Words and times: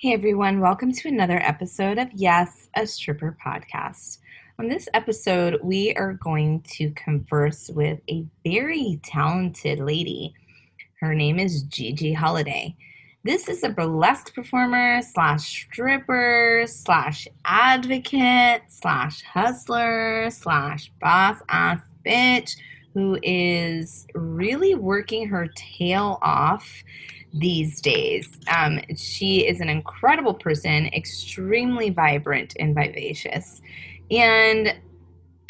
Hey 0.00 0.12
everyone, 0.12 0.60
welcome 0.60 0.92
to 0.92 1.08
another 1.08 1.40
episode 1.42 1.98
of 1.98 2.12
Yes, 2.14 2.68
a 2.76 2.86
Stripper 2.86 3.36
podcast. 3.44 4.18
On 4.56 4.68
this 4.68 4.88
episode, 4.94 5.58
we 5.60 5.92
are 5.94 6.12
going 6.12 6.60
to 6.74 6.92
converse 6.92 7.68
with 7.68 7.98
a 8.08 8.24
very 8.46 9.00
talented 9.02 9.80
lady. 9.80 10.34
Her 11.00 11.16
name 11.16 11.40
is 11.40 11.64
Gigi 11.64 12.12
Holiday. 12.12 12.76
This 13.24 13.48
is 13.48 13.64
a 13.64 13.70
burlesque 13.70 14.32
performer 14.32 15.02
slash 15.02 15.64
stripper 15.64 16.62
slash 16.68 17.26
advocate 17.44 18.62
slash 18.68 19.22
hustler 19.22 20.30
slash 20.30 20.92
boss 21.00 21.42
ass 21.48 21.80
bitch 22.06 22.54
who 22.94 23.18
is 23.24 24.06
really 24.14 24.76
working 24.76 25.26
her 25.26 25.48
tail 25.56 26.20
off 26.22 26.84
these 27.32 27.80
days. 27.80 28.28
Um, 28.56 28.80
she 28.96 29.46
is 29.46 29.60
an 29.60 29.68
incredible 29.68 30.34
person, 30.34 30.86
extremely 30.86 31.90
vibrant 31.90 32.54
and 32.58 32.74
vivacious. 32.74 33.60
And 34.10 34.74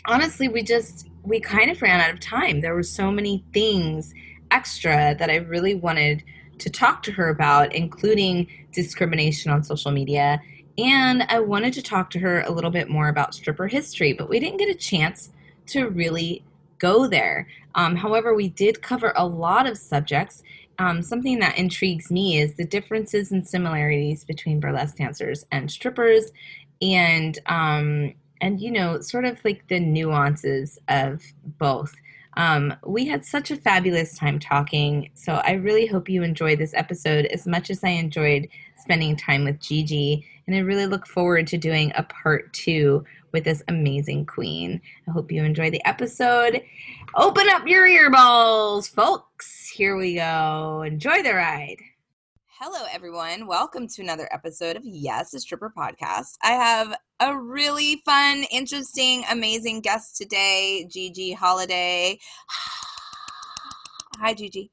honestly, 0.06 0.48
we 0.48 0.62
just, 0.62 1.08
we 1.22 1.40
kind 1.40 1.70
of 1.70 1.80
ran 1.80 2.00
out 2.00 2.10
of 2.10 2.20
time. 2.20 2.60
There 2.60 2.74
were 2.74 2.82
so 2.82 3.10
many 3.10 3.44
things 3.52 4.14
extra 4.50 5.14
that 5.18 5.30
I 5.30 5.36
really 5.36 5.74
wanted 5.74 6.24
to 6.58 6.70
talk 6.70 7.02
to 7.04 7.12
her 7.12 7.28
about, 7.28 7.74
including 7.74 8.48
discrimination 8.72 9.52
on 9.52 9.62
social 9.62 9.92
media. 9.92 10.40
And 10.76 11.24
I 11.28 11.40
wanted 11.40 11.72
to 11.74 11.82
talk 11.82 12.10
to 12.10 12.18
her 12.20 12.42
a 12.42 12.50
little 12.50 12.70
bit 12.70 12.88
more 12.88 13.08
about 13.08 13.34
stripper 13.34 13.68
history, 13.68 14.12
but 14.12 14.28
we 14.28 14.40
didn't 14.40 14.58
get 14.58 14.68
a 14.68 14.74
chance 14.74 15.30
to 15.66 15.88
really 15.88 16.44
go 16.78 17.06
there. 17.06 17.48
Um, 17.74 17.96
however, 17.96 18.34
we 18.34 18.48
did 18.48 18.82
cover 18.82 19.12
a 19.16 19.26
lot 19.26 19.66
of 19.66 19.76
subjects, 19.76 20.42
um, 20.78 21.02
something 21.02 21.38
that 21.40 21.58
intrigues 21.58 22.10
me 22.10 22.38
is 22.38 22.54
the 22.54 22.64
differences 22.64 23.32
and 23.32 23.46
similarities 23.46 24.24
between 24.24 24.60
burlesque 24.60 24.96
dancers 24.96 25.44
and 25.50 25.70
strippers, 25.70 26.30
and 26.80 27.38
um, 27.46 28.14
and 28.40 28.60
you 28.60 28.70
know, 28.70 29.00
sort 29.00 29.24
of 29.24 29.44
like 29.44 29.66
the 29.68 29.80
nuances 29.80 30.78
of 30.88 31.22
both. 31.58 31.94
Um, 32.36 32.74
we 32.86 33.06
had 33.06 33.24
such 33.24 33.50
a 33.50 33.56
fabulous 33.56 34.16
time 34.16 34.38
talking, 34.38 35.10
so 35.14 35.34
I 35.44 35.52
really 35.52 35.86
hope 35.86 36.08
you 36.08 36.22
enjoyed 36.22 36.60
this 36.60 36.74
episode 36.74 37.26
as 37.26 37.48
much 37.48 37.68
as 37.70 37.82
I 37.82 37.88
enjoyed 37.88 38.48
spending 38.76 39.16
time 39.16 39.44
with 39.44 39.60
Gigi, 39.60 40.24
and 40.46 40.54
I 40.54 40.60
really 40.60 40.86
look 40.86 41.06
forward 41.06 41.48
to 41.48 41.58
doing 41.58 41.92
a 41.96 42.04
part 42.04 42.52
two 42.52 43.04
with 43.32 43.44
this 43.44 43.62
amazing 43.68 44.26
queen. 44.26 44.80
I 45.06 45.10
hope 45.10 45.30
you 45.32 45.42
enjoy 45.44 45.70
the 45.70 45.84
episode. 45.86 46.62
Open 47.14 47.48
up 47.48 47.66
your 47.66 47.86
earballs, 47.86 48.88
folks. 48.88 49.68
Here 49.68 49.96
we 49.96 50.14
go. 50.14 50.82
Enjoy 50.86 51.22
the 51.22 51.34
ride. 51.34 51.78
Hello, 52.60 52.86
everyone. 52.92 53.46
Welcome 53.46 53.86
to 53.88 54.02
another 54.02 54.28
episode 54.32 54.76
of 54.76 54.82
Yes, 54.84 55.32
a 55.32 55.40
Stripper 55.40 55.72
podcast. 55.76 56.36
I 56.42 56.52
have 56.52 56.96
a 57.20 57.38
really 57.38 58.02
fun, 58.04 58.44
interesting, 58.50 59.22
amazing 59.30 59.80
guest 59.80 60.16
today, 60.16 60.88
Gigi 60.90 61.32
Holiday. 61.32 62.18
Hi, 64.20 64.34
Gigi. 64.34 64.72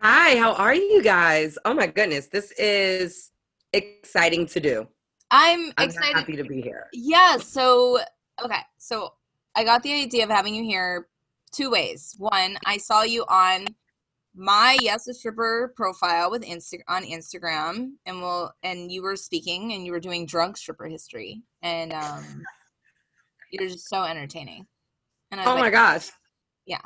Hi, 0.00 0.36
how 0.36 0.54
are 0.54 0.74
you 0.74 1.02
guys? 1.02 1.58
Oh 1.64 1.74
my 1.74 1.86
goodness, 1.86 2.28
this 2.28 2.52
is 2.52 3.30
exciting 3.72 4.46
to 4.46 4.58
do. 4.58 4.88
I'm, 5.32 5.72
I'm 5.78 5.88
excited. 5.88 6.14
happy 6.14 6.36
to 6.36 6.44
be 6.44 6.60
here. 6.60 6.86
Yeah. 6.92 7.38
So, 7.38 7.98
okay. 8.44 8.60
So 8.76 9.14
I 9.56 9.64
got 9.64 9.82
the 9.82 9.92
idea 9.92 10.24
of 10.24 10.30
having 10.30 10.54
you 10.54 10.62
here 10.62 11.08
two 11.52 11.70
ways. 11.70 12.14
One, 12.18 12.58
I 12.66 12.76
saw 12.76 13.02
you 13.02 13.24
on 13.28 13.66
my 14.34 14.76
Yes 14.80 15.08
a 15.08 15.14
Stripper 15.14 15.72
profile 15.74 16.30
with 16.30 16.42
Insta 16.42 16.80
on 16.88 17.04
Instagram, 17.04 17.92
and 18.06 18.20
we'll 18.20 18.52
and 18.62 18.90
you 18.90 19.02
were 19.02 19.16
speaking 19.16 19.72
and 19.72 19.84
you 19.84 19.92
were 19.92 20.00
doing 20.00 20.26
drunk 20.26 20.56
stripper 20.56 20.86
history, 20.86 21.42
and 21.62 21.92
um, 21.92 22.42
you're 23.50 23.68
just 23.68 23.88
so 23.88 24.02
entertaining. 24.04 24.66
And 25.30 25.40
I 25.40 25.44
oh 25.44 25.54
like, 25.54 25.60
my 25.60 25.70
gosh. 25.70 26.10
Yeah. 26.66 26.80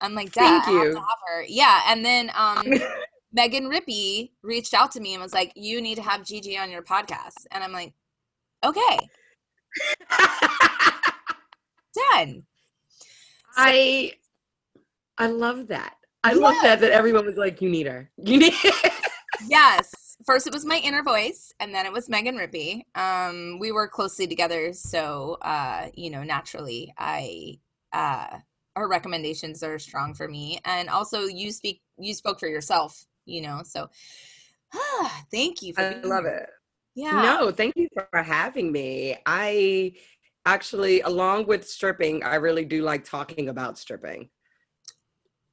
I'm 0.00 0.14
like, 0.14 0.32
Thank 0.32 0.66
you. 0.66 1.00
Yeah, 1.48 1.82
and 1.88 2.04
then 2.04 2.30
um, 2.36 2.64
Megan 3.34 3.64
Rippey 3.64 4.30
reached 4.42 4.74
out 4.74 4.92
to 4.92 5.00
me 5.00 5.12
and 5.12 5.22
was 5.22 5.34
like, 5.34 5.52
"You 5.56 5.82
need 5.82 5.96
to 5.96 6.02
have 6.02 6.24
Gigi 6.24 6.56
on 6.56 6.70
your 6.70 6.82
podcast," 6.82 7.46
and 7.50 7.64
I'm 7.64 7.72
like, 7.72 7.92
"Okay, 8.64 8.98
done." 12.12 12.44
I 13.56 14.12
I 15.18 15.26
love 15.26 15.66
that. 15.68 15.96
I 16.22 16.32
love 16.34 16.54
that 16.62 16.80
that 16.80 16.92
everyone 16.92 17.26
was 17.26 17.36
like, 17.36 17.60
"You 17.60 17.68
need 17.68 17.86
her. 17.86 18.10
You 18.24 18.38
need." 18.38 18.54
yes. 19.48 20.16
First, 20.24 20.46
it 20.46 20.54
was 20.54 20.64
my 20.64 20.78
inner 20.78 21.02
voice, 21.02 21.52
and 21.58 21.74
then 21.74 21.86
it 21.86 21.92
was 21.92 22.08
Megan 22.08 22.36
Rippey. 22.36 22.82
Um, 22.94 23.58
we 23.58 23.72
work 23.72 23.90
closely 23.90 24.28
together, 24.28 24.72
so 24.72 25.38
uh, 25.42 25.88
you 25.94 26.08
know, 26.08 26.22
naturally, 26.22 26.94
I 26.96 27.58
uh, 27.92 28.38
our 28.76 28.88
recommendations 28.88 29.64
are 29.64 29.78
strong 29.80 30.14
for 30.14 30.28
me, 30.28 30.60
and 30.64 30.88
also 30.88 31.24
you 31.24 31.50
speak 31.50 31.82
you 31.98 32.14
spoke 32.14 32.38
for 32.38 32.48
yourself 32.48 33.04
you 33.24 33.42
know 33.42 33.60
so 33.64 33.88
ah, 34.74 35.24
thank 35.32 35.62
you 35.62 35.72
i 35.76 35.94
love 36.02 36.24
here. 36.24 36.34
it. 36.34 36.50
Yeah. 36.94 37.22
No 37.22 37.50
thank 37.50 37.74
you 37.76 37.88
for 37.94 38.22
having 38.22 38.70
me. 38.70 39.16
I 39.26 39.94
actually 40.46 41.00
along 41.00 41.46
with 41.46 41.66
stripping 41.66 42.22
i 42.22 42.34
really 42.34 42.64
do 42.64 42.82
like 42.82 43.04
talking 43.04 43.48
about 43.48 43.78
stripping. 43.78 44.28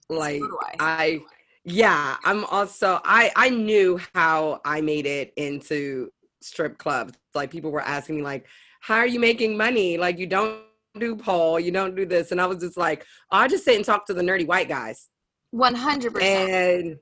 Like 0.09 0.41
so 0.41 0.57
I. 0.61 0.75
I 0.79 1.19
yeah 1.63 2.17
i'm 2.25 2.43
also 2.45 2.99
i 3.03 3.31
i 3.35 3.49
knew 3.49 3.99
how 4.15 4.59
i 4.65 4.81
made 4.81 5.05
it 5.05 5.33
into 5.37 6.09
strip 6.41 6.77
clubs. 6.77 7.13
Like 7.33 7.51
people 7.51 7.71
were 7.71 7.81
asking 7.81 8.17
me 8.17 8.21
like 8.21 8.45
how 8.81 8.97
are 8.97 9.07
you 9.07 9.19
making 9.19 9.55
money? 9.57 9.97
Like 9.97 10.19
you 10.19 10.27
don't 10.27 10.61
do 10.99 11.15
pole 11.15 11.59
you 11.59 11.71
don't 11.71 11.95
do 11.95 12.05
this. 12.05 12.31
And 12.31 12.41
i 12.41 12.45
was 12.45 12.59
just 12.59 12.77
like 12.77 13.05
oh, 13.31 13.37
i 13.37 13.47
just 13.47 13.65
sit 13.65 13.77
and 13.77 13.85
talk 13.85 14.05
to 14.07 14.13
the 14.13 14.21
nerdy 14.21 14.45
white 14.45 14.67
guys. 14.69 15.07
100% 15.55 16.21
and 16.21 16.97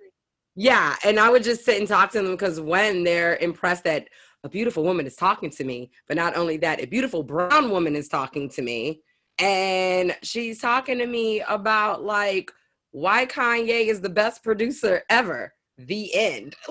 yeah, 0.60 0.98
and 1.06 1.18
I 1.22 1.30
would 1.30 1.44
just 1.44 1.64
sit 1.64 1.80
and 1.80 1.88
talk 1.88 2.12
to 2.12 2.22
them 2.22 2.32
because 2.32 2.60
when 2.60 3.06
they're 3.06 3.38
impressed 3.38 3.86
that 3.86 4.10
a 4.44 4.50
beautiful 4.50 4.84
woman 4.84 5.08
is 5.08 5.16
talking 5.16 5.50
to 5.52 5.64
me, 5.64 5.90
but 6.06 6.18
not 6.18 6.36
only 6.36 6.58
that, 6.58 6.84
a 6.84 6.86
beautiful 6.86 7.24
brown 7.24 7.70
woman 7.70 7.96
is 7.96 8.10
talking 8.10 8.50
to 8.50 8.62
me, 8.62 9.02
and 9.38 10.14
she's 10.22 10.60
talking 10.60 10.98
to 10.98 11.06
me 11.06 11.40
about 11.48 12.04
like 12.04 12.52
why 12.92 13.26
Kanye 13.26 13.88
is 13.88 14.02
the 14.02 14.10
best 14.10 14.44
producer 14.44 15.02
ever. 15.10 15.54
The 15.78 16.14
end. 16.14 16.58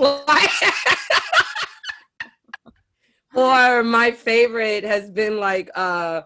or 3.34 3.82
my 3.82 4.10
favorite 4.10 4.84
has 4.84 5.10
been 5.10 5.38
like 5.38 5.70
uh 5.74 6.20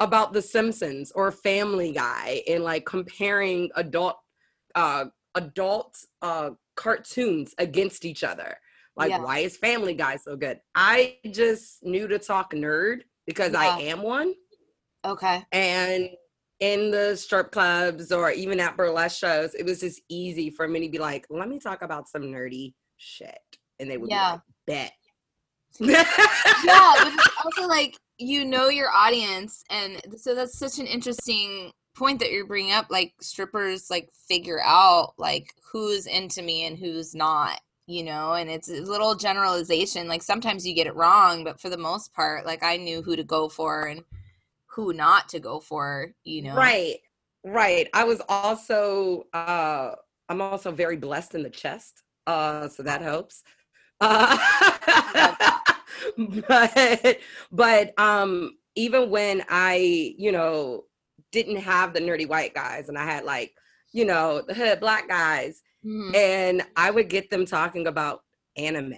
about 0.00 0.32
the 0.32 0.42
Simpsons 0.42 1.12
or 1.12 1.30
Family 1.30 1.92
Guy 1.92 2.42
and 2.48 2.64
like 2.64 2.84
comparing 2.84 3.70
adult 3.76 4.16
uh 4.74 5.04
adult 5.36 5.96
uh 6.20 6.50
cartoons 6.76 7.54
against 7.58 8.04
each 8.04 8.24
other. 8.24 8.56
Like, 8.96 9.10
yeah. 9.10 9.20
why 9.20 9.38
is 9.40 9.56
Family 9.56 9.94
Guy 9.94 10.16
so 10.16 10.36
good? 10.36 10.60
I 10.74 11.16
just 11.30 11.82
knew 11.82 12.06
to 12.08 12.18
talk 12.18 12.52
nerd 12.52 13.00
because 13.26 13.52
yeah. 13.52 13.60
I 13.60 13.80
am 13.82 14.02
one. 14.02 14.34
Okay. 15.04 15.44
And 15.52 16.10
in 16.60 16.90
the 16.90 17.16
strip 17.16 17.50
clubs 17.50 18.12
or 18.12 18.30
even 18.30 18.60
at 18.60 18.76
burlesque 18.76 19.18
shows, 19.18 19.54
it 19.54 19.64
was 19.64 19.80
just 19.80 20.00
easy 20.08 20.48
for 20.50 20.68
me 20.68 20.80
to 20.86 20.88
be 20.90 20.98
like, 20.98 21.26
let 21.28 21.48
me 21.48 21.58
talk 21.58 21.82
about 21.82 22.08
some 22.08 22.22
nerdy 22.22 22.74
shit. 22.96 23.38
And 23.80 23.90
they 23.90 23.96
would 23.96 24.10
yeah. 24.10 24.38
be 24.66 24.72
like, 24.72 24.90
bet. 24.90 24.92
yeah, 25.80 26.04
but 26.98 27.12
it's 27.12 27.28
also 27.44 27.66
like 27.66 27.96
you 28.18 28.44
know 28.44 28.68
your 28.68 28.90
audience, 28.90 29.64
and 29.70 30.00
so 30.16 30.34
that's 30.34 30.56
such 30.56 30.78
an 30.78 30.86
interesting 30.86 31.72
point 31.94 32.20
that 32.20 32.30
you're 32.30 32.46
bringing 32.46 32.72
up 32.72 32.86
like 32.90 33.14
strippers 33.20 33.90
like 33.90 34.10
figure 34.28 34.60
out 34.64 35.14
like 35.16 35.54
who's 35.72 36.06
into 36.06 36.42
me 36.42 36.66
and 36.66 36.78
who's 36.78 37.14
not 37.14 37.60
you 37.86 38.02
know 38.02 38.32
and 38.32 38.50
it's 38.50 38.68
a 38.68 38.80
little 38.80 39.14
generalization 39.14 40.08
like 40.08 40.22
sometimes 40.22 40.66
you 40.66 40.74
get 40.74 40.86
it 40.86 40.94
wrong 40.94 41.44
but 41.44 41.60
for 41.60 41.68
the 41.68 41.76
most 41.76 42.12
part 42.14 42.46
like 42.46 42.62
i 42.62 42.76
knew 42.76 43.02
who 43.02 43.14
to 43.14 43.24
go 43.24 43.48
for 43.48 43.86
and 43.86 44.02
who 44.66 44.92
not 44.92 45.28
to 45.28 45.38
go 45.38 45.60
for 45.60 46.12
you 46.24 46.42
know? 46.42 46.56
Right 46.56 46.96
right 47.44 47.88
i 47.92 48.04
was 48.04 48.22
also 48.28 49.24
uh 49.34 49.92
i'm 50.28 50.40
also 50.40 50.72
very 50.72 50.96
blessed 50.96 51.34
in 51.34 51.42
the 51.42 51.50
chest 51.50 52.02
uh 52.26 52.68
so 52.68 52.82
that 52.82 53.02
helps. 53.02 53.42
Uh 54.00 54.36
but 56.48 57.18
but 57.52 57.98
um 57.98 58.56
even 58.76 59.10
when 59.10 59.42
I, 59.48 60.14
you 60.18 60.32
know, 60.32 60.84
didn't 61.34 61.56
have 61.56 61.92
the 61.92 62.00
nerdy 62.00 62.28
white 62.28 62.54
guys 62.54 62.88
and 62.88 62.96
I 62.96 63.04
had 63.04 63.24
like, 63.24 63.52
you 63.92 64.04
know, 64.04 64.40
the 64.46 64.54
hood 64.54 64.80
black 64.80 65.08
guys, 65.08 65.62
mm-hmm. 65.84 66.14
and 66.14 66.62
I 66.76 66.90
would 66.90 67.08
get 67.10 67.28
them 67.28 67.44
talking 67.44 67.88
about 67.88 68.20
anime. 68.56 68.94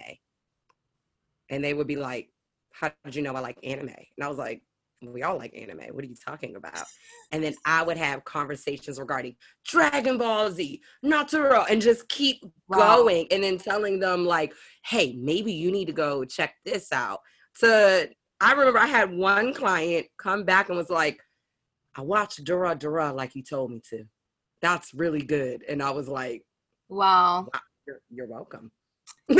And 1.49 1.63
they 1.63 1.73
would 1.73 1.87
be 1.87 1.95
like, 1.95 2.29
How 2.71 2.91
did 3.03 3.15
you 3.15 3.23
know 3.23 3.33
I 3.33 3.39
like 3.39 3.57
anime? 3.63 3.89
And 3.89 4.23
I 4.23 4.27
was 4.27 4.37
like, 4.37 4.61
we 5.01 5.23
all 5.23 5.37
like 5.37 5.55
anime. 5.55 5.81
What 5.91 6.03
are 6.03 6.07
you 6.07 6.15
talking 6.15 6.55
about? 6.55 6.83
And 7.31 7.43
then 7.43 7.53
I 7.65 7.83
would 7.83 7.97
have 7.97 8.25
conversations 8.25 8.99
regarding 8.99 9.35
Dragon 9.65 10.17
Ball 10.17 10.51
Z, 10.51 10.81
Naruto, 11.05 11.65
and 11.69 11.81
just 11.81 12.09
keep 12.09 12.43
wow. 12.67 12.97
going 12.97 13.27
and 13.31 13.43
then 13.43 13.59
telling 13.59 13.99
them 13.99 14.25
like, 14.25 14.53
hey, 14.85 15.15
maybe 15.19 15.53
you 15.53 15.71
need 15.71 15.85
to 15.85 15.93
go 15.93 16.25
check 16.25 16.55
this 16.65 16.91
out. 16.91 17.19
To 17.59 18.09
I 18.41 18.53
remember 18.53 18.79
I 18.79 18.87
had 18.87 19.11
one 19.11 19.53
client 19.53 20.07
come 20.17 20.43
back 20.43 20.69
and 20.69 20.77
was 20.77 20.89
like, 20.89 21.19
I 21.97 22.01
watched 22.01 22.43
Dora 22.43 22.75
Dora 22.75 23.11
like 23.11 23.35
you 23.35 23.43
told 23.43 23.71
me 23.71 23.81
to. 23.89 24.03
That's 24.61 24.93
really 24.93 25.21
good. 25.21 25.63
And 25.67 25.81
I 25.81 25.89
was 25.89 26.07
like, 26.07 26.43
Wow. 26.89 27.47
wow 27.53 27.59
you're, 27.85 28.01
you're 28.09 28.27
welcome. 28.27 28.71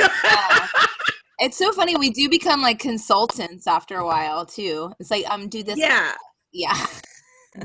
It's 1.40 1.58
so 1.58 1.72
funny. 1.72 1.96
We 1.96 2.10
do 2.10 2.30
become 2.30 2.62
like 2.62 2.80
consultants 2.80 3.68
after 3.68 3.98
a 3.98 4.06
while 4.06 4.46
too. 4.46 4.92
It's 5.00 5.12
like, 5.12 5.30
um, 5.30 5.48
do 5.50 5.62
this. 5.62 5.78
Yeah. 5.78 6.14
Yeah. 6.52 6.88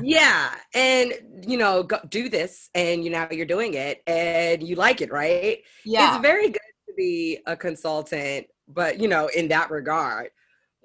yeah. 0.03 0.53
And, 0.75 1.13
you 1.47 1.57
know, 1.57 1.81
go, 1.81 1.97
do 2.09 2.29
this 2.29 2.69
and 2.75 3.03
you 3.03 3.09
know, 3.09 3.27
you're 3.31 3.47
doing 3.47 3.73
it 3.73 4.03
and 4.05 4.61
you 4.61 4.75
like 4.75 5.01
it, 5.01 5.11
right? 5.11 5.59
Yeah. 5.85 6.15
It's 6.15 6.21
very 6.21 6.49
good 6.49 6.59
to 6.87 6.93
be 6.95 7.39
a 7.47 7.57
consultant, 7.57 8.45
but, 8.67 8.99
you 8.99 9.07
know, 9.07 9.27
in 9.35 9.47
that 9.47 9.71
regard. 9.71 10.29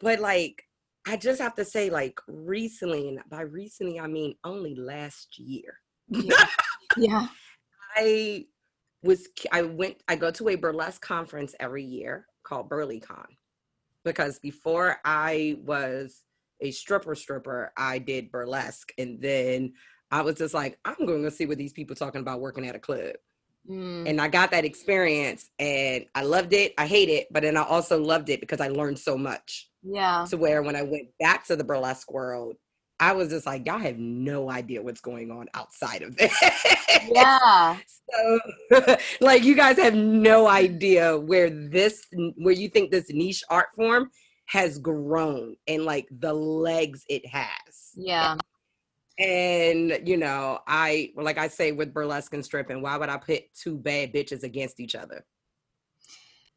But 0.00 0.20
like, 0.20 0.62
I 1.08 1.16
just 1.16 1.40
have 1.40 1.54
to 1.54 1.64
say, 1.64 1.88
like, 1.88 2.20
recently, 2.28 3.08
and 3.08 3.20
by 3.30 3.40
recently, 3.40 3.98
I 3.98 4.06
mean 4.06 4.34
only 4.44 4.74
last 4.74 5.38
year. 5.38 5.80
Yeah. 6.08 6.46
yeah. 6.98 7.28
I 7.96 8.44
was, 9.02 9.26
I 9.50 9.62
went, 9.62 10.02
I 10.06 10.16
go 10.16 10.30
to 10.30 10.50
a 10.50 10.56
burlesque 10.56 11.00
conference 11.00 11.54
every 11.58 11.82
year 11.82 12.26
called 12.42 12.68
BurlyCon 12.68 13.24
because 14.04 14.38
before 14.38 14.98
I 15.02 15.56
was 15.64 16.24
a 16.60 16.72
stripper 16.72 17.14
stripper, 17.14 17.72
I 17.76 17.98
did 17.98 18.30
burlesque, 18.30 18.92
and 18.98 19.20
then 19.22 19.72
I 20.10 20.20
was 20.20 20.36
just 20.36 20.52
like, 20.52 20.78
I'm 20.84 21.06
going 21.06 21.22
to 21.22 21.30
see 21.30 21.46
what 21.46 21.56
these 21.56 21.72
people 21.72 21.96
talking 21.96 22.20
about 22.20 22.40
working 22.40 22.66
at 22.66 22.76
a 22.76 22.80
club. 22.80 23.14
Mm. 23.68 24.08
And 24.08 24.20
I 24.20 24.28
got 24.28 24.50
that 24.50 24.64
experience 24.64 25.50
and 25.58 26.06
I 26.14 26.22
loved 26.22 26.52
it. 26.52 26.74
I 26.78 26.86
hate 26.86 27.08
it, 27.08 27.28
but 27.30 27.42
then 27.42 27.56
I 27.56 27.62
also 27.62 28.02
loved 28.02 28.28
it 28.28 28.40
because 28.40 28.60
I 28.60 28.68
learned 28.68 28.98
so 28.98 29.16
much. 29.16 29.68
Yeah. 29.82 30.26
To 30.30 30.36
where 30.36 30.62
when 30.62 30.76
I 30.76 30.82
went 30.82 31.08
back 31.20 31.46
to 31.46 31.56
the 31.56 31.64
burlesque 31.64 32.10
world, 32.10 32.56
I 33.00 33.12
was 33.12 33.28
just 33.28 33.46
like, 33.46 33.64
y'all 33.66 33.78
have 33.78 33.98
no 33.98 34.50
idea 34.50 34.82
what's 34.82 35.00
going 35.00 35.30
on 35.30 35.46
outside 35.54 36.02
of 36.02 36.16
this. 36.18 36.34
Yeah. 37.08 37.76
so, 38.12 38.96
like, 39.20 39.44
you 39.44 39.54
guys 39.54 39.76
have 39.78 39.94
no 39.94 40.48
idea 40.48 41.16
where 41.16 41.48
this, 41.48 42.04
where 42.36 42.54
you 42.54 42.68
think 42.68 42.90
this 42.90 43.08
niche 43.10 43.44
art 43.50 43.68
form 43.76 44.10
has 44.46 44.78
grown 44.78 45.54
and 45.66 45.84
like 45.84 46.08
the 46.10 46.32
legs 46.32 47.04
it 47.08 47.24
has. 47.26 47.92
Yeah. 47.94 48.36
And, 49.18 50.00
you 50.04 50.16
know, 50.16 50.60
I, 50.66 51.12
like 51.16 51.38
I 51.38 51.48
say 51.48 51.72
with 51.72 51.92
burlesque 51.92 52.34
and 52.34 52.44
stripping, 52.44 52.82
why 52.82 52.96
would 52.96 53.08
I 53.08 53.16
put 53.16 53.52
two 53.54 53.76
bad 53.76 54.12
bitches 54.12 54.44
against 54.44 54.78
each 54.78 54.94
other? 54.94 55.24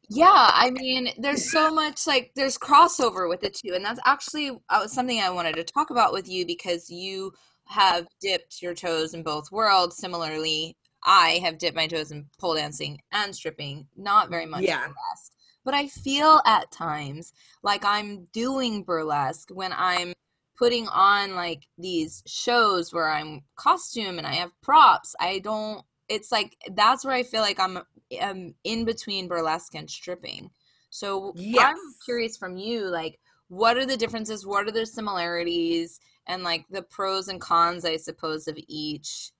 Yeah, 0.08 0.26
I 0.54 0.70
mean, 0.70 1.08
there's 1.18 1.50
so 1.50 1.72
much 1.72 2.06
like 2.06 2.32
there's 2.36 2.58
crossover 2.58 3.28
with 3.28 3.44
it 3.44 3.54
too, 3.54 3.72
and 3.74 3.84
that's 3.84 4.00
actually 4.04 4.50
uh, 4.68 4.86
something 4.86 5.18
I 5.20 5.30
wanted 5.30 5.54
to 5.56 5.64
talk 5.64 5.90
about 5.90 6.12
with 6.12 6.28
you 6.28 6.44
because 6.44 6.90
you 6.90 7.32
have 7.66 8.06
dipped 8.20 8.60
your 8.60 8.74
toes 8.74 9.14
in 9.14 9.22
both 9.22 9.50
worlds. 9.50 9.96
Similarly, 9.96 10.76
I 11.02 11.40
have 11.42 11.56
dipped 11.56 11.76
my 11.76 11.86
toes 11.86 12.10
in 12.10 12.26
pole 12.38 12.56
dancing 12.56 13.00
and 13.10 13.34
stripping, 13.34 13.86
not 13.96 14.28
very 14.28 14.44
much 14.44 14.62
yeah. 14.62 14.80
burlesque, 14.80 15.32
but 15.64 15.72
I 15.72 15.88
feel 15.88 16.40
at 16.44 16.70
times 16.70 17.32
like 17.62 17.84
I'm 17.84 18.26
doing 18.32 18.84
burlesque 18.84 19.48
when 19.50 19.72
I'm 19.74 20.12
putting 20.58 20.88
on 20.88 21.34
like 21.34 21.66
these 21.78 22.22
shows 22.26 22.92
where 22.92 23.08
I'm 23.08 23.42
costume 23.56 24.18
and 24.18 24.26
I 24.26 24.34
have 24.34 24.50
props. 24.62 25.14
I 25.20 25.40
don't. 25.40 25.84
It's 26.08 26.30
like 26.30 26.56
that's 26.72 27.04
where 27.04 27.14
I 27.14 27.22
feel 27.22 27.40
like 27.40 27.58
I'm 27.58 27.78
um, 28.20 28.54
in 28.64 28.84
between 28.84 29.28
burlesque 29.28 29.74
and 29.74 29.88
stripping. 29.88 30.50
So 30.90 31.32
yes. 31.36 31.64
I'm 31.64 31.76
curious 32.04 32.36
from 32.36 32.56
you, 32.56 32.86
like, 32.86 33.18
what 33.48 33.78
are 33.78 33.86
the 33.86 33.96
differences? 33.96 34.46
What 34.46 34.66
are 34.66 34.72
the 34.72 34.84
similarities? 34.84 36.00
And 36.26 36.42
like 36.42 36.66
the 36.70 36.82
pros 36.82 37.28
and 37.28 37.40
cons, 37.40 37.84
I 37.84 37.96
suppose, 37.96 38.46
of 38.46 38.58
each. 38.68 39.32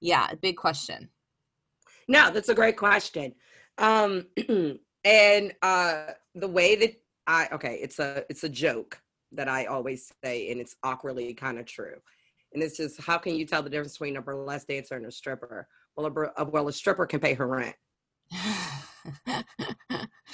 Yeah, 0.00 0.28
big 0.40 0.56
question. 0.56 1.08
No, 2.08 2.30
that's 2.30 2.48
a 2.48 2.54
great 2.54 2.76
question. 2.76 3.34
Um, 3.78 4.26
and 5.04 5.54
uh, 5.62 6.06
the 6.34 6.48
way 6.48 6.76
that 6.76 6.94
I 7.26 7.48
okay, 7.52 7.78
it's 7.80 7.98
a 7.98 8.24
it's 8.28 8.44
a 8.44 8.48
joke 8.48 9.00
that 9.32 9.48
I 9.48 9.66
always 9.66 10.12
say, 10.24 10.50
and 10.50 10.60
it's 10.60 10.76
awkwardly 10.82 11.34
kind 11.34 11.58
of 11.58 11.66
true. 11.66 11.96
And 12.52 12.62
it's 12.62 12.76
just 12.76 13.00
how 13.00 13.18
can 13.18 13.34
you 13.34 13.44
tell 13.44 13.62
the 13.62 13.70
difference 13.70 13.92
between 13.92 14.16
a 14.16 14.22
burlesque 14.22 14.66
dancer 14.66 14.96
and 14.96 15.06
a 15.06 15.12
stripper? 15.12 15.68
Well, 15.96 16.30
a, 16.36 16.44
well, 16.44 16.68
a 16.68 16.72
stripper 16.72 17.06
can 17.06 17.20
pay 17.20 17.34
her 17.34 17.46
rent 17.46 17.74
and 19.26 19.44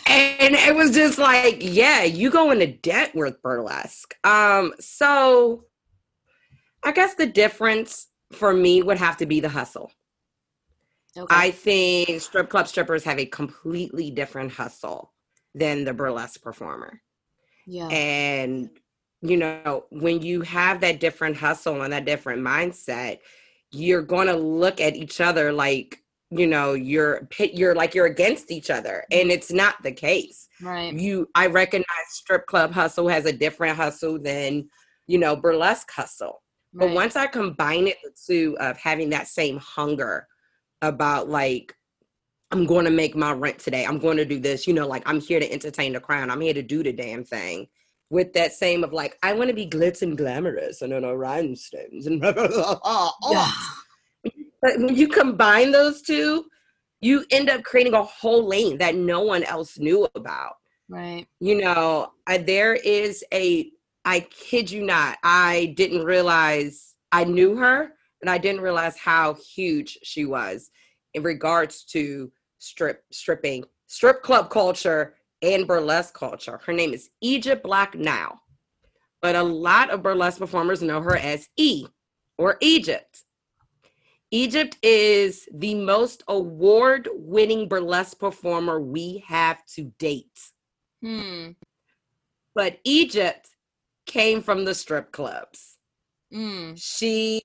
it 0.06 0.74
was 0.74 0.92
just 0.92 1.18
like, 1.18 1.58
yeah, 1.60 2.02
you 2.02 2.30
go 2.30 2.50
into 2.50 2.66
debt 2.66 3.14
with 3.14 3.40
burlesque. 3.42 4.14
Um, 4.24 4.74
so 4.80 5.64
I 6.82 6.92
guess 6.92 7.14
the 7.14 7.26
difference 7.26 8.08
for 8.32 8.52
me 8.52 8.82
would 8.82 8.98
have 8.98 9.16
to 9.18 9.26
be 9.26 9.40
the 9.40 9.48
hustle. 9.48 9.92
Okay. 11.16 11.34
I 11.34 11.50
think 11.52 12.20
strip 12.20 12.48
club 12.48 12.66
strippers 12.66 13.04
have 13.04 13.18
a 13.18 13.26
completely 13.26 14.10
different 14.10 14.52
hustle 14.52 15.12
than 15.54 15.84
the 15.84 15.94
burlesque 15.94 16.42
performer. 16.42 17.00
Yeah. 17.66 17.86
And 17.88 18.70
you 19.24 19.38
know, 19.38 19.86
when 19.88 20.20
you 20.20 20.42
have 20.42 20.80
that 20.82 21.00
different 21.00 21.36
hustle 21.36 21.80
and 21.80 21.92
that 21.94 22.04
different 22.04 22.42
mindset, 22.42 23.20
you're 23.70 24.02
going 24.02 24.26
to 24.26 24.36
look 24.36 24.82
at 24.82 24.94
each 24.94 25.20
other 25.20 25.50
like 25.50 26.00
you 26.30 26.46
know 26.46 26.72
you're 26.72 27.28
you're 27.38 27.74
like 27.74 27.94
you're 27.94 28.06
against 28.06 28.50
each 28.50 28.70
other 28.70 29.04
and 29.10 29.30
it's 29.30 29.50
not 29.50 29.82
the 29.82 29.92
case. 29.92 30.48
Right. 30.60 30.92
You 30.92 31.28
i 31.34 31.46
recognize 31.46 31.86
strip 32.10 32.46
club 32.46 32.72
hustle 32.72 33.08
has 33.08 33.24
a 33.24 33.32
different 33.32 33.76
hustle 33.76 34.18
than 34.20 34.68
you 35.06 35.18
know 35.18 35.36
burlesque 35.36 35.90
hustle. 35.90 36.42
Right. 36.72 36.86
but 36.86 36.94
once 36.94 37.16
i 37.16 37.26
combine 37.26 37.86
it 37.86 37.98
with 38.02 38.20
two 38.26 38.56
of 38.60 38.76
having 38.76 39.10
that 39.10 39.28
same 39.28 39.58
hunger 39.58 40.26
about 40.82 41.28
like 41.28 41.74
i'm 42.50 42.66
going 42.66 42.84
to 42.84 42.90
make 42.90 43.16
my 43.16 43.32
rent 43.32 43.58
today. 43.58 43.84
I'm 43.84 43.98
going 43.98 44.16
to 44.16 44.24
do 44.24 44.38
this 44.38 44.66
you 44.66 44.74
know 44.74 44.86
like 44.86 45.02
i'm 45.06 45.20
here 45.20 45.40
to 45.40 45.50
entertain 45.52 45.92
the 45.92 46.00
crowd. 46.00 46.30
I'm 46.30 46.40
here 46.40 46.54
to 46.54 46.62
do 46.62 46.82
the 46.82 46.92
damn 46.92 47.24
thing 47.24 47.68
with 48.14 48.32
that 48.32 48.52
same 48.52 48.84
of 48.84 48.92
like 48.92 49.18
i 49.24 49.32
want 49.32 49.48
to 49.48 49.54
be 49.54 49.66
glitz 49.66 50.02
and 50.02 50.16
glamorous 50.16 50.82
and 50.82 50.92
on 50.92 51.02
a 51.02 51.16
rhinestones 51.16 52.06
and 52.06 52.20
blah, 52.20 52.32
blah, 52.32 52.46
blah, 52.46 52.80
yeah. 53.30 53.46
Oh. 53.50 53.70
But 54.64 54.78
when 54.78 54.96
you 54.96 55.08
combine 55.08 55.72
those 55.72 56.00
two, 56.00 56.46
you 57.02 57.26
end 57.30 57.50
up 57.50 57.64
creating 57.64 57.92
a 57.92 58.02
whole 58.02 58.48
lane 58.48 58.78
that 58.78 58.94
no 58.94 59.20
one 59.20 59.42
else 59.44 59.78
knew 59.78 60.08
about. 60.14 60.54
Right. 60.88 61.26
You 61.38 61.60
know, 61.60 62.12
I, 62.26 62.38
there 62.38 62.72
is 62.72 63.22
a, 63.34 63.70
I 64.06 64.20
kid 64.20 64.70
you 64.70 64.86
not, 64.86 65.18
I 65.22 65.74
didn't 65.76 66.02
realize 66.02 66.94
I 67.12 67.24
knew 67.24 67.56
her, 67.56 67.90
and 68.22 68.30
I 68.30 68.38
didn't 68.38 68.62
realize 68.62 68.96
how 68.96 69.34
huge 69.34 69.98
she 70.02 70.24
was 70.24 70.70
in 71.12 71.22
regards 71.22 71.84
to 71.86 72.32
strip 72.58 73.02
stripping, 73.12 73.64
strip 73.86 74.22
club 74.22 74.48
culture, 74.48 75.14
and 75.44 75.66
burlesque 75.66 76.14
culture. 76.14 76.60
Her 76.64 76.72
name 76.72 76.94
is 76.94 77.10
Egypt 77.20 77.64
Blaque 77.64 77.94
now, 77.94 78.40
but 79.20 79.36
a 79.36 79.42
lot 79.42 79.90
of 79.90 80.02
burlesque 80.02 80.38
performers 80.38 80.82
know 80.82 81.00
her 81.02 81.16
as 81.16 81.48
E 81.56 81.86
or 82.38 82.56
Egypt. 82.60 83.22
Egypt 84.30 84.78
is 84.82 85.46
the 85.54 85.74
most 85.74 86.24
award 86.26 87.08
winning 87.12 87.68
burlesque 87.68 88.18
performer 88.18 88.80
we 88.80 89.22
have 89.26 89.64
to 89.66 89.92
date. 89.98 90.40
Hmm. 91.02 91.50
But 92.54 92.78
Egypt 92.84 93.48
came 94.06 94.40
from 94.40 94.64
the 94.64 94.74
strip 94.74 95.12
clubs. 95.12 95.76
Hmm. 96.32 96.72
She 96.74 97.42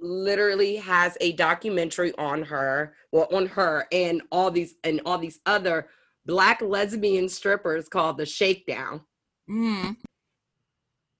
literally 0.00 0.76
has 0.76 1.16
a 1.20 1.32
documentary 1.32 2.12
on 2.18 2.42
her, 2.42 2.94
well, 3.12 3.28
on 3.30 3.46
her 3.46 3.86
and 3.92 4.22
all 4.32 4.50
these 4.50 4.74
and 4.82 5.00
all 5.06 5.18
these 5.18 5.38
other 5.46 5.88
black 6.26 6.62
lesbian 6.62 7.28
strippers 7.28 7.88
called 7.88 8.18
the 8.18 8.26
Shakedown. 8.26 9.02
Hmm. 9.48 9.90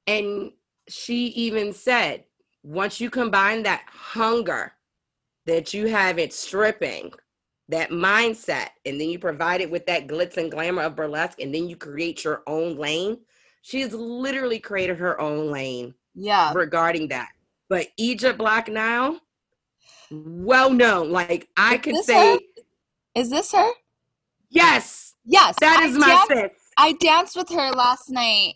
And 0.07 0.53
she 0.89 1.27
even 1.29 1.73
said, 1.73 2.25
once 2.63 3.01
you 3.01 3.11
combine 3.11 3.63
that 3.65 3.85
hunger 3.89 4.73
that 5.47 5.75
you 5.75 5.87
have 5.87 6.19
it 6.19 6.33
stripping 6.33 7.13
that 7.69 7.91
mindset, 7.91 8.69
and 8.85 9.01
then 9.01 9.09
you 9.09 9.19
provide 9.19 9.61
it 9.61 9.71
with 9.71 9.87
that 9.87 10.07
glitz 10.07 10.37
and 10.37 10.51
glamour 10.51 10.83
of 10.83 10.97
burlesque, 10.97 11.41
and 11.41 11.55
then 11.55 11.69
you 11.69 11.77
create 11.77 12.23
your 12.23 12.43
own 12.47 12.77
lane. 12.77 13.19
She 13.63 13.81
has 13.81 13.95
literally 13.95 14.59
created 14.59 14.99
her 14.99 15.21
own 15.21 15.51
lane. 15.51 15.95
Yeah. 16.15 16.53
Regarding 16.55 17.09
that. 17.09 17.31
But 17.69 17.89
Egypt 17.97 18.39
Blaque 18.39 18.69
now, 18.71 19.21
well 20.11 20.71
known. 20.71 21.11
Like 21.11 21.49
I 21.57 21.79
could 21.79 22.05
say 22.05 22.35
her? 22.35 22.39
Is 23.15 23.31
this 23.31 23.53
her? 23.53 23.71
Yes. 24.53 25.15
Yes. 25.25 25.55
That 25.61 25.83
is 25.85 25.97
I 25.97 25.99
my 25.99 26.07
danced, 26.07 26.29
sis. 26.29 26.53
I 26.77 26.93
danced 26.93 27.37
with 27.37 27.49
her 27.51 27.71
last 27.73 28.11
night 28.11 28.55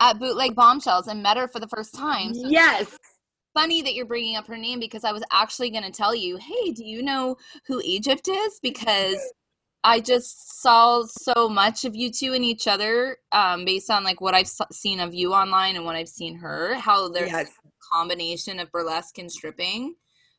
at 0.00 0.18
Bootleg 0.18 0.54
Bombshells 0.54 1.06
and 1.06 1.22
met 1.22 1.36
her 1.36 1.48
for 1.48 1.60
the 1.60 1.68
first 1.68 1.94
time. 1.94 2.34
So 2.34 2.48
yes 2.48 2.96
funny 3.58 3.82
that 3.82 3.94
you're 3.94 4.06
bringing 4.06 4.36
up 4.36 4.46
her 4.46 4.56
name 4.56 4.78
because 4.78 5.02
I 5.02 5.10
was 5.10 5.24
actually 5.32 5.70
going 5.70 5.82
to 5.82 5.90
tell 5.90 6.14
you, 6.14 6.36
hey, 6.36 6.70
do 6.70 6.84
you 6.84 7.02
know 7.02 7.36
who 7.66 7.80
Egypt 7.84 8.28
is? 8.28 8.60
Because 8.62 9.18
I 9.82 9.98
just 9.98 10.60
saw 10.60 11.02
so 11.04 11.48
much 11.48 11.84
of 11.84 11.96
you 11.96 12.12
two 12.12 12.34
and 12.34 12.44
each 12.44 12.68
other 12.68 13.16
um, 13.32 13.64
based 13.64 13.90
on 13.90 14.04
like 14.04 14.20
what 14.20 14.34
I've 14.34 14.50
seen 14.70 15.00
of 15.00 15.12
you 15.12 15.32
online 15.32 15.74
and 15.74 15.84
what 15.84 15.96
I've 15.96 16.08
seen 16.08 16.36
her, 16.36 16.74
how 16.74 17.08
there's 17.08 17.32
yes. 17.32 17.48
a 17.48 17.70
combination 17.92 18.60
of 18.60 18.70
burlesque 18.70 19.18
and 19.18 19.30
stripping. 19.30 19.94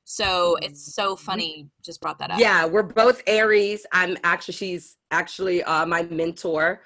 So 0.10 0.58
it's 0.62 0.94
so 0.94 1.16
mm-hmm. 1.16 1.24
funny. 1.24 1.68
Just 1.84 2.02
brought 2.02 2.18
that 2.20 2.32
up. 2.32 2.40
Yeah, 2.40 2.66
we're 2.66 2.84
both 2.84 3.22
Aries. 3.28 3.86
I'm 3.92 4.18
actually, 4.24 4.56
she's 4.56 4.98
actually 5.12 5.64
uh, 5.64 5.86
my 5.86 6.04
mentor. 6.04 6.82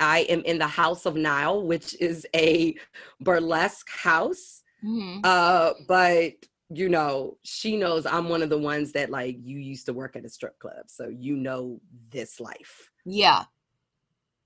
I 0.00 0.20
am 0.20 0.40
in 0.40 0.58
the 0.58 0.66
House 0.66 1.06
of 1.06 1.14
Nile, 1.14 1.62
which 1.62 1.94
is 2.00 2.26
a 2.34 2.74
burlesque 3.20 3.88
house 3.90 4.62
Mm-hmm. 4.84 5.20
Uh, 5.24 5.72
but 5.86 6.32
you 6.70 6.88
know, 6.88 7.36
she 7.42 7.76
knows 7.76 8.06
I'm 8.06 8.28
one 8.28 8.42
of 8.42 8.48
the 8.48 8.58
ones 8.58 8.92
that 8.92 9.10
like 9.10 9.36
you 9.42 9.58
used 9.58 9.86
to 9.86 9.92
work 9.92 10.16
at 10.16 10.24
a 10.24 10.28
strip 10.28 10.58
club, 10.58 10.84
so 10.86 11.08
you 11.08 11.36
know 11.36 11.80
this 12.10 12.40
life. 12.40 12.90
Yeah. 13.04 13.44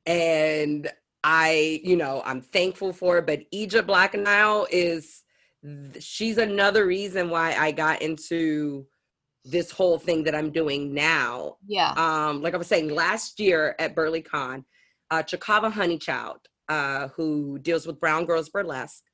And 0.06 0.90
I, 1.24 1.80
you 1.82 1.96
know, 1.96 2.22
I'm 2.24 2.40
thankful 2.40 2.92
for 2.92 3.18
it. 3.18 3.26
But 3.26 3.42
Egypt 3.50 3.88
Blaque 3.88 4.20
Nile 4.20 4.66
is 4.70 5.24
she's 6.00 6.38
another 6.38 6.86
reason 6.86 7.30
why 7.30 7.54
I 7.54 7.72
got 7.72 8.02
into 8.02 8.86
this 9.44 9.70
whole 9.70 9.98
thing 9.98 10.24
that 10.24 10.34
I'm 10.34 10.50
doing 10.50 10.92
now. 10.92 11.56
Yeah. 11.66 11.92
Um, 11.96 12.42
like 12.42 12.54
I 12.54 12.56
was 12.56 12.66
saying, 12.66 12.90
last 12.90 13.38
year 13.38 13.76
at 13.78 13.94
BurlyCon, 13.94 14.64
uh 15.10 15.22
Chicava 15.22 15.72
HoneyChild, 15.72 16.38
uh, 16.68 17.08
who 17.08 17.58
deals 17.60 17.86
with 17.86 18.00
Brown 18.00 18.24
Girls 18.24 18.48
Burlesque, 18.48 19.04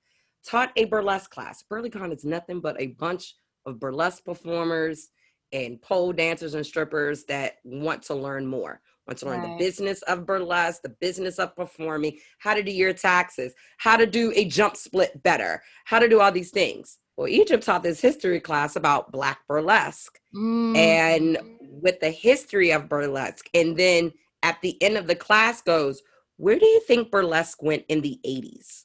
taught 0.46 0.72
a 0.76 0.86
burlesque 0.86 1.30
class. 1.30 1.62
BurlyCon 1.70 2.14
is 2.14 2.24
nothing 2.24 2.60
but 2.60 2.80
a 2.80 2.88
bunch 2.98 3.34
of 3.66 3.78
burlesque 3.78 4.24
performers 4.24 5.08
and 5.52 5.80
pole 5.82 6.12
dancers 6.12 6.54
and 6.54 6.64
strippers 6.64 7.24
that 7.24 7.56
want 7.64 8.02
to 8.02 8.14
learn 8.14 8.46
more, 8.46 8.80
want 9.06 9.18
to 9.18 9.26
learn 9.26 9.40
right. 9.40 9.58
the 9.58 9.64
business 9.64 10.02
of 10.02 10.26
burlesque, 10.26 10.82
the 10.82 10.94
business 11.00 11.38
of 11.38 11.54
performing, 11.56 12.18
how 12.38 12.54
to 12.54 12.62
do 12.62 12.70
your 12.70 12.92
taxes, 12.92 13.52
how 13.78 13.96
to 13.96 14.06
do 14.06 14.32
a 14.34 14.44
jump 14.44 14.76
split 14.76 15.22
better, 15.22 15.62
how 15.84 15.98
to 15.98 16.08
do 16.08 16.20
all 16.20 16.32
these 16.32 16.50
things. 16.50 16.98
Well, 17.16 17.28
Egypt 17.28 17.64
taught 17.64 17.82
this 17.82 18.00
history 18.00 18.40
class 18.40 18.76
about 18.76 19.12
Black 19.12 19.40
burlesque 19.46 20.18
mm. 20.34 20.76
and 20.76 21.38
with 21.60 22.00
the 22.00 22.10
history 22.10 22.72
of 22.72 22.88
burlesque. 22.88 23.48
And 23.54 23.76
then 23.76 24.12
at 24.42 24.60
the 24.62 24.80
end 24.82 24.96
of 24.96 25.06
the 25.06 25.14
class 25.14 25.60
goes, 25.60 26.02
where 26.38 26.58
do 26.58 26.66
you 26.66 26.80
think 26.80 27.10
burlesque 27.10 27.62
went 27.62 27.84
in 27.88 28.00
the 28.00 28.18
80s? 28.26 28.84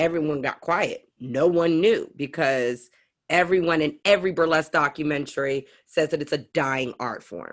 everyone 0.00 0.40
got 0.40 0.60
quiet. 0.60 1.08
No 1.18 1.46
one 1.46 1.80
knew 1.80 2.10
because 2.16 2.90
everyone 3.28 3.82
in 3.82 3.98
every 4.04 4.32
burlesque 4.32 4.72
documentary 4.72 5.66
says 5.86 6.08
that 6.10 6.22
it's 6.22 6.32
a 6.32 6.38
dying 6.38 6.94
art 6.98 7.22
form. 7.22 7.52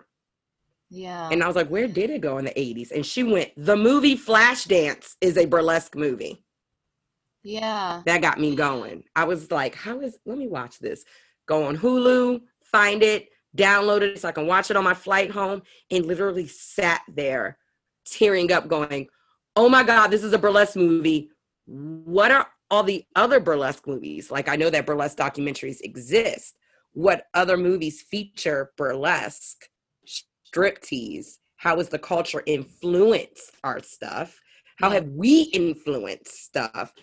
Yeah. 0.90 1.30
And 1.32 1.44
I 1.44 1.48
was 1.48 1.56
like, 1.56 1.68
where 1.68 1.88
did 1.88 2.10
it 2.10 2.22
go 2.22 2.38
in 2.38 2.46
the 2.46 2.52
80s? 2.52 2.92
And 2.92 3.06
she 3.06 3.24
went, 3.24 3.52
the 3.58 3.76
movie 3.76 4.18
Flashdance 4.18 5.16
is 5.22 5.38
a 5.38 5.46
burlesque 5.46 5.96
movie. 5.96 6.44
Yeah. 7.44 8.02
That 8.06 8.22
got 8.22 8.40
me 8.40 8.56
going. 8.56 9.04
I 9.16 9.26
was 9.26 9.52
like, 9.52 9.76
how 9.76 10.00
is, 10.02 10.18
let 10.26 10.38
me 10.38 10.48
watch 10.48 10.80
this. 10.80 11.04
Go 11.48 11.64
on 11.64 11.78
Hulu, 11.78 12.42
find 12.64 13.04
it, 13.04 13.30
download 13.56 14.02
it 14.02 14.20
so 14.20 14.30
I 14.30 14.32
can 14.32 14.48
watch 14.48 14.70
it 14.70 14.78
on 14.78 14.84
my 14.84 14.94
flight 14.94 15.32
home, 15.32 15.62
and 15.92 16.06
literally 16.06 16.48
sat 16.48 17.02
there 17.08 17.58
tearing 18.06 18.52
up, 18.52 18.68
going, 18.68 19.08
oh 19.56 19.70
my 19.70 19.84
God, 19.84 20.08
this 20.08 20.24
is 20.24 20.34
a 20.34 20.38
burlesque 20.38 20.76
movie 20.76 21.30
what 21.68 22.32
are 22.32 22.48
all 22.72 22.84
the 22.84 23.06
other 23.16 23.40
burlesque 23.40 23.86
movies? 23.88 24.32
Like 24.32 24.50
I 24.50 24.56
know 24.56 24.70
that 24.70 24.86
burlesque 24.86 25.18
documentaries 25.18 25.82
exist. 25.82 26.58
What 26.94 27.26
other 27.34 27.58
movies 27.58 28.02
feature 28.02 28.72
burlesque, 28.78 29.68
striptease? 30.52 31.38
How 31.58 31.78
has 31.78 31.90
the 31.90 32.00
culture 32.00 32.44
influenced 32.46 33.52
our 33.64 33.82
stuff? 33.82 34.40
How 34.78 34.92
have 34.92 35.08
we 35.08 35.44
influenced 35.54 36.46
stuff? 36.46 36.94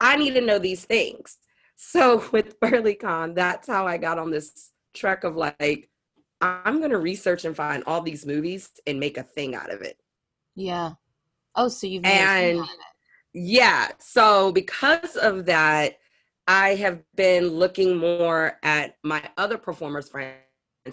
I 0.00 0.16
need 0.16 0.34
to 0.34 0.40
know 0.40 0.58
these 0.58 0.84
things. 0.84 1.38
So 1.76 2.24
with 2.32 2.58
BurlyCon, 2.60 3.34
that's 3.34 3.66
how 3.66 3.86
I 3.86 3.96
got 3.96 4.18
on 4.18 4.30
this 4.30 4.70
trek 4.94 5.24
of 5.24 5.36
like, 5.36 5.90
I'm 6.40 6.80
gonna 6.80 6.98
research 6.98 7.44
and 7.44 7.56
find 7.56 7.82
all 7.86 8.02
these 8.02 8.26
movies 8.26 8.70
and 8.86 9.00
make 9.00 9.18
a 9.18 9.22
thing 9.22 9.54
out 9.54 9.72
of 9.72 9.82
it. 9.82 9.96
Yeah. 10.54 10.92
Oh, 11.56 11.68
so 11.68 11.86
you've 11.86 12.02
made. 12.02 12.10
and 12.10 12.66
yeah. 13.32 13.88
So 13.98 14.52
because 14.52 15.16
of 15.16 15.46
that, 15.46 15.98
I 16.46 16.74
have 16.74 17.02
been 17.16 17.48
looking 17.48 17.96
more 17.96 18.58
at 18.62 18.96
my 19.02 19.22
other 19.38 19.56
performers 19.56 20.10
friends 20.10 20.43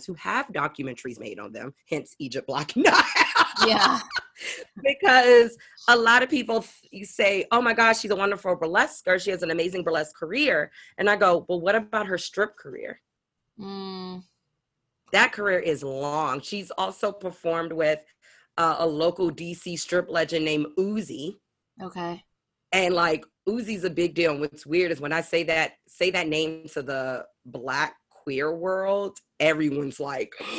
who 0.06 0.14
have 0.16 0.48
documentaries 0.48 1.20
made 1.20 1.40
on 1.40 1.52
them, 1.52 1.74
hence 1.90 2.16
Egypt 2.20 2.48
Blaque 2.48 2.74
yeah. 3.68 4.00
because 4.84 5.58
a 5.90 5.96
lot 5.96 6.24
of 6.24 6.30
people 6.30 6.66
you 6.92 7.06
say, 7.06 7.46
"Oh 7.52 7.62
my 7.62 7.74
gosh, 7.74 8.00
she's 8.00 8.12
a 8.12 8.16
wonderful 8.16 8.56
burlesque, 8.56 9.06
she 9.20 9.32
has 9.32 9.44
an 9.44 9.52
amazing 9.52 9.84
burlesque 9.84 10.16
career," 10.16 10.72
and 10.98 11.10
I 11.10 11.16
go, 11.16 11.46
"Well, 11.48 11.62
what 11.62 11.76
about 11.76 12.08
her 12.08 12.18
strip 12.18 12.56
career?" 12.58 13.02
Mm. 13.60 14.24
That 15.12 15.34
career 15.34 15.60
is 15.60 15.84
long. 15.84 16.42
She's 16.42 16.72
also 16.72 17.12
performed 17.12 17.74
with 17.74 18.00
uh, 18.58 18.78
a 18.80 18.88
local 18.88 19.30
DC 19.30 19.78
strip 19.78 20.10
legend 20.10 20.46
named 20.46 20.68
Uzi. 20.78 21.36
Okay. 21.82 22.24
And 22.72 22.94
like 22.94 23.26
Uzi's 23.48 23.84
a 23.84 23.90
big 23.90 24.14
deal. 24.14 24.32
And 24.32 24.40
what's 24.40 24.66
weird 24.66 24.92
is 24.92 25.02
when 25.02 25.12
I 25.12 25.22
say 25.22 25.44
that, 25.44 25.74
say 25.88 26.12
that 26.12 26.28
name 26.28 26.68
to 26.74 26.82
the 26.82 27.26
black 27.46 27.96
queer 28.24 28.56
world, 28.56 29.18
everyone's 29.40 30.00
like, 30.00 30.34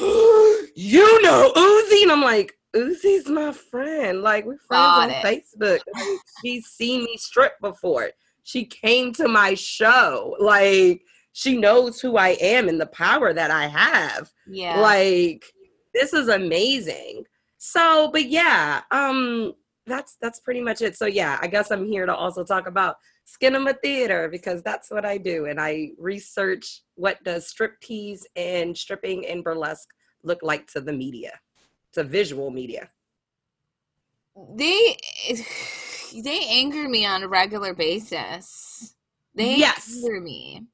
you 0.74 1.22
know 1.22 1.52
Uzi. 1.54 2.02
And 2.02 2.12
I'm 2.12 2.22
like, 2.22 2.54
Uzi's 2.74 3.28
my 3.28 3.52
friend. 3.52 4.22
Like 4.22 4.44
we're 4.44 4.58
friends 4.58 4.68
Got 4.68 5.02
on 5.02 5.10
it. 5.10 5.24
Facebook. 5.24 5.80
Like, 5.94 6.18
she's 6.42 6.66
seen 6.66 7.04
me 7.04 7.16
strip 7.16 7.52
before. 7.60 8.10
She 8.44 8.64
came 8.64 9.12
to 9.14 9.28
my 9.28 9.54
show. 9.54 10.36
Like 10.40 11.02
she 11.32 11.56
knows 11.56 12.00
who 12.00 12.16
I 12.16 12.30
am 12.40 12.68
and 12.68 12.80
the 12.80 12.86
power 12.86 13.32
that 13.32 13.50
I 13.50 13.66
have. 13.66 14.30
Yeah. 14.46 14.80
Like 14.80 15.44
this 15.94 16.12
is 16.12 16.28
amazing. 16.28 17.24
So, 17.58 18.10
but 18.12 18.28
yeah, 18.28 18.82
um, 18.90 19.54
that's 19.86 20.16
that's 20.20 20.40
pretty 20.40 20.60
much 20.60 20.82
it. 20.82 20.96
So 20.96 21.06
yeah, 21.06 21.38
I 21.40 21.46
guess 21.46 21.70
I'm 21.70 21.84
here 21.86 22.06
to 22.06 22.14
also 22.14 22.44
talk 22.44 22.66
about 22.66 22.96
skinema 23.26 23.74
theater 23.82 24.28
because 24.28 24.62
that's 24.62 24.90
what 24.90 25.04
I 25.04 25.18
do, 25.18 25.46
and 25.46 25.60
I 25.60 25.90
research 25.98 26.82
what 26.94 27.22
does 27.24 27.52
striptease 27.52 28.22
and 28.36 28.76
stripping 28.76 29.26
and 29.26 29.44
burlesque 29.44 29.88
look 30.22 30.42
like 30.42 30.66
to 30.72 30.80
the 30.80 30.92
media, 30.92 31.38
to 31.92 32.04
visual 32.04 32.50
media. 32.50 32.90
They 34.56 34.96
they 36.22 36.46
anger 36.48 36.88
me 36.88 37.06
on 37.06 37.22
a 37.22 37.28
regular 37.28 37.74
basis. 37.74 38.94
They 39.34 39.56
yes. 39.56 39.96
anger 39.96 40.20
me. 40.20 40.66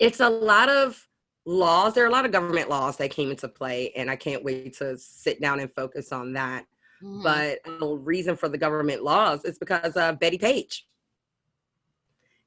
It's 0.00 0.20
a 0.20 0.28
lot 0.28 0.68
of 0.68 1.06
laws. 1.46 1.94
There 1.94 2.04
are 2.04 2.08
a 2.08 2.12
lot 2.12 2.24
of 2.24 2.32
government 2.32 2.68
laws 2.68 2.96
that 2.96 3.10
came 3.10 3.30
into 3.30 3.48
play, 3.48 3.92
and 3.94 4.10
I 4.10 4.16
can't 4.16 4.42
wait 4.42 4.74
to 4.78 4.98
sit 4.98 5.40
down 5.40 5.60
and 5.60 5.72
focus 5.72 6.10
on 6.10 6.32
that 6.32 6.66
Mm-hmm. 7.04 7.22
But 7.22 7.58
the 7.78 7.86
reason 7.86 8.36
for 8.36 8.48
the 8.48 8.58
government 8.58 9.02
laws 9.02 9.44
is 9.44 9.58
because 9.58 9.96
of 9.96 10.18
Bettie 10.18 10.38
Page. 10.38 10.86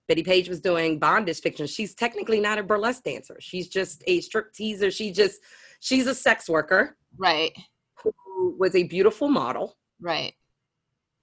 Bettie 0.08 0.24
Page 0.24 0.50
was 0.50 0.62
doing 0.62 1.00
bondage 1.00 1.42
fiction. 1.42 1.68
She's 1.68 1.94
technically 1.94 2.40
not 2.40 2.58
a 2.58 2.64
burlesque 2.64 3.04
dancer. 3.04 3.38
She's 3.40 3.68
just 3.68 4.04
a 4.08 4.22
strip 4.22 4.54
teaser. 4.54 4.92
She 4.92 5.12
just 5.12 5.42
she's 5.80 6.08
a 6.08 6.16
sex 6.16 6.50
worker. 6.50 6.98
Right. 7.18 7.52
Who 8.04 8.56
was 8.58 8.76
a 8.76 8.84
beautiful 8.84 9.28
model. 9.28 9.78
Right. 10.00 10.34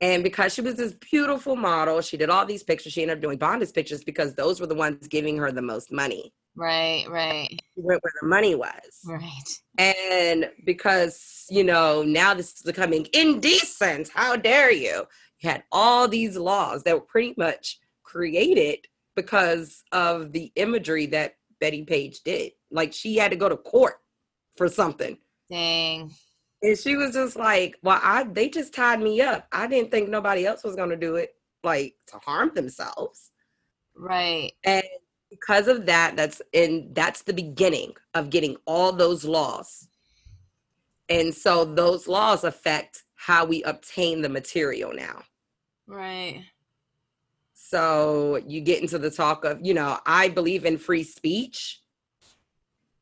And 0.00 0.22
because 0.22 0.52
she 0.52 0.60
was 0.60 0.74
this 0.74 0.92
beautiful 0.92 1.56
model, 1.56 2.00
she 2.02 2.16
did 2.16 2.28
all 2.28 2.44
these 2.44 2.62
pictures. 2.62 2.92
She 2.92 3.02
ended 3.02 3.18
up 3.18 3.22
doing 3.22 3.38
bondage 3.38 3.72
pictures 3.72 4.04
because 4.04 4.34
those 4.34 4.60
were 4.60 4.66
the 4.66 4.74
ones 4.74 5.08
giving 5.08 5.38
her 5.38 5.50
the 5.50 5.62
most 5.62 5.90
money. 5.92 6.34
Right, 6.56 7.04
right. 7.08 7.48
She 7.48 7.80
went 7.80 8.02
where 8.02 8.12
the 8.20 8.28
money 8.28 8.54
was. 8.54 9.00
Right. 9.06 9.60
And 9.78 10.50
because, 10.66 11.46
you 11.48 11.64
know, 11.64 12.02
now 12.02 12.34
this 12.34 12.54
is 12.54 12.62
becoming 12.62 13.06
indecent. 13.12 14.08
How 14.08 14.36
dare 14.36 14.72
you? 14.72 15.04
You 15.40 15.50
had 15.50 15.64
all 15.72 16.06
these 16.06 16.36
laws 16.36 16.82
that 16.82 16.94
were 16.94 17.00
pretty 17.00 17.34
much 17.36 17.78
created 18.14 18.86
because 19.16 19.82
of 19.92 20.32
the 20.32 20.52
imagery 20.56 21.06
that 21.06 21.34
Bettie 21.60 21.84
Page 21.84 22.20
did. 22.24 22.52
Like 22.70 22.92
she 22.92 23.16
had 23.16 23.30
to 23.30 23.36
go 23.36 23.48
to 23.48 23.56
court 23.56 23.94
for 24.56 24.68
something 24.68 25.16
Dang. 25.50 26.10
And 26.62 26.78
she 26.78 26.96
was 26.96 27.12
just 27.12 27.36
like, 27.36 27.76
Well, 27.82 28.00
I 28.02 28.24
they 28.24 28.48
just 28.48 28.74
tied 28.74 29.00
me 29.00 29.20
up. 29.20 29.46
I 29.52 29.66
didn't 29.66 29.90
think 29.90 30.08
nobody 30.08 30.46
else 30.46 30.64
was 30.64 30.76
gonna 30.76 30.96
do 30.96 31.16
it, 31.16 31.34
like 31.62 31.94
to 32.08 32.18
harm 32.18 32.52
themselves. 32.54 33.30
Right. 33.96 34.52
And 34.64 34.82
because 35.30 35.68
of 35.68 35.86
that, 35.86 36.16
that's 36.16 36.40
and 36.52 36.94
that's 36.94 37.22
the 37.22 37.34
beginning 37.34 37.92
of 38.14 38.30
getting 38.30 38.56
all 38.66 38.92
those 38.92 39.24
laws. 39.24 39.88
And 41.08 41.34
so 41.34 41.64
those 41.64 42.08
laws 42.08 42.44
affect 42.44 43.02
how 43.16 43.44
we 43.44 43.62
obtain 43.64 44.22
the 44.22 44.28
material 44.28 44.92
now. 44.94 45.22
Right. 45.86 46.44
So 47.74 48.40
you 48.46 48.60
get 48.60 48.82
into 48.82 49.00
the 49.00 49.10
talk 49.10 49.44
of, 49.44 49.58
you 49.60 49.74
know, 49.74 49.98
I 50.06 50.28
believe 50.28 50.64
in 50.64 50.78
free 50.78 51.02
speech, 51.02 51.80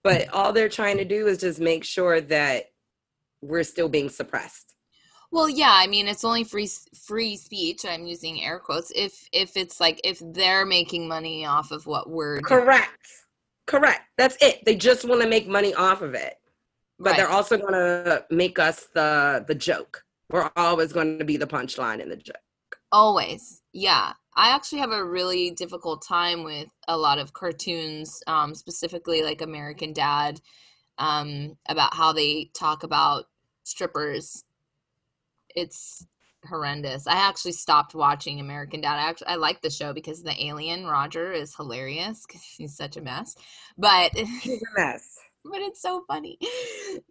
but 0.02 0.32
all 0.32 0.54
they're 0.54 0.70
trying 0.70 0.96
to 0.96 1.04
do 1.04 1.26
is 1.26 1.36
just 1.36 1.60
make 1.60 1.84
sure 1.84 2.22
that 2.22 2.70
we're 3.42 3.64
still 3.64 3.90
being 3.90 4.08
suppressed. 4.08 4.74
Well, 5.30 5.46
yeah, 5.46 5.74
I 5.74 5.88
mean 5.88 6.08
it's 6.08 6.24
only 6.24 6.44
free 6.44 6.70
free 7.06 7.36
speech. 7.36 7.84
I'm 7.84 8.06
using 8.06 8.42
air 8.42 8.58
quotes. 8.58 8.90
If 8.96 9.28
if 9.30 9.58
it's 9.58 9.78
like 9.78 10.00
if 10.04 10.22
they're 10.24 10.64
making 10.64 11.06
money 11.06 11.44
off 11.44 11.70
of 11.70 11.86
what 11.86 12.08
we're 12.08 12.40
correct, 12.40 13.08
doing. 13.68 13.82
correct. 13.82 14.04
That's 14.16 14.38
it. 14.40 14.64
They 14.64 14.74
just 14.74 15.04
want 15.04 15.20
to 15.20 15.28
make 15.28 15.46
money 15.46 15.74
off 15.74 16.00
of 16.00 16.14
it, 16.14 16.36
but 16.98 17.10
right. 17.10 17.16
they're 17.18 17.28
also 17.28 17.58
going 17.58 17.74
to 17.74 18.24
make 18.30 18.58
us 18.58 18.86
the 18.94 19.44
the 19.46 19.54
joke. 19.54 20.02
We're 20.30 20.50
always 20.56 20.94
going 20.94 21.18
to 21.18 21.26
be 21.26 21.36
the 21.36 21.46
punchline 21.46 22.00
in 22.00 22.08
the 22.08 22.16
joke. 22.16 22.36
Always, 22.90 23.60
yeah. 23.74 24.14
I 24.34 24.54
actually 24.54 24.78
have 24.78 24.92
a 24.92 25.04
really 25.04 25.50
difficult 25.50 26.02
time 26.02 26.44
with 26.44 26.68
a 26.88 26.96
lot 26.96 27.18
of 27.18 27.32
cartoons, 27.32 28.22
um, 28.26 28.54
specifically 28.54 29.22
like 29.22 29.42
American 29.42 29.92
Dad, 29.92 30.40
um, 30.98 31.56
about 31.68 31.94
how 31.94 32.12
they 32.12 32.50
talk 32.54 32.82
about 32.82 33.26
strippers. 33.64 34.44
It's 35.54 36.06
horrendous. 36.48 37.06
I 37.06 37.14
actually 37.16 37.52
stopped 37.52 37.94
watching 37.94 38.40
American 38.40 38.80
Dad. 38.80 38.98
I 38.98 39.08
actually 39.08 39.28
I 39.28 39.34
like 39.36 39.60
the 39.60 39.70
show 39.70 39.92
because 39.92 40.22
the 40.22 40.44
alien 40.44 40.86
Roger 40.86 41.32
is 41.32 41.54
hilarious 41.54 42.24
because 42.26 42.42
he's 42.42 42.76
such 42.76 42.96
a 42.96 43.02
mess. 43.02 43.36
But 43.76 44.12
he's 44.14 44.62
a 44.62 44.80
mess 44.80 45.21
but 45.44 45.60
it's 45.60 45.80
so 45.82 46.04
funny. 46.06 46.38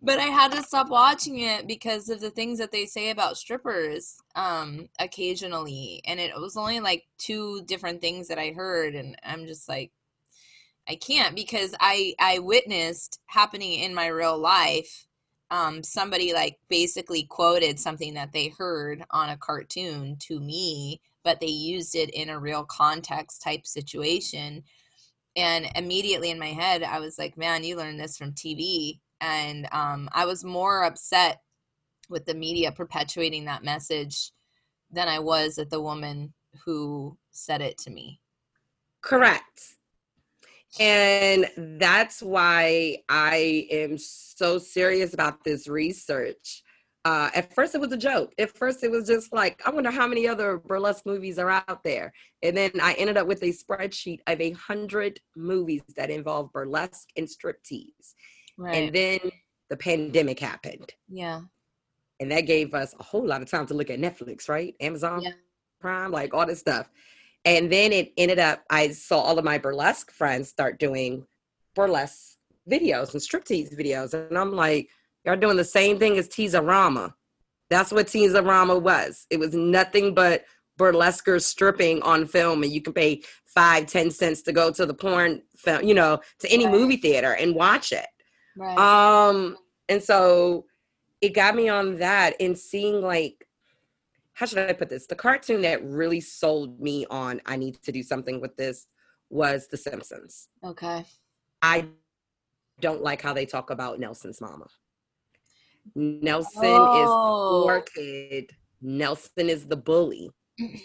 But 0.02 0.20
I 0.20 0.26
had 0.26 0.52
to 0.54 0.64
stop 0.64 0.90
watching 0.90 1.40
it 1.40 1.68
because 1.68 2.10
of 2.10 2.22
the 2.22 2.30
things 2.30 2.60
that 2.60 2.72
they 2.72 2.86
say 2.86 3.10
about 3.10 3.38
strippers 3.38 4.18
um 4.36 4.88
occasionally 5.00 6.02
and 6.06 6.20
it 6.20 6.36
was 6.36 6.56
only 6.56 6.80
like 6.80 7.04
two 7.18 7.64
different 7.66 8.02
things 8.02 8.28
that 8.28 8.40
I 8.40 8.52
heard 8.52 8.96
and 8.96 9.16
I'm 9.24 9.46
just 9.46 9.68
like 9.68 9.92
I 10.88 10.96
can't 10.96 11.36
because 11.36 11.76
I 11.80 12.16
I 12.20 12.40
witnessed 12.40 13.20
happening 13.26 13.80
in 13.80 13.94
my 13.94 14.08
real 14.08 14.38
life 14.38 15.08
um 15.50 15.84
somebody 15.84 16.34
like 16.34 16.58
basically 16.70 17.24
quoted 17.24 17.80
something 17.80 18.14
that 18.14 18.32
they 18.32 18.50
heard 18.50 19.04
on 19.12 19.30
a 19.30 19.38
cartoon 19.38 20.16
to 20.20 20.40
me 20.40 21.02
but 21.24 21.40
they 21.40 21.48
used 21.48 21.96
it 21.96 22.10
in 22.12 22.30
a 22.30 22.40
real 22.40 22.64
context 22.64 23.42
type 23.42 23.66
situation 23.66 24.64
and 25.36 25.68
immediately 25.76 26.30
in 26.30 26.40
my 26.40 26.48
head 26.48 26.84
i 26.84 27.00
was 27.00 27.18
like 27.18 27.38
man 27.38 27.64
you 27.64 27.76
learned 27.76 28.00
this 28.00 28.18
from 28.18 28.34
tv 28.34 29.00
and 29.22 29.68
um, 29.72 30.10
i 30.14 30.26
was 30.26 30.44
more 30.44 30.84
upset 30.84 31.42
with 32.10 32.26
the 32.26 32.34
media 32.34 32.72
perpetuating 32.72 33.46
that 33.46 33.64
message 33.64 34.32
than 34.92 35.08
i 35.08 35.20
was 35.20 35.58
at 35.58 35.70
the 35.70 35.82
woman 35.82 36.34
who 36.66 37.18
said 37.32 37.62
it 37.62 37.78
to 37.80 37.90
me. 37.90 38.20
Correct. 39.02 39.76
And 40.80 41.48
that's 41.80 42.22
why 42.22 42.98
i 43.10 43.68
am 43.72 43.98
so 43.98 44.58
serious 44.58 45.14
about 45.14 45.44
this 45.44 45.68
research 45.68 46.64
uh, 47.04 47.30
at 47.34 47.54
first 47.54 47.74
it 47.74 47.82
was 47.82 47.92
a 47.92 47.98
joke. 47.98 48.32
At 48.38 48.56
first 48.56 48.84
it 48.84 48.92
was 48.92 49.08
just 49.08 49.34
like, 49.34 49.62
I 49.66 49.72
wonder 49.72 49.90
how 49.90 50.08
many 50.08 50.28
other 50.28 50.58
burlesque 50.58 51.06
movies 51.06 51.40
are 51.40 51.50
out 51.50 51.84
there. 51.84 52.14
And 52.44 52.56
then 52.56 52.72
I 52.82 52.94
ended 52.94 53.18
up 53.18 53.28
with 53.28 53.42
a 53.44 53.54
spreadsheet 53.54 54.20
of 54.28 54.40
a 54.40 54.52
hundred 54.52 55.20
movies 55.36 55.82
that 55.98 56.12
involve 56.12 56.52
burlesque 56.54 57.10
and 57.18 57.28
striptease. 57.28 58.14
Right. 58.58 58.76
And 58.76 58.96
then 58.96 59.20
the 59.70 59.78
pandemic 59.78 60.40
happened. 60.40 60.92
Yeah. 61.08 61.42
And 62.20 62.32
that 62.32 62.42
gave 62.42 62.76
us 62.76 62.94
a 63.00 63.04
whole 63.04 63.26
lot 63.26 63.42
of 63.42 63.50
time 63.50 63.66
to 63.68 63.74
look 63.74 63.90
at 63.90 64.00
Netflix, 64.00 64.48
right? 64.48 64.76
Amazon 64.80 65.22
yeah. 65.22 65.32
Prime, 65.80 66.12
like 66.12 66.36
all 66.36 66.46
this 66.46 66.60
stuff. 66.60 66.88
And 67.46 67.72
then 67.72 67.92
it 67.92 68.14
ended 68.18 68.38
up, 68.38 68.64
I 68.70 68.90
saw 68.90 69.20
all 69.22 69.40
of 69.40 69.46
my 69.46 69.58
burlesque 69.58 70.12
friends 70.12 70.50
start 70.50 70.80
doing 70.80 71.26
burlesque 71.74 72.38
videos 72.70 73.14
and 73.14 73.22
striptease 73.22 73.76
videos. 73.76 74.14
And 74.14 74.38
I'm 74.38 74.52
like, 74.52 74.90
Y'all 75.26 75.36
doing 75.36 75.58
the 75.58 75.64
same 75.64 76.00
thing 76.00 76.18
as 76.18 76.28
Teaserama. 76.28 77.14
That's 77.70 77.92
what 77.92 78.08
Teaserama 78.08 78.82
was. 78.82 79.26
It 79.30 79.40
was 79.40 79.54
nothing 79.54 80.14
but 80.14 80.46
burlesquers 80.80 81.44
stripping 81.44 82.02
on 82.02 82.26
film, 82.26 82.64
and 82.64 82.72
you 82.72 82.82
can 82.82 82.94
pay 82.94 83.22
five, 83.46 83.86
ten 83.86 84.10
cents 84.10 84.42
to 84.44 84.52
go 84.52 84.72
to 84.72 84.86
the 84.86 84.94
porn 84.94 85.42
film, 85.56 85.84
you 85.84 85.94
know, 85.94 86.20
to 86.40 86.52
any 86.52 86.66
right. 86.66 86.74
movie 86.74 86.98
theater 86.98 87.34
and 87.34 87.56
watch 87.56 87.92
it. 87.92 88.08
Right. 88.58 88.78
Um, 88.78 89.58
and 89.90 90.02
so 90.02 90.66
it 91.22 91.30
got 91.30 91.56
me 91.56 91.70
on 91.70 91.98
that 92.00 92.36
and 92.40 92.58
seeing 92.58 93.02
like 93.02 93.48
how 94.34 94.48
should 94.48 94.58
I 94.58 94.74
put 94.74 94.90
this? 94.90 95.06
The 95.06 95.16
cartoon 95.16 95.62
that 95.62 95.84
really 95.84 96.20
sold 96.20 96.80
me 96.80 97.06
on 97.12 97.42
I 97.46 97.58
need 97.58 97.82
to 97.84 97.92
do 97.92 98.02
something 98.02 98.42
with 98.42 98.56
this 98.58 98.88
was 99.30 99.68
The 99.68 99.78
Simpsons. 99.78 100.48
Okay. 100.64 101.06
I 101.62 101.86
don't 102.80 103.04
like 103.04 103.22
how 103.22 103.34
they 103.34 103.46
talk 103.46 103.70
about 103.70 104.00
Nelson's 104.00 104.42
mama. 104.42 104.66
Nelson 105.96 106.62
oh. 106.64 107.02
is 107.02 107.66
poor 107.66 107.78
oh. 107.78 107.84
kid. 107.96 108.52
Nelson 108.82 109.50
is 109.50 109.68
the 109.68 109.78
bully. 109.78 110.30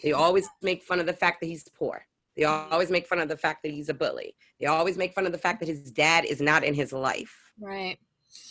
They 0.03 0.13
always 0.13 0.49
make 0.63 0.83
fun 0.83 1.01
of 1.01 1.07
the 1.07 1.13
fact 1.13 1.41
that 1.41 1.47
he's 1.47 1.69
poor. 1.69 2.07
They 2.37 2.45
always 2.45 2.91
make 2.91 3.07
fun 3.07 3.19
of 3.21 3.29
the 3.29 3.37
fact 3.37 3.63
that 3.63 3.73
he's 3.73 3.89
a 3.89 3.95
bully. 3.95 4.35
They 4.61 4.67
always 4.67 4.97
make 4.97 5.15
fun 5.15 5.27
of 5.27 5.33
the 5.33 5.39
fact 5.39 5.61
that 5.61 5.69
his 5.69 5.91
dad 5.91 6.25
is 6.25 6.41
not 6.41 6.65
in 6.65 6.75
his 6.75 6.93
life. 6.93 7.35
Right. 7.59 7.99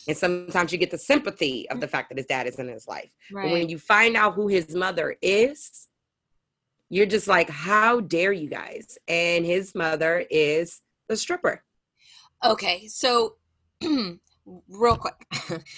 And 0.08 0.18
sometimes 0.18 0.72
you 0.72 0.78
get 0.78 0.92
the 0.92 0.98
sympathy 0.98 1.70
of 1.70 1.80
the 1.80 1.88
fact 1.88 2.10
that 2.10 2.18
his 2.18 2.26
dad 2.26 2.48
is 2.48 2.56
in 2.56 2.68
his 2.68 2.88
life. 2.88 3.12
Right. 3.32 3.44
But 3.44 3.52
when 3.52 3.70
you 3.70 3.78
find 3.78 4.16
out 4.16 4.34
who 4.34 4.48
his 4.48 4.74
mother 4.76 5.16
is, 5.22 5.88
you're 6.90 7.06
just 7.06 7.28
like, 7.28 7.50
how 7.50 8.00
dare 8.00 8.32
you 8.32 8.50
guys? 8.50 8.98
And 9.08 9.46
his 9.46 9.76
mother 9.76 10.26
is 10.30 10.82
the 11.08 11.18
stripper. 11.18 11.64
Okay. 12.44 12.88
So 12.88 13.36
real 14.70 14.98
quick. 14.98 15.28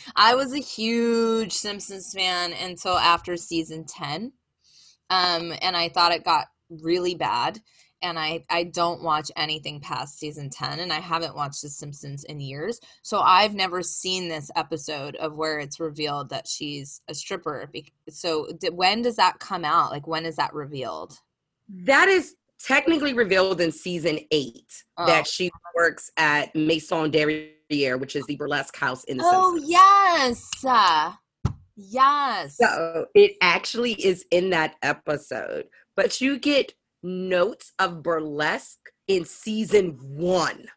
I 0.16 0.36
was 0.36 0.54
a 0.54 0.60
huge 0.60 1.54
simpsons 1.54 2.14
fan 2.16 2.54
until 2.54 2.98
after 2.98 3.38
season 3.38 3.86
10 3.86 4.34
um 5.10 5.54
and 5.62 5.78
i 5.78 5.88
thought 5.90 6.12
it 6.12 6.24
got 6.24 6.48
really 6.70 7.16
bad 7.16 7.62
and 8.02 8.20
i 8.20 8.44
i 8.50 8.64
don't 8.64 9.02
watch 9.02 9.32
anything 9.38 9.80
past 9.80 10.20
season 10.20 10.50
10 10.50 10.80
and 10.80 10.92
i 10.92 11.00
haven't 11.00 11.36
watched 11.36 11.62
the 11.62 11.70
simpsons 11.70 12.26
in 12.26 12.40
years 12.42 12.80
so 13.04 13.20
i've 13.22 13.56
never 13.56 13.82
seen 13.82 14.28
this 14.28 14.52
episode 14.56 15.16
of 15.16 15.36
where 15.36 15.60
it's 15.60 15.80
revealed 15.80 16.30
that 16.30 16.46
she's 16.46 17.02
a 17.08 17.14
stripper 17.14 17.72
so 18.10 18.48
when 18.72 19.02
does 19.02 19.18
that 19.18 19.40
come 19.40 19.66
out? 19.66 19.92
Like 19.92 20.08
when 20.08 20.26
is 20.26 20.38
that 20.38 20.54
revealed? 20.54 21.20
That 21.70 22.08
is 22.08 22.36
technically 22.60 23.14
revealed 23.14 23.62
in 23.62 23.72
season 23.72 24.20
8 24.32 24.84
oh. 24.98 25.06
that 25.06 25.28
she 25.28 25.52
works 25.76 26.12
at 26.18 26.56
maison 26.56 27.12
Derriere 27.12 27.98
which 27.98 28.16
is 28.16 28.26
the 28.26 28.36
burlesque 28.36 28.76
house 28.78 29.04
in 29.06 29.18
the 29.18 29.24
Oh 29.26 29.56
Simpsons. 29.56 29.70
yes. 29.70 30.66
Uh, 30.66 31.14
yes. 31.76 32.58
So 32.58 33.08
it 33.14 33.34
actually 33.42 33.94
is 33.94 34.26
in 34.32 34.50
that 34.52 34.76
episode. 34.82 35.66
But 35.96 36.22
you 36.22 36.40
get 36.40 36.74
notes 37.04 37.74
of 37.80 38.04
burlesque 38.04 38.92
in 39.08 39.26
season 39.26 39.98
one. 40.02 40.68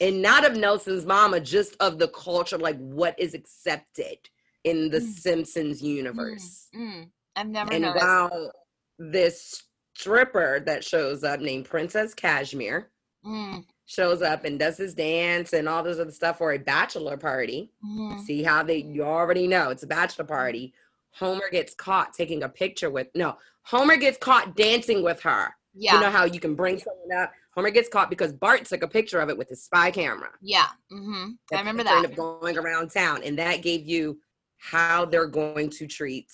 And 0.00 0.22
not 0.22 0.44
of 0.44 0.56
Nelson's 0.56 1.06
mama, 1.06 1.40
just 1.40 1.76
of 1.78 1.98
the 1.98 2.08
culture, 2.08 2.58
like 2.58 2.78
what 2.78 3.18
is 3.18 3.34
accepted 3.34 4.18
in 4.64 4.90
the 4.90 4.98
mm. 4.98 5.06
Simpsons 5.06 5.82
universe. 5.82 6.68
Mm. 6.74 6.80
Mm. 6.80 7.10
I've 7.36 7.48
never 7.48 7.72
and 7.72 7.82
noticed. 7.82 8.04
Wow, 8.04 8.50
this 8.98 9.62
stripper 9.94 10.60
that 10.66 10.84
shows 10.84 11.24
up 11.24 11.40
named 11.40 11.64
Princess 11.66 12.14
Kashmir 12.14 12.90
mm 13.24 13.64
shows 13.86 14.22
up 14.22 14.44
and 14.44 14.58
does 14.58 14.76
his 14.76 14.94
dance 14.94 15.52
and 15.52 15.68
all 15.68 15.82
this 15.82 15.98
other 15.98 16.10
stuff 16.10 16.38
for 16.38 16.52
a 16.52 16.58
bachelor 16.58 17.16
party. 17.16 17.70
Mm-hmm. 17.84 18.20
See 18.20 18.42
how 18.42 18.62
they 18.62 18.78
you 18.78 19.04
already 19.04 19.46
know 19.46 19.70
it's 19.70 19.82
a 19.82 19.86
bachelor 19.86 20.24
party. 20.24 20.72
Homer 21.10 21.48
gets 21.50 21.74
caught 21.74 22.12
taking 22.12 22.42
a 22.42 22.48
picture 22.48 22.90
with 22.90 23.08
no, 23.14 23.36
Homer 23.62 23.96
gets 23.96 24.18
caught 24.18 24.56
dancing 24.56 25.02
with 25.02 25.20
her. 25.20 25.54
Yeah. 25.74 25.94
You 25.94 26.00
know 26.00 26.10
how 26.10 26.24
you 26.24 26.40
can 26.40 26.54
bring 26.54 26.78
someone 26.78 27.22
up. 27.22 27.32
Homer 27.54 27.70
gets 27.70 27.88
caught 27.88 28.10
because 28.10 28.32
Bart 28.32 28.64
took 28.64 28.82
a 28.82 28.88
picture 28.88 29.20
of 29.20 29.28
it 29.28 29.36
with 29.36 29.48
his 29.48 29.62
spy 29.62 29.90
camera. 29.90 30.30
Yeah. 30.40 30.66
Mm-hmm. 30.92 31.32
I 31.52 31.58
remember 31.58 31.84
that. 31.84 32.04
Of 32.04 32.16
going 32.16 32.56
around 32.56 32.90
town, 32.90 33.22
and 33.22 33.38
that 33.38 33.62
gave 33.62 33.86
you 33.86 34.18
how 34.56 35.04
they're 35.04 35.26
going 35.26 35.70
to 35.70 35.86
treat 35.86 36.32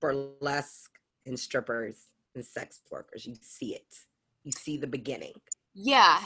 burlesque 0.00 0.87
and 1.28 1.38
strippers 1.38 2.08
and 2.34 2.44
sex 2.44 2.80
workers. 2.90 3.26
You 3.26 3.36
see 3.40 3.74
it. 3.74 3.94
You 4.44 4.52
see 4.52 4.76
the 4.76 4.86
beginning. 4.86 5.34
Yeah. 5.74 6.20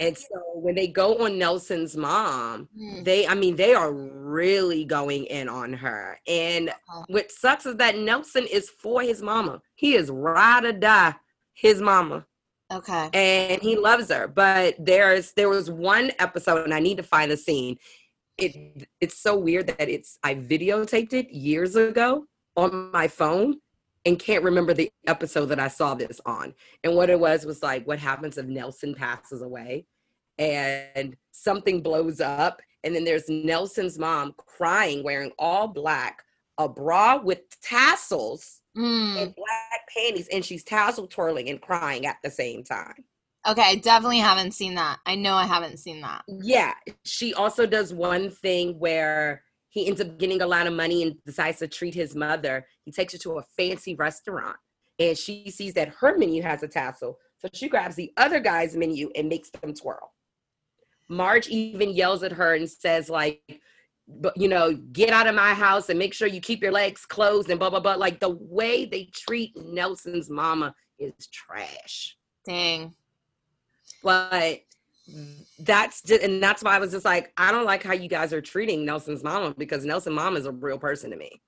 And 0.00 0.16
so 0.16 0.42
when 0.54 0.74
they 0.74 0.88
go 0.88 1.24
on 1.24 1.38
Nelson's 1.38 1.96
mom, 1.96 2.68
mm. 2.76 3.04
they, 3.04 3.26
I 3.26 3.34
mean, 3.34 3.56
they 3.56 3.74
are 3.74 3.92
really 3.92 4.84
going 4.84 5.26
in 5.26 5.48
on 5.48 5.72
her. 5.72 6.18
And 6.26 6.70
uh-huh. 6.70 7.04
what 7.08 7.30
sucks 7.30 7.66
is 7.66 7.76
that 7.76 7.98
Nelson 7.98 8.46
is 8.46 8.68
for 8.68 9.02
his 9.02 9.22
mama. 9.22 9.60
He 9.76 9.94
is 9.94 10.10
ride 10.10 10.64
or 10.64 10.72
die 10.72 11.14
his 11.54 11.80
mama. 11.80 12.26
Okay. 12.72 13.10
And 13.12 13.60
he 13.62 13.76
loves 13.76 14.10
her. 14.10 14.26
But 14.26 14.74
there's 14.78 15.32
there 15.32 15.50
was 15.50 15.70
one 15.70 16.10
episode, 16.18 16.64
and 16.64 16.72
I 16.72 16.80
need 16.80 16.96
to 16.96 17.02
find 17.02 17.30
the 17.30 17.36
scene. 17.36 17.76
It 18.38 18.88
it's 19.00 19.18
so 19.18 19.38
weird 19.38 19.66
that 19.66 19.88
it's 19.88 20.18
I 20.22 20.34
videotaped 20.34 21.12
it 21.12 21.30
years 21.30 21.76
ago 21.76 22.24
on 22.56 22.90
my 22.90 23.08
phone 23.08 23.60
and 24.04 24.18
can't 24.18 24.44
remember 24.44 24.74
the 24.74 24.90
episode 25.06 25.46
that 25.46 25.60
I 25.60 25.68
saw 25.68 25.94
this 25.94 26.20
on. 26.26 26.54
And 26.82 26.94
what 26.96 27.10
it 27.10 27.20
was 27.20 27.44
was 27.44 27.62
like, 27.62 27.86
what 27.86 27.98
happens 27.98 28.38
if 28.38 28.46
Nelson 28.46 28.94
passes 28.94 29.42
away 29.42 29.86
and 30.38 31.16
something 31.30 31.82
blows 31.82 32.20
up? 32.20 32.60
And 32.84 32.94
then 32.94 33.04
there's 33.04 33.28
Nelson's 33.28 33.98
mom 33.98 34.34
crying, 34.36 35.04
wearing 35.04 35.30
all 35.38 35.68
black, 35.68 36.24
a 36.58 36.68
bra 36.68 37.20
with 37.22 37.40
tassels 37.60 38.60
mm. 38.76 39.22
and 39.22 39.34
black 39.34 39.88
panties, 39.94 40.28
and 40.32 40.44
she's 40.44 40.64
tassel 40.64 41.06
twirling 41.06 41.48
and 41.48 41.60
crying 41.60 42.06
at 42.06 42.16
the 42.24 42.30
same 42.30 42.64
time. 42.64 43.04
Okay, 43.46 43.62
I 43.62 43.74
definitely 43.76 44.18
haven't 44.18 44.52
seen 44.52 44.74
that. 44.76 44.98
I 45.04 45.16
know 45.16 45.34
I 45.34 45.46
haven't 45.46 45.78
seen 45.78 46.00
that. 46.02 46.22
Yeah. 46.28 46.74
She 47.04 47.34
also 47.34 47.66
does 47.66 47.92
one 47.92 48.30
thing 48.30 48.78
where 48.78 49.42
he 49.72 49.86
ends 49.86 50.02
up 50.02 50.18
getting 50.18 50.42
a 50.42 50.46
lot 50.46 50.66
of 50.66 50.74
money 50.74 51.02
and 51.02 51.16
decides 51.24 51.58
to 51.58 51.66
treat 51.66 51.94
his 51.94 52.14
mother. 52.14 52.66
He 52.84 52.92
takes 52.92 53.14
her 53.14 53.18
to 53.20 53.38
a 53.38 53.42
fancy 53.56 53.94
restaurant 53.94 54.56
and 54.98 55.16
she 55.16 55.50
sees 55.50 55.72
that 55.74 55.88
her 56.00 56.16
menu 56.18 56.42
has 56.42 56.62
a 56.62 56.68
tassel. 56.68 57.18
So 57.38 57.48
she 57.54 57.68
grabs 57.68 57.96
the 57.96 58.12
other 58.18 58.38
guy's 58.38 58.76
menu 58.76 59.10
and 59.16 59.30
makes 59.30 59.48
them 59.50 59.72
twirl. 59.72 60.12
Marge 61.08 61.48
even 61.48 61.88
yells 61.90 62.22
at 62.22 62.32
her 62.32 62.54
and 62.54 62.68
says, 62.68 63.08
like, 63.08 63.40
but 64.06 64.36
you 64.36 64.46
know, 64.46 64.74
get 64.92 65.08
out 65.08 65.26
of 65.26 65.34
my 65.34 65.54
house 65.54 65.88
and 65.88 65.98
make 65.98 66.12
sure 66.12 66.28
you 66.28 66.40
keep 66.42 66.60
your 66.60 66.72
legs 66.72 67.06
closed 67.06 67.48
and 67.48 67.58
blah 67.58 67.70
blah 67.70 67.80
blah. 67.80 67.94
Like 67.94 68.20
the 68.20 68.36
way 68.40 68.84
they 68.84 69.04
treat 69.06 69.56
Nelson's 69.56 70.28
mama 70.28 70.74
is 70.98 71.28
trash. 71.28 72.18
Dang. 72.46 72.94
But 74.02 74.60
that's 75.58 76.02
just, 76.02 76.22
and 76.22 76.42
that's 76.42 76.62
why 76.62 76.76
I 76.76 76.78
was 76.78 76.92
just 76.92 77.04
like, 77.04 77.32
I 77.36 77.52
don't 77.52 77.64
like 77.64 77.82
how 77.82 77.92
you 77.92 78.08
guys 78.08 78.32
are 78.32 78.40
treating 78.40 78.84
Nelson's 78.84 79.22
mama 79.22 79.54
because 79.56 79.84
Nelson 79.84 80.12
mom 80.12 80.36
is 80.36 80.46
a 80.46 80.52
real 80.52 80.78
person 80.78 81.10
to 81.10 81.16
me. 81.16 81.40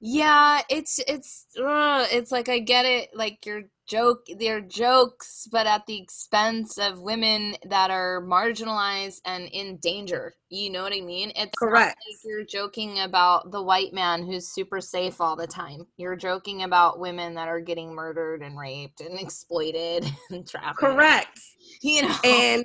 Yeah, 0.00 0.60
it's 0.68 1.00
it's 1.08 1.46
uh, 1.58 2.06
it's 2.10 2.30
like 2.30 2.50
I 2.50 2.58
get 2.58 2.84
it. 2.84 3.10
Like 3.14 3.46
you're 3.46 3.62
joke 3.86 4.26
they're 4.38 4.60
jokes 4.60 5.48
but 5.50 5.66
at 5.66 5.86
the 5.86 6.00
expense 6.00 6.78
of 6.78 7.00
women 7.00 7.54
that 7.66 7.90
are 7.90 8.22
marginalized 8.22 9.20
and 9.24 9.48
in 9.52 9.76
danger. 9.78 10.34
You 10.50 10.70
know 10.70 10.82
what 10.82 10.92
i 10.92 11.00
mean? 11.00 11.32
It's 11.36 11.52
correct 11.58 11.98
like 12.08 12.18
you're 12.24 12.44
joking 12.44 13.00
about 13.00 13.50
the 13.50 13.62
white 13.62 13.92
man 13.92 14.24
who's 14.24 14.48
super 14.48 14.80
safe 14.80 15.20
all 15.20 15.36
the 15.36 15.46
time. 15.46 15.86
You're 15.96 16.16
joking 16.16 16.62
about 16.62 17.00
women 17.00 17.34
that 17.34 17.48
are 17.48 17.60
getting 17.60 17.94
murdered 17.94 18.42
and 18.42 18.58
raped 18.58 19.00
and 19.00 19.18
exploited 19.18 20.06
and 20.30 20.46
trafficked. 20.46 20.78
Correct. 20.78 21.40
You 21.80 22.02
know? 22.02 22.14
And 22.24 22.64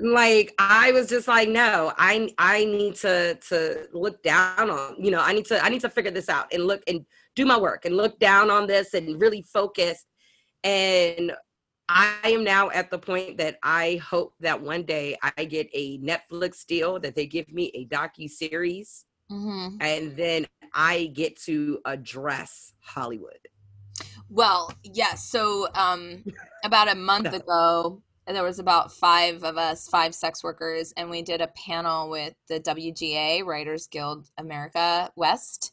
like 0.00 0.54
i 0.58 0.92
was 0.92 1.08
just 1.08 1.28
like 1.28 1.48
no 1.48 1.92
i 1.96 2.28
i 2.38 2.64
need 2.64 2.94
to 2.94 3.34
to 3.48 3.86
look 3.92 4.22
down 4.22 4.70
on 4.70 4.94
you 4.98 5.10
know 5.10 5.20
i 5.20 5.32
need 5.32 5.44
to 5.44 5.62
i 5.64 5.68
need 5.68 5.80
to 5.80 5.88
figure 5.88 6.10
this 6.10 6.28
out 6.28 6.46
and 6.52 6.64
look 6.66 6.82
and 6.86 7.04
do 7.34 7.44
my 7.44 7.58
work 7.58 7.84
and 7.84 7.96
look 7.96 8.18
down 8.18 8.50
on 8.50 8.66
this 8.66 8.94
and 8.94 9.20
really 9.20 9.42
focus 9.42 10.04
and 10.64 11.32
I 11.88 12.12
am 12.24 12.44
now 12.44 12.70
at 12.70 12.90
the 12.90 12.98
point 12.98 13.38
that 13.38 13.58
I 13.62 14.00
hope 14.04 14.34
that 14.40 14.60
one 14.60 14.82
day 14.82 15.16
I 15.36 15.44
get 15.44 15.70
a 15.72 15.98
Netflix 15.98 16.66
deal 16.66 17.00
that 17.00 17.14
they 17.14 17.26
give 17.26 17.50
me 17.50 17.70
a 17.74 17.86
docu 17.86 18.28
series, 18.28 19.06
mm-hmm. 19.30 19.76
and 19.80 20.14
then 20.16 20.46
I 20.74 21.06
get 21.14 21.40
to 21.42 21.80
address 21.86 22.74
Hollywood. 22.80 23.38
Well, 24.28 24.70
yes. 24.82 25.30
So, 25.30 25.68
um, 25.74 26.24
about 26.64 26.92
a 26.92 26.94
month 26.94 27.32
ago, 27.32 28.02
there 28.26 28.42
was 28.42 28.58
about 28.58 28.92
five 28.92 29.42
of 29.42 29.56
us, 29.56 29.88
five 29.88 30.14
sex 30.14 30.44
workers, 30.44 30.92
and 30.98 31.08
we 31.08 31.22
did 31.22 31.40
a 31.40 31.48
panel 31.48 32.10
with 32.10 32.34
the 32.48 32.60
WGA 32.60 33.46
Writers 33.46 33.86
Guild 33.86 34.28
America 34.36 35.10
West, 35.16 35.72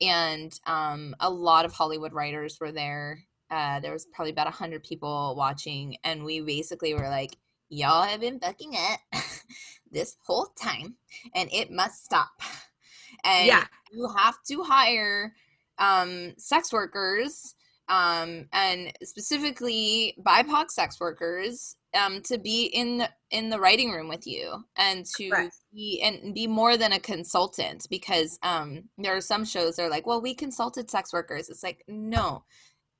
and 0.00 0.58
um, 0.66 1.14
a 1.20 1.30
lot 1.30 1.64
of 1.64 1.72
Hollywood 1.72 2.12
writers 2.12 2.58
were 2.60 2.72
there 2.72 3.20
uh, 3.52 3.78
there 3.80 3.92
was 3.92 4.06
probably 4.06 4.32
about 4.32 4.46
100 4.46 4.82
people 4.82 5.34
watching 5.36 5.96
and 6.04 6.24
we 6.24 6.40
basically 6.40 6.94
were 6.94 7.08
like 7.08 7.36
y'all 7.68 8.02
have 8.02 8.20
been 8.20 8.40
fucking 8.40 8.72
it 8.72 9.00
this 9.92 10.16
whole 10.26 10.46
time 10.60 10.96
and 11.34 11.48
it 11.52 11.70
must 11.70 12.04
stop 12.04 12.30
and 13.24 13.46
yeah. 13.46 13.64
you 13.92 14.08
have 14.16 14.36
to 14.48 14.62
hire 14.62 15.34
um, 15.78 16.32
sex 16.38 16.72
workers 16.72 17.54
um, 17.88 18.46
and 18.52 18.92
specifically 19.02 20.16
BIPOC 20.24 20.70
sex 20.70 20.98
workers 20.98 21.76
um, 21.94 22.22
to 22.22 22.38
be 22.38 22.64
in 22.66 22.98
the, 22.98 23.10
in 23.30 23.50
the 23.50 23.58
writing 23.58 23.90
room 23.90 24.08
with 24.08 24.26
you 24.26 24.64
and 24.76 25.04
to 25.16 25.28
Correct. 25.28 25.56
be 25.74 26.00
and 26.02 26.34
be 26.34 26.46
more 26.46 26.76
than 26.76 26.92
a 26.92 27.00
consultant 27.00 27.86
because 27.90 28.38
um, 28.42 28.84
there 28.96 29.14
are 29.14 29.20
some 29.20 29.44
shows 29.44 29.76
that 29.76 29.82
are 29.82 29.90
like, 29.90 30.06
well, 30.06 30.22
we 30.22 30.34
consulted 30.34 30.90
sex 30.90 31.12
workers. 31.12 31.50
It's 31.50 31.62
like 31.62 31.84
no, 31.86 32.44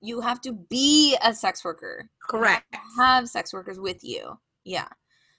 you 0.02 0.20
have 0.20 0.40
to 0.42 0.52
be 0.52 1.16
a 1.24 1.32
sex 1.32 1.64
worker. 1.64 2.08
Correct. 2.28 2.66
have 2.98 3.28
sex 3.28 3.52
workers 3.52 3.78
with 3.78 4.02
you. 4.02 4.38
Yeah. 4.64 4.88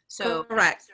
So 0.08 0.43
correct. 0.45 0.86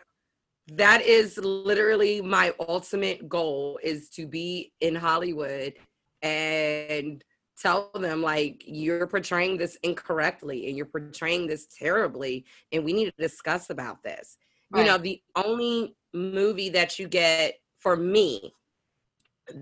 That 0.73 1.01
is 1.01 1.37
literally 1.37 2.21
my 2.21 2.53
ultimate 2.67 3.29
goal 3.29 3.79
is 3.83 4.09
to 4.09 4.27
be 4.27 4.71
in 4.81 4.95
Hollywood 4.95 5.73
and 6.21 7.23
tell 7.59 7.91
them 7.93 8.21
like 8.21 8.63
you're 8.65 9.07
portraying 9.07 9.57
this 9.57 9.77
incorrectly 9.83 10.67
and 10.67 10.77
you're 10.77 10.85
portraying 10.85 11.47
this 11.47 11.67
terribly 11.77 12.45
and 12.71 12.83
we 12.83 12.93
need 12.93 13.05
to 13.05 13.13
discuss 13.17 13.69
about 13.69 14.01
this. 14.03 14.37
Right. 14.71 14.81
You 14.81 14.87
know, 14.87 14.97
the 14.97 15.21
only 15.35 15.95
movie 16.13 16.69
that 16.69 16.97
you 16.97 17.07
get 17.07 17.55
for 17.79 17.95
me 17.95 18.53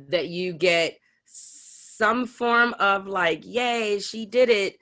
that 0.10 0.28
you 0.28 0.54
get 0.54 0.98
some 1.98 2.26
form 2.26 2.76
of 2.80 3.08
like, 3.08 3.42
yay, 3.44 4.00
she 4.00 4.26
did 4.26 4.50
it, 4.50 4.78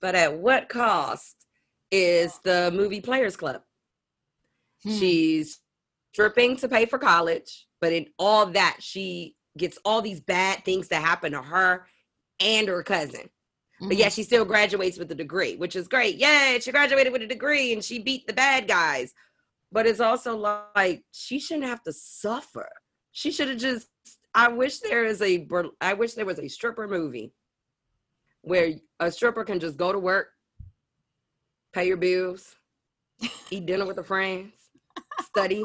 but 0.00 0.14
at 0.14 0.36
what 0.36 0.68
cost 0.68 1.46
is 1.90 2.38
the 2.44 2.72
movie 2.74 3.00
Players 3.00 3.36
Club? 3.36 3.62
Hmm. 4.82 4.98
She's 4.98 5.60
stripping 6.12 6.56
to 6.56 6.68
pay 6.68 6.86
for 6.86 6.98
college, 6.98 7.66
but 7.80 7.92
in 7.92 8.06
all 8.18 8.46
that, 8.46 8.78
she 8.80 9.36
gets 9.56 9.78
all 9.84 10.02
these 10.02 10.20
bad 10.20 10.64
things 10.64 10.88
that 10.88 11.02
happen 11.02 11.32
to 11.32 11.42
her 11.42 11.86
and 12.40 12.68
her 12.68 12.82
cousin. 12.82 13.22
Mm-hmm. 13.22 13.88
But 13.88 13.96
yeah, 13.96 14.08
she 14.08 14.22
still 14.22 14.44
graduates 14.44 14.98
with 14.98 15.10
a 15.12 15.14
degree, 15.14 15.56
which 15.56 15.76
is 15.76 15.88
great. 15.88 16.16
Yay, 16.16 16.58
she 16.60 16.72
graduated 16.72 17.12
with 17.12 17.22
a 17.22 17.26
degree 17.26 17.72
and 17.72 17.84
she 17.84 17.98
beat 17.98 18.26
the 18.26 18.32
bad 18.32 18.66
guys. 18.66 19.14
But 19.70 19.86
it's 19.86 20.00
also 20.00 20.36
like 20.36 21.04
she 21.12 21.38
shouldn't 21.38 21.66
have 21.66 21.82
to 21.84 21.92
suffer. 21.92 22.68
She 23.12 23.30
should 23.30 23.48
have 23.48 23.58
just 23.58 23.88
I 24.36 24.48
wish 24.48 24.80
there 24.80 25.06
is 25.06 25.22
a 25.22 25.48
I 25.80 25.94
wish 25.94 26.12
there 26.12 26.26
was 26.26 26.38
a 26.38 26.46
stripper 26.46 26.86
movie 26.86 27.32
where 28.42 28.74
a 29.00 29.10
stripper 29.10 29.44
can 29.44 29.58
just 29.58 29.78
go 29.78 29.92
to 29.92 29.98
work, 29.98 30.28
pay 31.72 31.86
your 31.86 31.96
bills, 31.96 32.54
eat 33.50 33.64
dinner 33.64 33.86
with 33.86 33.96
her 33.96 34.04
friends, 34.04 34.52
study, 35.22 35.64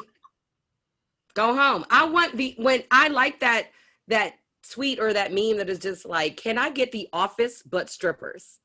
go 1.33 1.53
home. 1.53 1.85
I 1.91 2.05
want 2.05 2.37
the 2.37 2.55
when 2.57 2.83
I 2.91 3.09
like 3.09 3.41
that 3.41 3.67
that 4.07 4.35
tweet 4.71 4.99
or 4.99 5.11
that 5.11 5.33
meme 5.33 5.57
that 5.57 5.69
is 5.69 5.79
just 5.79 6.05
like, 6.05 6.37
can 6.37 6.57
I 6.57 6.69
get 6.69 6.93
the 6.93 7.09
office 7.11 7.61
but 7.63 7.89
strippers? 7.89 8.59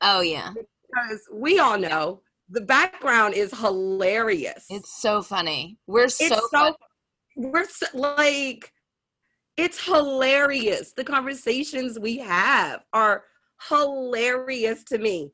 Oh 0.00 0.22
yeah. 0.22 0.54
Because 0.54 1.28
we 1.30 1.58
all 1.58 1.78
know 1.78 2.22
the 2.48 2.62
background 2.62 3.34
is 3.34 3.52
hilarious. 3.52 4.64
It's 4.70 5.02
so 5.02 5.20
funny. 5.20 5.76
We're 5.86 6.08
so, 6.08 6.40
so 6.50 6.76
we're 7.36 7.68
so, 7.68 7.86
like 7.92 8.72
it's 9.58 9.84
hilarious. 9.84 10.92
The 10.92 11.04
conversations 11.04 11.98
we 11.98 12.16
have 12.18 12.84
are 12.92 13.24
hilarious 13.68 14.84
to 14.84 14.98
me. 14.98 15.32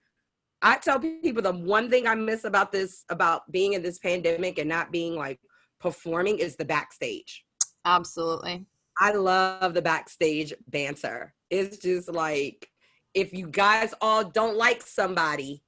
I 0.62 0.78
tell 0.78 0.98
people 0.98 1.42
the 1.42 1.52
one 1.52 1.90
thing 1.90 2.06
I 2.06 2.14
miss 2.14 2.44
about 2.44 2.72
this, 2.72 3.04
about 3.10 3.42
being 3.52 3.74
in 3.74 3.82
this 3.82 3.98
pandemic 3.98 4.58
and 4.58 4.68
not 4.68 4.90
being 4.90 5.14
like 5.14 5.38
performing 5.78 6.38
is 6.38 6.56
the 6.56 6.64
backstage. 6.64 7.44
Absolutely. 7.84 8.64
I 8.98 9.12
love 9.12 9.74
the 9.74 9.82
backstage 9.82 10.54
banter. 10.68 11.34
It's 11.50 11.76
just 11.76 12.10
like, 12.10 12.70
if 13.12 13.34
you 13.34 13.46
guys 13.46 13.92
all 14.00 14.24
don't 14.24 14.56
like 14.56 14.80
somebody, 14.80 15.62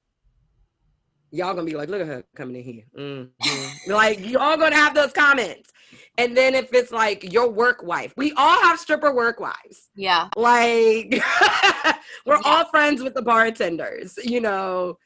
y'all 1.30 1.54
gonna 1.54 1.64
be 1.64 1.76
like, 1.76 1.88
look 1.88 2.00
at 2.00 2.06
her 2.06 2.24
coming 2.34 2.56
in 2.56 2.62
here. 2.62 2.84
Mm-hmm. 2.98 3.92
like, 3.92 4.20
y'all 4.20 4.56
gonna 4.56 4.76
have 4.76 4.94
those 4.94 5.12
comments. 5.12 5.70
And 6.18 6.36
then 6.36 6.54
if 6.54 6.72
it's 6.72 6.92
like 6.92 7.32
your 7.32 7.50
work 7.50 7.82
wife, 7.82 8.12
we 8.16 8.32
all 8.36 8.60
have 8.62 8.78
stripper 8.78 9.14
work 9.14 9.38
wives. 9.38 9.90
Yeah. 9.94 10.28
Like 10.36 11.10
we're 12.26 12.36
yeah. 12.36 12.42
all 12.44 12.64
friends 12.66 13.02
with 13.02 13.14
the 13.14 13.22
bartenders, 13.22 14.18
you 14.24 14.40
know. 14.40 14.98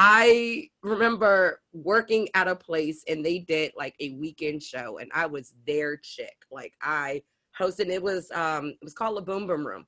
I 0.00 0.68
remember 0.84 1.60
working 1.72 2.28
at 2.34 2.46
a 2.46 2.54
place 2.54 3.02
and 3.08 3.24
they 3.24 3.40
did 3.40 3.72
like 3.76 3.96
a 3.98 4.10
weekend 4.12 4.62
show 4.62 4.98
and 4.98 5.10
I 5.12 5.26
was 5.26 5.54
their 5.66 5.96
chick. 5.96 6.36
Like 6.52 6.74
I 6.80 7.22
hosted 7.58 7.88
it 7.88 8.02
was 8.02 8.30
um 8.32 8.68
it 8.68 8.84
was 8.84 8.94
called 8.94 9.18
a 9.18 9.22
Boom 9.22 9.46
Boom 9.46 9.66
Room. 9.66 9.86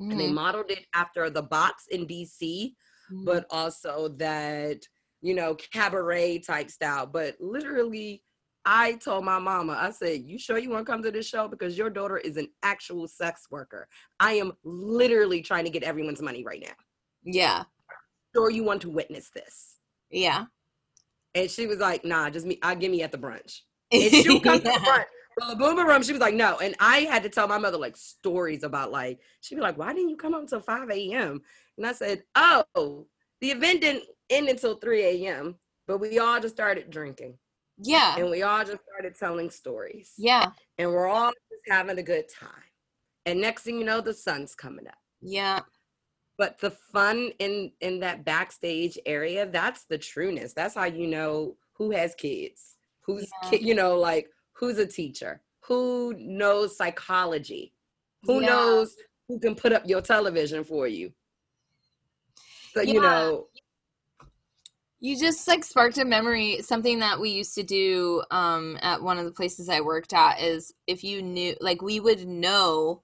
Mm-hmm. 0.00 0.10
And 0.10 0.20
they 0.20 0.26
mm-hmm. 0.26 0.34
modeled 0.34 0.70
it 0.70 0.86
after 0.94 1.30
the 1.30 1.42
box 1.42 1.86
in 1.90 2.06
DC, 2.06 2.40
mm-hmm. 2.40 3.24
but 3.24 3.46
also 3.50 4.08
that, 4.18 4.82
you 5.20 5.34
know, 5.34 5.54
cabaret 5.54 6.38
type 6.40 6.70
style. 6.70 7.06
But 7.06 7.36
literally 7.40 8.22
I 8.70 8.92
told 8.96 9.24
my 9.24 9.38
mama, 9.38 9.78
I 9.80 9.90
said, 9.90 10.22
You 10.24 10.38
sure 10.38 10.58
you 10.58 10.68
want 10.68 10.86
to 10.86 10.92
come 10.92 11.02
to 11.02 11.10
this 11.10 11.26
show? 11.26 11.48
Because 11.48 11.78
your 11.78 11.88
daughter 11.88 12.18
is 12.18 12.36
an 12.36 12.48
actual 12.62 13.08
sex 13.08 13.46
worker. 13.50 13.88
I 14.20 14.32
am 14.34 14.52
literally 14.62 15.40
trying 15.40 15.64
to 15.64 15.70
get 15.70 15.82
everyone's 15.82 16.20
money 16.20 16.44
right 16.44 16.62
now. 16.62 16.74
Yeah. 17.24 17.64
Sure 18.34 18.50
you 18.50 18.64
want 18.64 18.82
to 18.82 18.90
witness 18.90 19.30
this. 19.34 19.76
Yeah. 20.10 20.44
And 21.34 21.50
she 21.50 21.66
was 21.66 21.78
like, 21.78 22.04
nah, 22.04 22.28
just 22.30 22.46
me, 22.46 22.58
I'll 22.62 22.76
give 22.76 22.90
me 22.90 23.02
at 23.02 23.10
the 23.10 23.18
brunch. 23.18 23.60
And 23.90 24.12
she 24.12 24.28
would 24.28 24.42
come 24.42 24.60
yeah. 24.62 24.72
to 24.72 24.80
the 24.80 24.86
brunch. 24.90 25.04
The 25.48 25.56
boomer 25.56 25.86
room, 25.86 26.02
she 26.02 26.12
was 26.12 26.20
like, 26.20 26.34
no. 26.34 26.58
And 26.58 26.74
I 26.80 27.00
had 27.00 27.22
to 27.22 27.28
tell 27.28 27.46
my 27.48 27.58
mother 27.58 27.78
like 27.78 27.96
stories 27.96 28.64
about 28.64 28.90
like, 28.90 29.20
she'd 29.40 29.54
be 29.54 29.60
like, 29.60 29.78
why 29.78 29.94
didn't 29.94 30.10
you 30.10 30.16
come 30.16 30.34
up 30.34 30.42
until 30.42 30.60
5 30.60 30.90
a.m.? 30.90 31.40
And 31.78 31.86
I 31.86 31.92
said, 31.92 32.22
oh, 32.34 33.06
the 33.40 33.52
event 33.52 33.80
didn't 33.80 34.04
end 34.30 34.48
until 34.48 34.76
3 34.76 35.26
a.m., 35.26 35.56
but 35.86 35.98
we 35.98 36.18
all 36.18 36.40
just 36.40 36.54
started 36.54 36.90
drinking. 36.90 37.38
Yeah. 37.80 38.16
And 38.16 38.30
we 38.30 38.42
all 38.42 38.64
just 38.64 38.82
started 38.82 39.18
telling 39.18 39.50
stories. 39.50 40.12
Yeah. 40.18 40.50
And 40.78 40.90
we're 40.90 41.08
all 41.08 41.30
just 41.30 41.62
having 41.68 41.98
a 41.98 42.02
good 42.02 42.26
time. 42.28 42.50
And 43.26 43.40
next 43.40 43.62
thing 43.62 43.78
you 43.78 43.84
know, 43.84 44.00
the 44.00 44.12
sun's 44.12 44.54
coming 44.54 44.86
up. 44.86 44.98
Yeah. 45.20 45.60
But 46.36 46.58
the 46.58 46.70
fun 46.70 47.32
in 47.40 47.72
in 47.80 48.00
that 48.00 48.24
backstage 48.24 48.98
area, 49.06 49.44
that's 49.44 49.84
the 49.84 49.98
trueness. 49.98 50.52
That's 50.52 50.76
how 50.76 50.84
you 50.84 51.06
know 51.08 51.56
who 51.74 51.90
has 51.90 52.14
kids. 52.14 52.76
Who's 53.02 53.28
yeah. 53.50 53.58
you 53.58 53.74
know 53.74 53.98
like 53.98 54.28
who's 54.52 54.78
a 54.78 54.86
teacher? 54.86 55.42
Who 55.64 56.14
knows 56.16 56.76
psychology? 56.76 57.72
Who 58.22 58.40
yeah. 58.40 58.48
knows 58.48 58.94
who 59.28 59.40
can 59.40 59.56
put 59.56 59.72
up 59.72 59.82
your 59.86 60.00
television 60.00 60.62
for 60.62 60.86
you? 60.86 61.12
So 62.72 62.82
yeah. 62.82 62.92
you 62.92 63.00
know 63.00 63.48
you 65.00 65.16
just 65.18 65.46
like 65.46 65.64
sparked 65.64 65.98
a 65.98 66.04
memory. 66.04 66.60
Something 66.62 66.98
that 67.00 67.20
we 67.20 67.30
used 67.30 67.54
to 67.54 67.62
do 67.62 68.22
um, 68.30 68.78
at 68.82 69.02
one 69.02 69.18
of 69.18 69.24
the 69.24 69.32
places 69.32 69.68
I 69.68 69.80
worked 69.80 70.12
at 70.12 70.40
is 70.40 70.72
if 70.86 71.04
you 71.04 71.22
knew, 71.22 71.54
like, 71.60 71.82
we 71.82 72.00
would 72.00 72.26
know, 72.26 73.02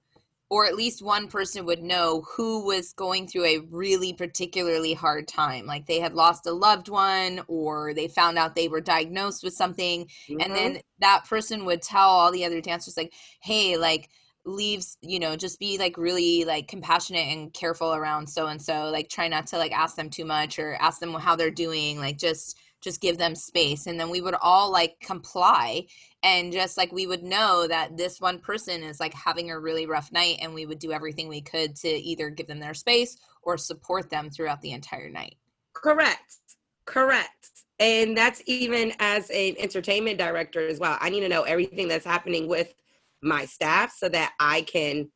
or 0.49 0.65
at 0.65 0.75
least 0.75 1.01
one 1.01 1.27
person 1.27 1.65
would 1.65 1.81
know 1.81 2.23
who 2.35 2.65
was 2.65 2.93
going 2.93 3.27
through 3.27 3.45
a 3.45 3.59
really 3.71 4.13
particularly 4.13 4.93
hard 4.93 5.27
time. 5.27 5.65
Like 5.65 5.87
they 5.87 5.99
had 5.99 6.13
lost 6.13 6.45
a 6.45 6.51
loved 6.51 6.87
one, 6.87 7.41
or 7.47 7.93
they 7.93 8.07
found 8.07 8.37
out 8.37 8.55
they 8.55 8.67
were 8.67 8.81
diagnosed 8.81 9.43
with 9.43 9.53
something. 9.53 10.05
Mm-hmm. 10.05 10.41
And 10.41 10.55
then 10.55 10.81
that 10.99 11.25
person 11.27 11.65
would 11.65 11.81
tell 11.81 12.09
all 12.09 12.31
the 12.31 12.45
other 12.45 12.61
dancers, 12.61 12.97
like, 12.97 13.13
hey, 13.41 13.77
like, 13.77 14.09
leaves 14.45 14.97
you 15.01 15.19
know 15.19 15.35
just 15.35 15.59
be 15.59 15.77
like 15.77 15.97
really 15.97 16.45
like 16.45 16.67
compassionate 16.67 17.27
and 17.27 17.51
careful 17.53 17.95
around 17.95 18.27
so 18.27 18.45
and 18.47 18.61
so 18.61 18.89
like 18.91 19.09
try 19.09 19.27
not 19.27 19.47
to 19.47 19.57
like 19.57 19.71
ask 19.71 19.95
them 19.95 20.09
too 20.09 20.23
much 20.23 20.59
or 20.59 20.75
ask 20.79 20.99
them 20.99 21.13
how 21.13 21.35
they're 21.35 21.49
doing 21.49 21.97
like 21.97 22.17
just 22.17 22.55
just 22.85 23.01
give 23.01 23.17
them 23.17 23.35
space. 23.35 23.87
And 23.87 23.99
then 23.99 24.09
we 24.09 24.21
would 24.21 24.35
all 24.41 24.71
like 24.71 24.97
comply 25.01 25.87
and 26.23 26.53
just 26.53 26.77
like 26.77 26.91
we 26.91 27.07
would 27.07 27.23
know 27.23 27.67
that 27.67 27.97
this 27.97 28.21
one 28.21 28.39
person 28.39 28.83
is 28.83 28.99
like 28.99 29.13
having 29.13 29.49
a 29.49 29.59
really 29.59 29.87
rough 29.87 30.11
night 30.11 30.37
and 30.41 30.53
we 30.53 30.65
would 30.65 30.79
do 30.79 30.91
everything 30.91 31.27
we 31.27 31.41
could 31.41 31.75
to 31.77 31.89
either 31.89 32.29
give 32.29 32.47
them 32.47 32.59
their 32.59 32.75
space 32.75 33.17
or 33.41 33.57
support 33.57 34.09
them 34.09 34.29
throughout 34.29 34.61
the 34.61 34.71
entire 34.71 35.09
night. 35.09 35.35
Correct. 35.73 36.37
Correct. 36.85 37.49
And 37.79 38.15
that's 38.15 38.41
even 38.45 38.93
as 38.99 39.29
an 39.31 39.55
entertainment 39.57 40.19
director 40.19 40.65
as 40.67 40.79
well. 40.79 40.97
I 41.01 41.09
need 41.09 41.21
to 41.21 41.29
know 41.29 41.41
everything 41.41 41.87
that's 41.87 42.05
happening 42.05 42.47
with 42.47 42.73
my 43.21 43.45
staff 43.45 43.93
so 43.97 44.09
that 44.09 44.33
I 44.39 44.61
can 44.61 45.09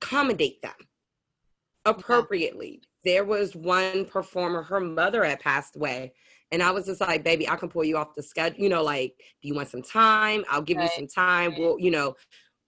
accommodate 0.00 0.62
them 0.62 0.72
appropriately. 1.84 2.80
Yeah. 3.04 3.12
There 3.14 3.24
was 3.24 3.54
one 3.54 4.04
performer, 4.04 4.62
her 4.62 4.80
mother 4.80 5.24
had 5.24 5.40
passed 5.40 5.76
away. 5.76 6.12
And 6.52 6.62
I 6.62 6.70
was 6.70 6.86
just 6.86 7.00
like, 7.00 7.24
baby, 7.24 7.48
I 7.48 7.56
can 7.56 7.68
pull 7.68 7.84
you 7.84 7.96
off 7.96 8.14
the 8.14 8.22
schedule. 8.22 8.60
You 8.60 8.68
know, 8.68 8.82
like, 8.82 9.14
do 9.42 9.48
you 9.48 9.54
want 9.54 9.68
some 9.68 9.82
time? 9.82 10.44
I'll 10.48 10.62
give 10.62 10.76
right. 10.76 10.84
you 10.84 10.90
some 10.96 11.08
time. 11.08 11.50
Right. 11.52 11.60
We'll, 11.60 11.80
you 11.80 11.90
know, 11.90 12.14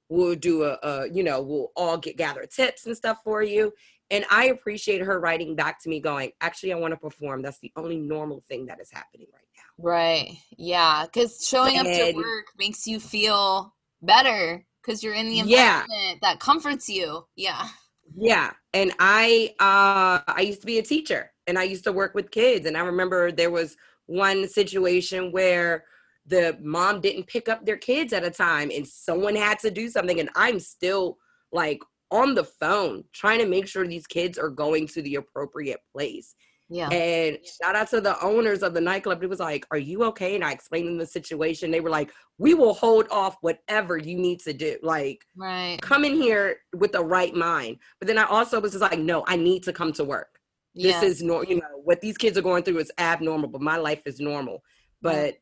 we'll 0.08 0.34
do 0.34 0.64
a, 0.64 0.78
a, 0.82 1.08
you 1.08 1.22
know, 1.22 1.42
we'll 1.42 1.70
all 1.76 1.96
get 1.96 2.16
gather 2.16 2.44
tips 2.46 2.86
and 2.86 2.96
stuff 2.96 3.18
for 3.22 3.42
you. 3.42 3.72
And 4.10 4.24
I 4.30 4.46
appreciate 4.46 5.02
her 5.02 5.20
writing 5.20 5.54
back 5.54 5.82
to 5.82 5.88
me 5.88 6.00
going, 6.00 6.32
actually, 6.40 6.72
I 6.72 6.76
want 6.76 6.92
to 6.92 6.96
perform. 6.98 7.42
That's 7.42 7.58
the 7.60 7.72
only 7.76 7.98
normal 7.98 8.42
thing 8.48 8.66
that 8.66 8.80
is 8.80 8.90
happening 8.90 9.26
right 9.32 9.42
now. 9.56 9.84
Right. 9.84 10.38
Yeah. 10.56 11.06
Cause 11.12 11.46
showing 11.46 11.76
and, 11.78 11.86
up 11.86 11.94
to 11.94 12.12
work 12.16 12.46
makes 12.58 12.86
you 12.86 12.98
feel 13.00 13.74
better 14.02 14.64
because 14.82 15.02
you're 15.02 15.14
in 15.14 15.28
the 15.28 15.40
environment 15.40 15.90
yeah. 15.90 16.14
that 16.22 16.40
comforts 16.40 16.88
you. 16.88 17.26
Yeah. 17.36 17.68
Yeah. 18.16 18.52
And 18.72 18.92
I 18.98 19.54
uh 19.60 20.20
I 20.26 20.40
used 20.40 20.60
to 20.60 20.66
be 20.66 20.78
a 20.78 20.82
teacher 20.82 21.30
and 21.46 21.58
I 21.58 21.64
used 21.64 21.84
to 21.84 21.92
work 21.92 22.14
with 22.14 22.30
kids 22.30 22.66
and 22.66 22.76
I 22.76 22.80
remember 22.80 23.30
there 23.30 23.50
was 23.50 23.76
one 24.06 24.48
situation 24.48 25.32
where 25.32 25.84
the 26.26 26.58
mom 26.62 27.00
didn't 27.00 27.26
pick 27.26 27.48
up 27.48 27.64
their 27.64 27.76
kids 27.76 28.12
at 28.12 28.24
a 28.24 28.30
time 28.30 28.70
and 28.74 28.86
someone 28.86 29.36
had 29.36 29.58
to 29.60 29.70
do 29.70 29.88
something 29.88 30.20
and 30.20 30.30
I'm 30.34 30.60
still 30.60 31.18
like 31.52 31.80
on 32.10 32.34
the 32.34 32.44
phone 32.44 33.04
trying 33.12 33.38
to 33.38 33.46
make 33.46 33.66
sure 33.66 33.86
these 33.86 34.06
kids 34.06 34.38
are 34.38 34.50
going 34.50 34.86
to 34.88 35.02
the 35.02 35.16
appropriate 35.16 35.80
place. 35.92 36.34
Yeah. 36.70 36.88
And 36.90 37.38
shout 37.62 37.74
out 37.74 37.88
to 37.90 38.00
the 38.00 38.20
owners 38.22 38.62
of 38.62 38.74
the 38.74 38.80
nightclub. 38.80 39.22
It 39.22 39.28
was 39.28 39.40
like, 39.40 39.66
Are 39.70 39.78
you 39.78 40.04
okay? 40.04 40.34
And 40.34 40.44
I 40.44 40.52
explained 40.52 40.88
them 40.88 40.98
the 40.98 41.06
situation. 41.06 41.70
They 41.70 41.80
were 41.80 41.90
like, 41.90 42.10
We 42.36 42.54
will 42.54 42.74
hold 42.74 43.06
off 43.10 43.36
whatever 43.40 43.96
you 43.96 44.18
need 44.18 44.40
to 44.40 44.52
do. 44.52 44.76
Like, 44.82 45.24
right. 45.36 45.80
come 45.80 46.04
in 46.04 46.14
here 46.14 46.58
with 46.74 46.92
the 46.92 47.04
right 47.04 47.34
mind. 47.34 47.78
But 48.00 48.08
then 48.08 48.18
I 48.18 48.24
also 48.24 48.60
was 48.60 48.72
just 48.72 48.82
like, 48.82 48.98
No, 48.98 49.24
I 49.26 49.36
need 49.36 49.62
to 49.64 49.72
come 49.72 49.92
to 49.94 50.04
work. 50.04 50.38
Yeah. 50.74 51.00
This 51.00 51.10
is 51.10 51.22
normal. 51.22 51.48
You 51.48 51.56
know, 51.56 51.80
what 51.84 52.00
these 52.00 52.18
kids 52.18 52.36
are 52.36 52.42
going 52.42 52.62
through 52.64 52.78
is 52.78 52.92
abnormal, 52.98 53.48
but 53.48 53.62
my 53.62 53.76
life 53.76 54.02
is 54.04 54.20
normal. 54.20 54.62
But 55.00 55.36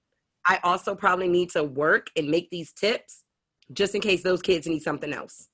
I 0.47 0.61
also 0.63 0.95
probably 0.95 1.29
need 1.29 1.51
to 1.51 1.65
work 1.65 2.07
and 2.17 2.29
make 2.29 2.51
these 2.51 2.73
tips 2.73 3.25
just 3.73 3.95
in 3.95 4.01
case 4.01 4.23
those 4.23 4.43
kids 4.43 4.67
need 4.67 4.83
something 4.83 5.13
else. 5.13 5.49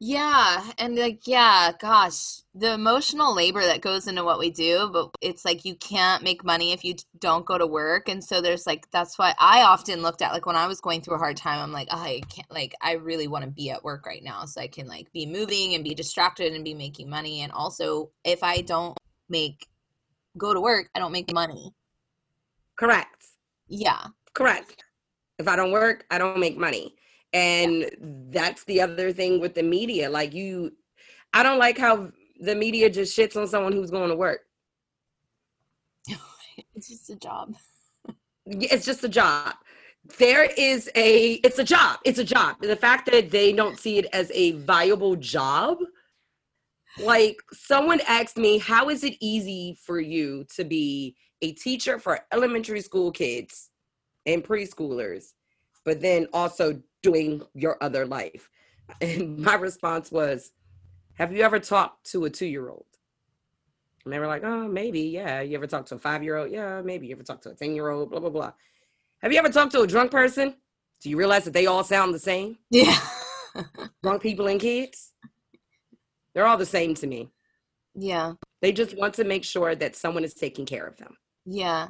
Yeah, 0.00 0.70
and 0.78 0.94
like 0.96 1.26
yeah, 1.26 1.72
gosh, 1.80 2.42
the 2.54 2.72
emotional 2.72 3.34
labor 3.34 3.62
that 3.62 3.80
goes 3.80 4.06
into 4.06 4.22
what 4.22 4.38
we 4.38 4.48
do, 4.48 4.88
but 4.92 5.10
it's 5.20 5.44
like 5.44 5.64
you 5.64 5.74
can't 5.74 6.22
make 6.22 6.44
money 6.44 6.70
if 6.72 6.84
you 6.84 6.94
don't 7.18 7.44
go 7.44 7.58
to 7.58 7.66
work, 7.66 8.08
and 8.08 8.22
so 8.22 8.40
there's 8.40 8.64
like 8.64 8.88
that's 8.92 9.18
why 9.18 9.34
I 9.40 9.62
often 9.62 10.02
looked 10.02 10.22
at 10.22 10.32
like 10.32 10.46
when 10.46 10.54
I 10.54 10.68
was 10.68 10.80
going 10.80 11.00
through 11.00 11.16
a 11.16 11.18
hard 11.18 11.36
time, 11.36 11.58
I'm 11.58 11.72
like, 11.72 11.88
oh, 11.90 11.98
I 11.98 12.20
can't 12.28 12.48
like 12.48 12.76
I 12.80 12.92
really 12.92 13.26
want 13.26 13.44
to 13.44 13.50
be 13.50 13.70
at 13.70 13.82
work 13.82 14.06
right 14.06 14.22
now 14.22 14.44
so 14.44 14.60
I 14.60 14.68
can 14.68 14.86
like 14.86 15.10
be 15.12 15.26
moving 15.26 15.74
and 15.74 15.82
be 15.82 15.94
distracted 15.96 16.52
and 16.52 16.64
be 16.64 16.74
making 16.74 17.10
money, 17.10 17.40
and 17.40 17.50
also 17.50 18.12
if 18.22 18.44
I 18.44 18.60
don't 18.60 18.96
make 19.28 19.66
go 20.38 20.54
to 20.54 20.60
work, 20.60 20.90
I 20.94 21.00
don't 21.00 21.12
make 21.12 21.32
money. 21.32 21.72
Correct. 22.76 23.26
Yeah. 23.68 24.06
Correct. 24.34 24.84
If 25.38 25.48
I 25.48 25.56
don't 25.56 25.72
work, 25.72 26.04
I 26.10 26.18
don't 26.18 26.38
make 26.38 26.56
money. 26.56 26.94
And 27.32 27.90
that's 28.30 28.64
the 28.64 28.80
other 28.80 29.12
thing 29.12 29.40
with 29.40 29.54
the 29.54 29.62
media. 29.62 30.08
Like 30.08 30.32
you, 30.32 30.72
I 31.32 31.42
don't 31.42 31.58
like 31.58 31.78
how 31.78 32.10
the 32.40 32.54
media 32.54 32.88
just 32.88 33.16
shits 33.16 33.36
on 33.36 33.46
someone 33.46 33.72
who's 33.72 33.90
going 33.90 34.10
to 34.10 34.16
work. 34.16 34.40
it's 36.74 36.88
just 36.88 37.10
a 37.10 37.16
job. 37.16 37.54
it's 38.46 38.84
just 38.84 39.04
a 39.04 39.08
job. 39.08 39.54
There 40.18 40.44
is 40.44 40.90
a, 40.94 41.34
it's 41.44 41.58
a 41.58 41.64
job. 41.64 41.98
It's 42.04 42.18
a 42.18 42.24
job. 42.24 42.56
The 42.60 42.76
fact 42.76 43.10
that 43.10 43.30
they 43.30 43.52
don't 43.52 43.78
see 43.78 43.98
it 43.98 44.06
as 44.12 44.30
a 44.34 44.52
viable 44.52 45.16
job. 45.16 45.78
Like 46.98 47.36
someone 47.52 48.00
asked 48.08 48.38
me, 48.38 48.58
how 48.58 48.88
is 48.88 49.04
it 49.04 49.16
easy 49.20 49.76
for 49.84 50.00
you 50.00 50.46
to 50.56 50.64
be 50.64 51.14
a 51.42 51.52
teacher 51.52 51.98
for 51.98 52.20
elementary 52.32 52.80
school 52.80 53.12
kids 53.12 53.70
and 54.26 54.44
preschoolers, 54.44 55.32
but 55.84 56.00
then 56.00 56.26
also 56.32 56.80
doing 57.02 57.42
your 57.54 57.82
other 57.82 58.06
life? 58.06 58.50
And 59.00 59.38
my 59.38 59.54
response 59.54 60.10
was, 60.10 60.52
Have 61.14 61.32
you 61.32 61.42
ever 61.42 61.58
talked 61.58 62.10
to 62.12 62.24
a 62.24 62.30
two 62.30 62.46
year 62.46 62.68
old? 62.68 62.86
And 64.04 64.12
they 64.12 64.18
were 64.18 64.26
like, 64.26 64.44
Oh, 64.44 64.68
maybe. 64.68 65.00
Yeah. 65.00 65.40
You 65.40 65.56
ever 65.56 65.66
talked 65.66 65.88
to 65.88 65.96
a 65.96 65.98
five 65.98 66.22
year 66.22 66.36
old? 66.36 66.50
Yeah, 66.50 66.80
maybe. 66.82 67.06
You 67.06 67.14
ever 67.14 67.22
talked 67.22 67.42
to 67.44 67.50
a 67.50 67.54
10 67.54 67.74
year 67.74 67.88
old? 67.90 68.10
Blah, 68.10 68.20
blah, 68.20 68.30
blah. 68.30 68.52
Have 69.22 69.32
you 69.32 69.38
ever 69.38 69.50
talked 69.50 69.72
to 69.72 69.82
a 69.82 69.86
drunk 69.86 70.10
person? 70.10 70.54
Do 71.00 71.10
you 71.10 71.16
realize 71.16 71.44
that 71.44 71.52
they 71.52 71.66
all 71.66 71.84
sound 71.84 72.14
the 72.14 72.18
same? 72.18 72.58
Yeah. 72.70 72.98
drunk 74.02 74.22
people 74.22 74.46
and 74.46 74.60
kids? 74.60 75.12
They're 76.34 76.46
all 76.46 76.56
the 76.56 76.66
same 76.66 76.94
to 76.94 77.06
me. 77.06 77.30
Yeah. 77.94 78.34
They 78.62 78.72
just 78.72 78.96
want 78.96 79.14
to 79.14 79.24
make 79.24 79.44
sure 79.44 79.74
that 79.74 79.96
someone 79.96 80.24
is 80.24 80.34
taking 80.34 80.66
care 80.66 80.86
of 80.86 80.96
them. 80.96 81.16
Yeah. 81.44 81.88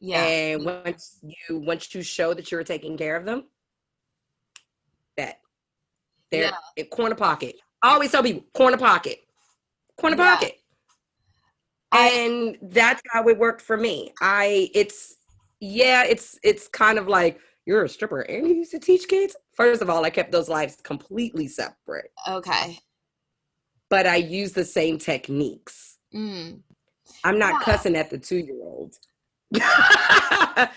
Yeah. 0.00 0.24
And 0.24 0.64
once 0.64 1.18
you 1.22 1.58
once 1.58 1.94
you 1.94 2.02
show 2.02 2.34
that 2.34 2.52
you're 2.52 2.64
taking 2.64 2.96
care 2.96 3.16
of 3.16 3.24
them, 3.24 3.44
they're 6.34 6.44
yeah. 6.44 6.82
in 6.82 6.86
corner 6.86 7.14
pocket. 7.14 7.56
I 7.82 7.92
always 7.92 8.10
tell 8.10 8.22
people 8.22 8.44
corner 8.54 8.76
pocket, 8.76 9.18
corner 9.98 10.16
yeah. 10.16 10.34
pocket. 10.34 10.54
and 11.92 12.58
that's 12.62 13.02
how 13.10 13.28
it 13.28 13.38
worked 13.38 13.62
for 13.62 13.76
me. 13.76 14.12
I 14.20 14.70
it's 14.74 15.16
yeah, 15.60 16.04
it's 16.04 16.38
it's 16.42 16.68
kind 16.68 16.98
of 16.98 17.08
like 17.08 17.38
you're 17.66 17.84
a 17.84 17.88
stripper 17.88 18.20
and 18.22 18.46
you 18.46 18.54
used 18.54 18.72
to 18.72 18.78
teach 18.78 19.08
kids. 19.08 19.36
First 19.54 19.82
of 19.82 19.88
all, 19.88 20.04
I 20.04 20.10
kept 20.10 20.32
those 20.32 20.48
lives 20.48 20.76
completely 20.82 21.48
separate. 21.48 22.10
Okay. 22.28 22.78
But 23.88 24.06
I 24.06 24.16
use 24.16 24.52
the 24.52 24.64
same 24.64 24.98
techniques. 24.98 25.98
Mm. 26.14 26.60
I'm 27.22 27.38
not 27.38 27.54
yeah. 27.54 27.60
cussing 27.60 27.96
at 27.96 28.10
the 28.10 28.18
two 28.18 28.38
year 28.38 28.60
old. 28.62 28.96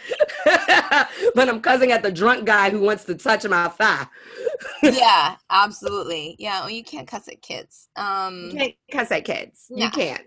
but 1.35 1.49
I'm 1.49 1.61
cussing 1.61 1.91
at 1.91 2.03
the 2.03 2.11
drunk 2.11 2.45
guy 2.45 2.69
who 2.69 2.81
wants 2.81 3.05
to 3.05 3.15
touch 3.15 3.47
my 3.47 3.67
thigh. 3.69 4.07
yeah, 4.83 5.35
absolutely. 5.49 6.35
Yeah, 6.39 6.61
well, 6.61 6.69
you 6.69 6.83
can't 6.83 7.07
cuss 7.07 7.27
at 7.27 7.41
kids. 7.41 7.89
Um, 7.95 8.49
you 8.51 8.57
can't 8.57 8.75
cuss 8.91 9.11
at 9.11 9.25
kids. 9.25 9.67
No. 9.69 9.85
You 9.85 9.91
can't. 9.91 10.23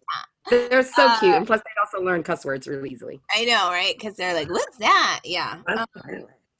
They're 0.48 0.82
so 0.82 1.06
uh, 1.06 1.18
cute, 1.20 1.34
and 1.34 1.46
plus 1.46 1.60
they 1.60 1.70
also 1.80 2.04
learn 2.04 2.22
cuss 2.22 2.44
words 2.44 2.66
really 2.66 2.90
easily. 2.90 3.20
I 3.34 3.44
know, 3.44 3.68
right? 3.70 3.94
Because 3.96 4.16
they're 4.16 4.34
like, 4.34 4.50
"What's 4.50 4.78
that?" 4.78 5.20
Yeah. 5.24 5.58
Um, 5.68 5.86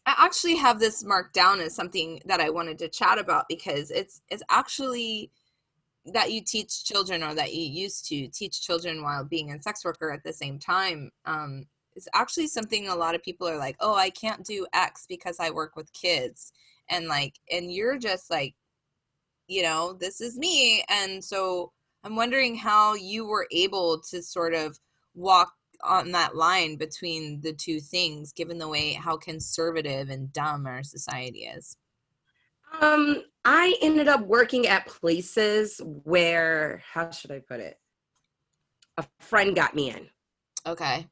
I 0.07 0.15
actually 0.27 0.57
have 0.57 0.79
this 0.81 1.05
marked 1.05 1.35
down 1.35 1.61
as 1.61 1.75
something 1.75 2.21
that 2.27 2.41
I 2.41 2.51
wanted 2.51 2.79
to 2.81 2.89
chat 2.89 3.19
about 3.19 3.47
because 3.49 3.91
it's 3.91 4.23
it's 4.29 4.43
actually 4.51 5.31
that 6.07 6.33
you 6.33 6.41
teach 6.43 6.85
children 6.85 7.23
or 7.23 7.35
that 7.35 7.55
you 7.55 7.63
used 7.63 8.07
to 8.09 8.29
teach 8.29 8.63
children 8.63 9.03
while 9.03 9.25
being 9.25 9.53
a 9.53 9.63
sex 9.63 9.85
worker 9.85 10.11
at 10.11 10.25
the 10.25 10.33
same 10.33 10.59
time 10.59 11.11
um, 11.27 11.67
is 11.97 12.09
actually 12.15 12.47
something 12.47 12.89
a 12.89 12.95
lot 12.95 13.15
of 13.15 13.23
people 13.23 13.49
are 13.49 13.59
like, 13.59 13.77
oh, 13.81 13.95
I 13.95 14.11
can't 14.11 14.45
do 14.45 14.67
X 14.73 15.07
because 15.09 15.39
I 15.41 15.51
work 15.51 15.77
with 15.77 15.93
kids. 15.93 16.53
And 16.89 17.07
like, 17.07 17.35
and 17.51 17.73
you're 17.73 17.99
just 17.99 18.31
like, 18.31 18.55
you 19.47 19.63
know, 19.63 19.95
this 19.99 20.21
is 20.21 20.39
me. 20.39 20.85
And 20.89 21.23
so 21.23 21.73
I'm 22.05 22.17
wondering 22.17 22.57
how 22.57 22.95
you 22.95 23.27
were 23.27 23.47
able 23.51 24.01
to 24.11 24.23
sort 24.23 24.55
of 24.55 24.79
walk 25.15 25.53
on 25.83 26.13
that 26.13 26.37
line 26.37 26.77
between 26.77 27.41
the 27.41 27.53
two 27.53 27.81
things, 27.81 28.33
given 28.33 28.59
the 28.59 28.69
way 28.69 28.93
how 28.93 29.17
conservative 29.17 30.11
and 30.11 30.33
dumb 30.33 30.67
our 30.67 30.83
society 30.83 31.41
is. 31.41 31.77
Um, 32.81 33.25
I 33.45 33.77
ended 33.83 34.09
up 34.09 34.25
working 34.27 34.67
at 34.67 34.87
places 34.87 35.81
where, 35.85 36.83
how 36.93 37.11
should 37.11 37.31
I 37.31 37.41
put 37.41 37.61
it? 37.61 37.79
A 38.97 39.05
friend 39.19 39.57
got 39.57 39.75
me 39.75 39.91
in. 39.91 40.09
Okay. 40.67 41.07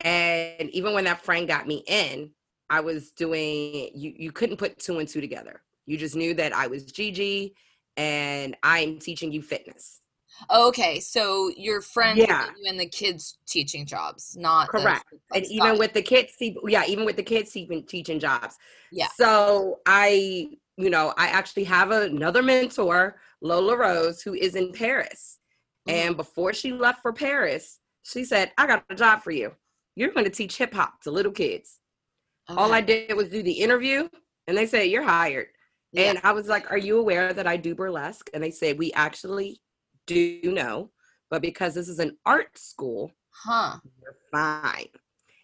And 0.00 0.70
even 0.70 0.92
when 0.92 1.04
that 1.04 1.24
friend 1.24 1.48
got 1.48 1.66
me 1.66 1.84
in, 1.86 2.30
I 2.70 2.80
was 2.80 3.10
doing 3.12 3.90
you 3.94 4.12
you 4.16 4.32
couldn't 4.32 4.56
put 4.56 4.78
two 4.78 4.98
and 4.98 5.08
two 5.08 5.20
together. 5.20 5.62
You 5.86 5.96
just 5.96 6.16
knew 6.16 6.34
that 6.34 6.54
I 6.54 6.66
was 6.66 6.84
Gigi 6.84 7.54
and 7.96 8.56
I'm 8.62 8.98
teaching 8.98 9.32
you 9.32 9.42
fitness. 9.42 10.00
Okay, 10.50 10.98
so 10.98 11.50
your 11.56 11.80
friends 11.80 12.18
yeah. 12.18 12.48
you 12.58 12.68
in 12.68 12.76
the 12.76 12.88
kids 12.88 13.38
teaching 13.46 13.86
jobs, 13.86 14.36
not 14.36 14.68
correct. 14.68 15.04
and 15.32 15.46
even 15.46 15.78
with 15.78 15.92
the 15.92 16.02
kids, 16.02 16.32
yeah, 16.40 16.84
even 16.86 17.04
with 17.04 17.16
the 17.16 17.22
kids 17.22 17.52
teaching 17.52 17.84
teaching 17.84 18.18
jobs. 18.18 18.56
Yeah. 18.90 19.08
So 19.16 19.78
I, 19.86 20.48
you 20.76 20.90
know, 20.90 21.14
I 21.16 21.28
actually 21.28 21.64
have 21.64 21.92
another 21.92 22.42
mentor, 22.42 23.20
Lola 23.42 23.76
Rose, 23.76 24.22
who 24.22 24.34
is 24.34 24.56
in 24.56 24.72
Paris. 24.72 25.38
Mm-hmm. 25.88 26.08
And 26.08 26.16
before 26.16 26.52
she 26.52 26.72
left 26.72 27.02
for 27.02 27.12
Paris, 27.12 27.78
she 28.02 28.24
said, 28.24 28.50
"I 28.58 28.66
got 28.66 28.84
a 28.90 28.94
job 28.94 29.22
for 29.22 29.30
you. 29.30 29.52
You're 29.96 30.12
going 30.12 30.24
to 30.24 30.30
teach 30.30 30.56
hip 30.56 30.74
hop 30.74 31.00
to 31.02 31.10
little 31.10 31.32
kids." 31.32 31.78
Okay. 32.50 32.60
All 32.60 32.72
I 32.72 32.80
did 32.80 33.16
was 33.16 33.28
do 33.28 33.42
the 33.42 33.52
interview, 33.52 34.08
and 34.46 34.56
they 34.56 34.66
said, 34.66 34.84
"You're 34.84 35.02
hired." 35.02 35.48
Yeah. 35.92 36.10
And 36.10 36.20
I 36.24 36.32
was 36.32 36.48
like, 36.48 36.70
"Are 36.70 36.78
you 36.78 36.98
aware 36.98 37.32
that 37.32 37.46
I 37.46 37.56
do 37.56 37.74
burlesque?" 37.74 38.28
And 38.34 38.42
they 38.42 38.50
said, 38.50 38.78
"We 38.78 38.92
actually 38.92 39.60
do 40.06 40.40
know, 40.44 40.90
but 41.30 41.42
because 41.42 41.74
this 41.74 41.88
is 41.88 41.98
an 41.98 42.16
art 42.26 42.58
school, 42.58 43.12
huh, 43.30 43.78
you're 44.00 44.16
fine. 44.30 44.88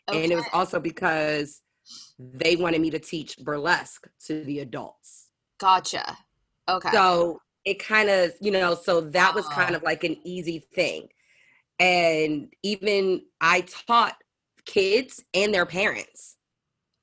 Okay. 0.09 0.23
And 0.23 0.33
it 0.33 0.37
was 0.37 0.47
also 0.53 0.81
because 0.81 1.63
they 2.19 2.57
wanted 2.57 2.81
me 2.81 2.91
to 2.91 2.99
teach 2.99 3.39
burlesque 3.39 4.07
to 4.27 4.45
the 4.45 4.61
adults. 4.61 5.29
Gotcha. 5.59 6.17
Okay. 6.69 6.91
So 6.93 7.41
it 7.65 7.79
kind 7.79 8.09
of, 8.09 8.33
you 8.41 8.51
know, 8.51 8.75
so 8.75 9.01
that 9.01 9.35
was 9.35 9.47
uh-huh. 9.47 9.63
kind 9.63 9.77
of 9.77 9.83
like 9.83 10.05
an 10.05 10.17
easy 10.25 10.67
thing. 10.75 11.09
And 11.79 12.53
even 12.63 13.23
I 13.41 13.63
taught 13.63 14.17
kids 14.65 15.23
and 15.35 15.53
their 15.53 15.67
parents. 15.67 16.37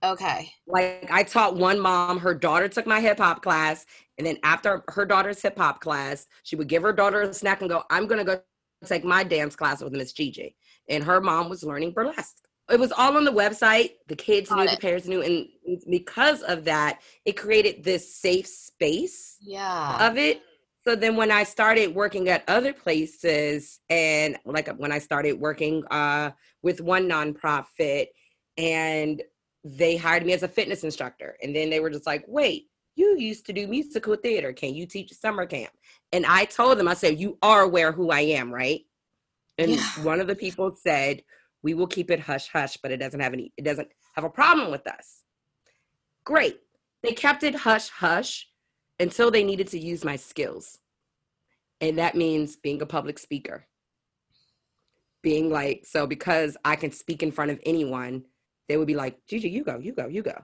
Okay. 0.04 0.52
Like 0.68 1.08
I 1.12 1.24
taught 1.24 1.56
one 1.56 1.80
mom, 1.80 2.20
her 2.20 2.34
daughter 2.34 2.68
took 2.68 2.86
my 2.86 3.02
hip 3.02 3.18
hop 3.18 3.42
class, 3.42 3.86
and 4.18 4.26
then 4.26 4.38
after 4.44 4.84
her 4.90 5.06
daughter's 5.06 5.42
hip 5.42 5.58
hop 5.58 5.82
class, 5.82 6.28
she 6.44 6.56
would 6.56 6.68
give 6.68 6.84
her 6.84 6.94
daughter 6.94 7.22
a 7.22 7.34
snack 7.34 7.62
and 7.62 7.70
go, 7.70 7.84
I'm 7.90 8.08
going 8.08 8.20
to 8.20 8.26
go 8.26 8.42
take 8.86 9.04
my 9.04 9.24
dance 9.24 9.56
class 9.56 9.82
with 9.82 9.94
Miss 9.94 10.14
Gigi. 10.14 10.56
And 10.90 11.04
her 11.04 11.20
mom 11.20 11.50
was 11.50 11.64
learning 11.64 11.92
burlesque. 11.92 12.48
It 12.70 12.80
was 12.80 12.92
all 12.92 13.16
on 13.16 13.24
the 13.24 13.32
website. 13.32 13.92
The 14.08 14.16
kids 14.16 14.50
Got 14.50 14.58
knew, 14.58 14.64
it. 14.66 14.72
the 14.72 14.78
parents 14.78 15.08
knew. 15.08 15.22
And 15.22 15.48
because 15.90 16.44
of 16.44 16.66
that, 16.66 17.00
it 17.26 17.34
created 17.34 17.84
this 17.84 18.14
safe 18.14 18.46
space 18.46 19.38
yeah. 19.42 20.08
of 20.08 20.18
it. 20.18 20.42
So 20.88 20.96
then 20.96 21.18
when 21.18 21.32
I 21.32 21.44
started 21.44 21.94
working 21.94 22.30
at 22.30 22.46
other 22.48 22.72
places 22.72 23.82
and 23.90 24.38
like 24.46 24.70
when 24.78 24.94
I 24.94 25.00
started 25.00 25.34
working 25.34 25.84
uh, 25.92 26.32
with 26.62 26.80
one 26.80 27.10
nonprofit 27.10 28.08
and 28.58 29.22
they 29.66 29.98
hired 29.98 30.26
me 30.26 30.32
as 30.32 30.44
a 30.44 30.48
fitness 30.48 30.86
instructor. 30.86 31.36
And 31.44 31.54
then 31.54 31.70
they 31.70 31.82
were 31.82 31.90
just 31.90 32.08
like, 32.08 32.24
wait, 32.26 32.68
you 32.96 33.18
used 33.20 33.46
to 33.48 33.54
do 33.54 33.68
musical 33.68 34.16
theater. 34.16 34.54
Can 34.54 34.76
you 34.76 34.86
teach 34.86 35.12
summer 35.12 35.46
camp? 35.46 35.74
And 36.14 36.26
I 36.26 36.46
told 36.46 36.78
them, 36.78 36.88
I 36.88 36.94
said, 36.94 37.20
you 37.20 37.38
are 37.42 37.64
aware 37.64 37.92
who 37.92 38.12
I 38.12 38.22
am, 38.22 38.50
right? 38.50 38.80
And 39.58 39.72
yeah. 39.72 39.84
one 40.04 40.22
of 40.22 40.28
the 40.28 40.36
people 40.36 40.74
said, 40.74 41.22
we 41.64 41.74
will 41.74 41.88
keep 41.88 42.10
it 42.12 42.22
hush 42.22 42.48
hush, 42.48 42.78
but 42.78 42.94
it 42.94 42.98
doesn't 42.98 43.20
have 43.20 43.34
any, 43.34 43.52
it 43.58 43.66
doesn't 43.66 43.90
have 44.14 44.24
a 44.24 44.30
problem 44.30 44.72
with 44.72 44.88
us. 44.88 45.24
Great. 46.24 46.62
They 47.04 47.12
kept 47.12 47.44
it 47.44 47.56
hush 47.56 47.90
hush 47.90 48.48
until 49.00 49.32
they 49.32 49.44
needed 49.44 49.68
to 49.70 49.80
use 49.80 50.04
my 50.04 50.16
skills. 50.16 50.80
And 51.82 51.98
that 52.00 52.16
means 52.16 52.56
being 52.56 52.82
a 52.82 52.86
public 52.86 53.20
speaker. 53.20 53.66
Being 55.22 55.52
like, 55.52 55.86
so 55.86 56.08
because 56.08 56.58
I 56.64 56.76
can 56.76 56.92
speak 56.92 57.22
in 57.22 57.32
front 57.32 57.52
of 57.52 57.60
anyone, 57.66 58.24
they 58.68 58.78
would 58.78 58.88
be 58.88 58.96
like, 58.96 59.26
Gigi, 59.28 59.50
you 59.50 59.64
go, 59.64 59.78
you 59.78 59.94
go, 59.94 60.08
you 60.08 60.24
go. 60.24 60.44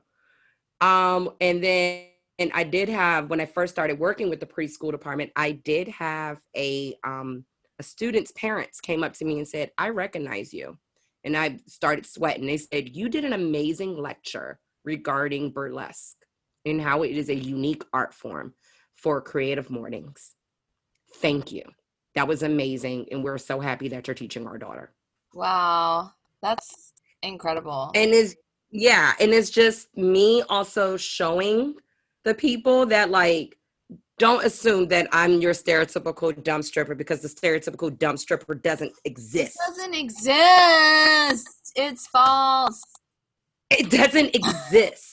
Um, 0.81 1.31
and 1.39 1.63
then 1.63 2.05
and 2.39 2.51
I 2.53 2.63
did 2.63 2.89
have 2.89 3.29
when 3.29 3.39
I 3.39 3.45
first 3.45 3.73
started 3.73 3.99
working 3.99 4.29
with 4.29 4.39
the 4.39 4.45
preschool 4.45 4.91
department, 4.91 5.31
I 5.35 5.51
did 5.51 5.87
have 5.89 6.39
a 6.55 6.95
um 7.03 7.45
a 7.79 7.83
student's 7.83 8.31
parents 8.31 8.81
came 8.81 9.03
up 9.03 9.13
to 9.13 9.25
me 9.25 9.37
and 9.37 9.47
said, 9.47 9.71
I 9.77 9.89
recognize 9.89 10.53
you. 10.53 10.77
And 11.23 11.37
I 11.37 11.59
started 11.67 12.05
sweating. 12.05 12.45
They 12.45 12.57
said, 12.57 12.95
You 12.95 13.09
did 13.09 13.25
an 13.25 13.33
amazing 13.33 13.97
lecture 13.97 14.59
regarding 14.83 15.51
burlesque 15.51 16.17
and 16.65 16.82
how 16.82 17.04
it 17.04 17.12
is 17.12 17.30
a 17.30 17.36
unique 17.36 17.84
art 17.93 18.13
form 18.13 18.54
for 18.95 19.21
creative 19.21 19.69
mornings. 19.69 20.36
Thank 21.15 21.52
you. 21.52 21.63
That 22.15 22.28
was 22.28 22.43
amazing. 22.43 23.08
And 23.12 23.23
we're 23.23 23.38
so 23.38 23.60
happy 23.60 23.88
that 23.89 24.08
you're 24.08 24.15
teaching 24.15 24.47
our 24.47 24.58
daughter. 24.58 24.93
Wow. 25.34 26.12
That's 26.41 26.93
incredible. 27.21 27.91
And 27.95 28.12
is 28.12 28.38
yeah, 28.76 29.13
and 29.19 29.32
it's 29.32 29.52
just 29.52 29.95
me 29.95 30.41
also 30.49 30.97
showing 30.97 31.76
the 32.23 32.34
people 32.34 32.88
that 32.88 33.12
like 33.12 33.58
don't 34.17 34.43
assume 34.45 34.88
that 34.88 35.08
I'm 35.12 35.41
your 35.41 35.54
stereotypical 35.54 36.43
dumb 36.43 36.62
stripper 36.62 36.95
because 36.95 37.21
the 37.21 37.28
stereotypical 37.28 37.97
dumb 37.97 38.17
stripper 38.17 38.56
doesn't 38.56 38.93
exist. 39.06 39.58
It 39.58 39.76
doesn't 39.76 39.95
exist. 39.95 41.73
It's 41.76 42.08
false. 42.08 42.82
It 43.69 43.89
doesn't 43.89 44.36
exist. 44.36 45.10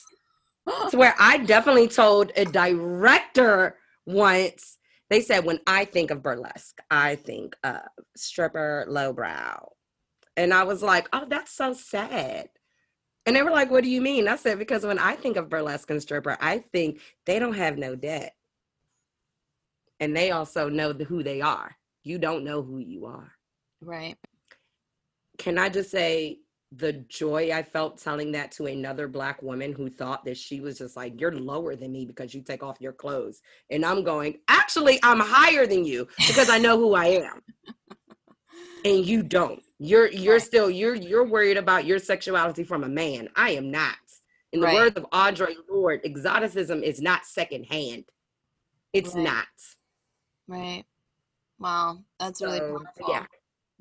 where 0.91 1.15
I 1.19 1.37
definitely 1.37 1.87
told 1.87 2.31
a 2.35 2.45
director 2.45 3.77
once, 4.05 4.77
they 5.09 5.21
said, 5.21 5.45
when 5.45 5.59
I 5.67 5.85
think 5.85 6.11
of 6.11 6.23
burlesque, 6.23 6.79
I 6.89 7.15
think 7.15 7.55
of 7.63 7.81
stripper 8.15 8.85
lowbrow. 8.87 9.69
And 10.37 10.53
I 10.53 10.63
was 10.63 10.81
like, 10.81 11.09
oh, 11.11 11.25
that's 11.27 11.51
so 11.51 11.73
sad. 11.73 12.49
And 13.25 13.35
they 13.35 13.43
were 13.43 13.51
like, 13.51 13.69
What 13.69 13.83
do 13.83 13.89
you 13.89 14.01
mean? 14.01 14.27
I 14.27 14.35
said, 14.35 14.57
Because 14.57 14.85
when 14.85 14.99
I 14.99 15.15
think 15.15 15.37
of 15.37 15.49
burlesque 15.49 15.89
and 15.89 16.01
stripper, 16.01 16.37
I 16.39 16.59
think 16.59 17.01
they 17.25 17.39
don't 17.39 17.53
have 17.53 17.77
no 17.77 17.95
debt. 17.95 18.33
And 19.99 20.15
they 20.15 20.31
also 20.31 20.69
know 20.69 20.93
the, 20.93 21.03
who 21.03 21.21
they 21.21 21.41
are. 21.41 21.75
You 22.03 22.17
don't 22.17 22.43
know 22.43 22.63
who 22.63 22.79
you 22.79 23.05
are. 23.05 23.31
Right. 23.81 24.17
Can 25.37 25.59
I 25.59 25.69
just 25.69 25.91
say 25.91 26.39
the 26.71 26.93
joy 26.93 27.51
I 27.53 27.63
felt 27.63 27.97
telling 27.97 28.31
that 28.31 28.51
to 28.53 28.67
another 28.67 29.07
black 29.07 29.41
woman 29.41 29.73
who 29.73 29.89
thought 29.89 30.23
that 30.25 30.37
she 30.37 30.61
was 30.61 30.77
just 30.77 30.95
like, 30.95 31.19
You're 31.19 31.33
lower 31.33 31.75
than 31.75 31.91
me 31.91 32.05
because 32.05 32.33
you 32.33 32.41
take 32.41 32.63
off 32.63 32.79
your 32.79 32.93
clothes. 32.93 33.41
And 33.69 33.85
I'm 33.85 34.03
going, 34.03 34.39
Actually, 34.47 34.99
I'm 35.03 35.19
higher 35.19 35.67
than 35.67 35.83
you 35.83 36.07
because 36.27 36.49
I 36.49 36.57
know 36.57 36.77
who 36.77 36.93
I 36.95 37.05
am. 37.05 37.41
and 38.85 39.05
you 39.05 39.21
don't. 39.23 39.61
You're 39.79 40.09
you're 40.11 40.35
right. 40.35 40.41
still 40.41 40.69
you're 40.69 40.95
you're 40.95 41.25
worried 41.25 41.57
about 41.57 41.85
your 41.85 41.99
sexuality 41.99 42.63
from 42.63 42.83
a 42.83 42.89
man. 42.89 43.29
I 43.35 43.51
am 43.51 43.71
not. 43.71 43.95
In 44.53 44.59
the 44.59 44.67
right. 44.67 44.75
words 44.75 44.97
of 44.97 45.09
Audre 45.11 45.55
Lorde, 45.69 46.01
exoticism 46.03 46.83
is 46.83 47.01
not 47.01 47.25
secondhand. 47.25 48.05
It's 48.93 49.15
right. 49.15 49.23
not. 49.23 49.47
Right. 50.47 50.83
Wow, 51.59 51.99
that's 52.19 52.41
really 52.41 52.59
powerful. 52.59 52.89
Yeah. 53.07 53.25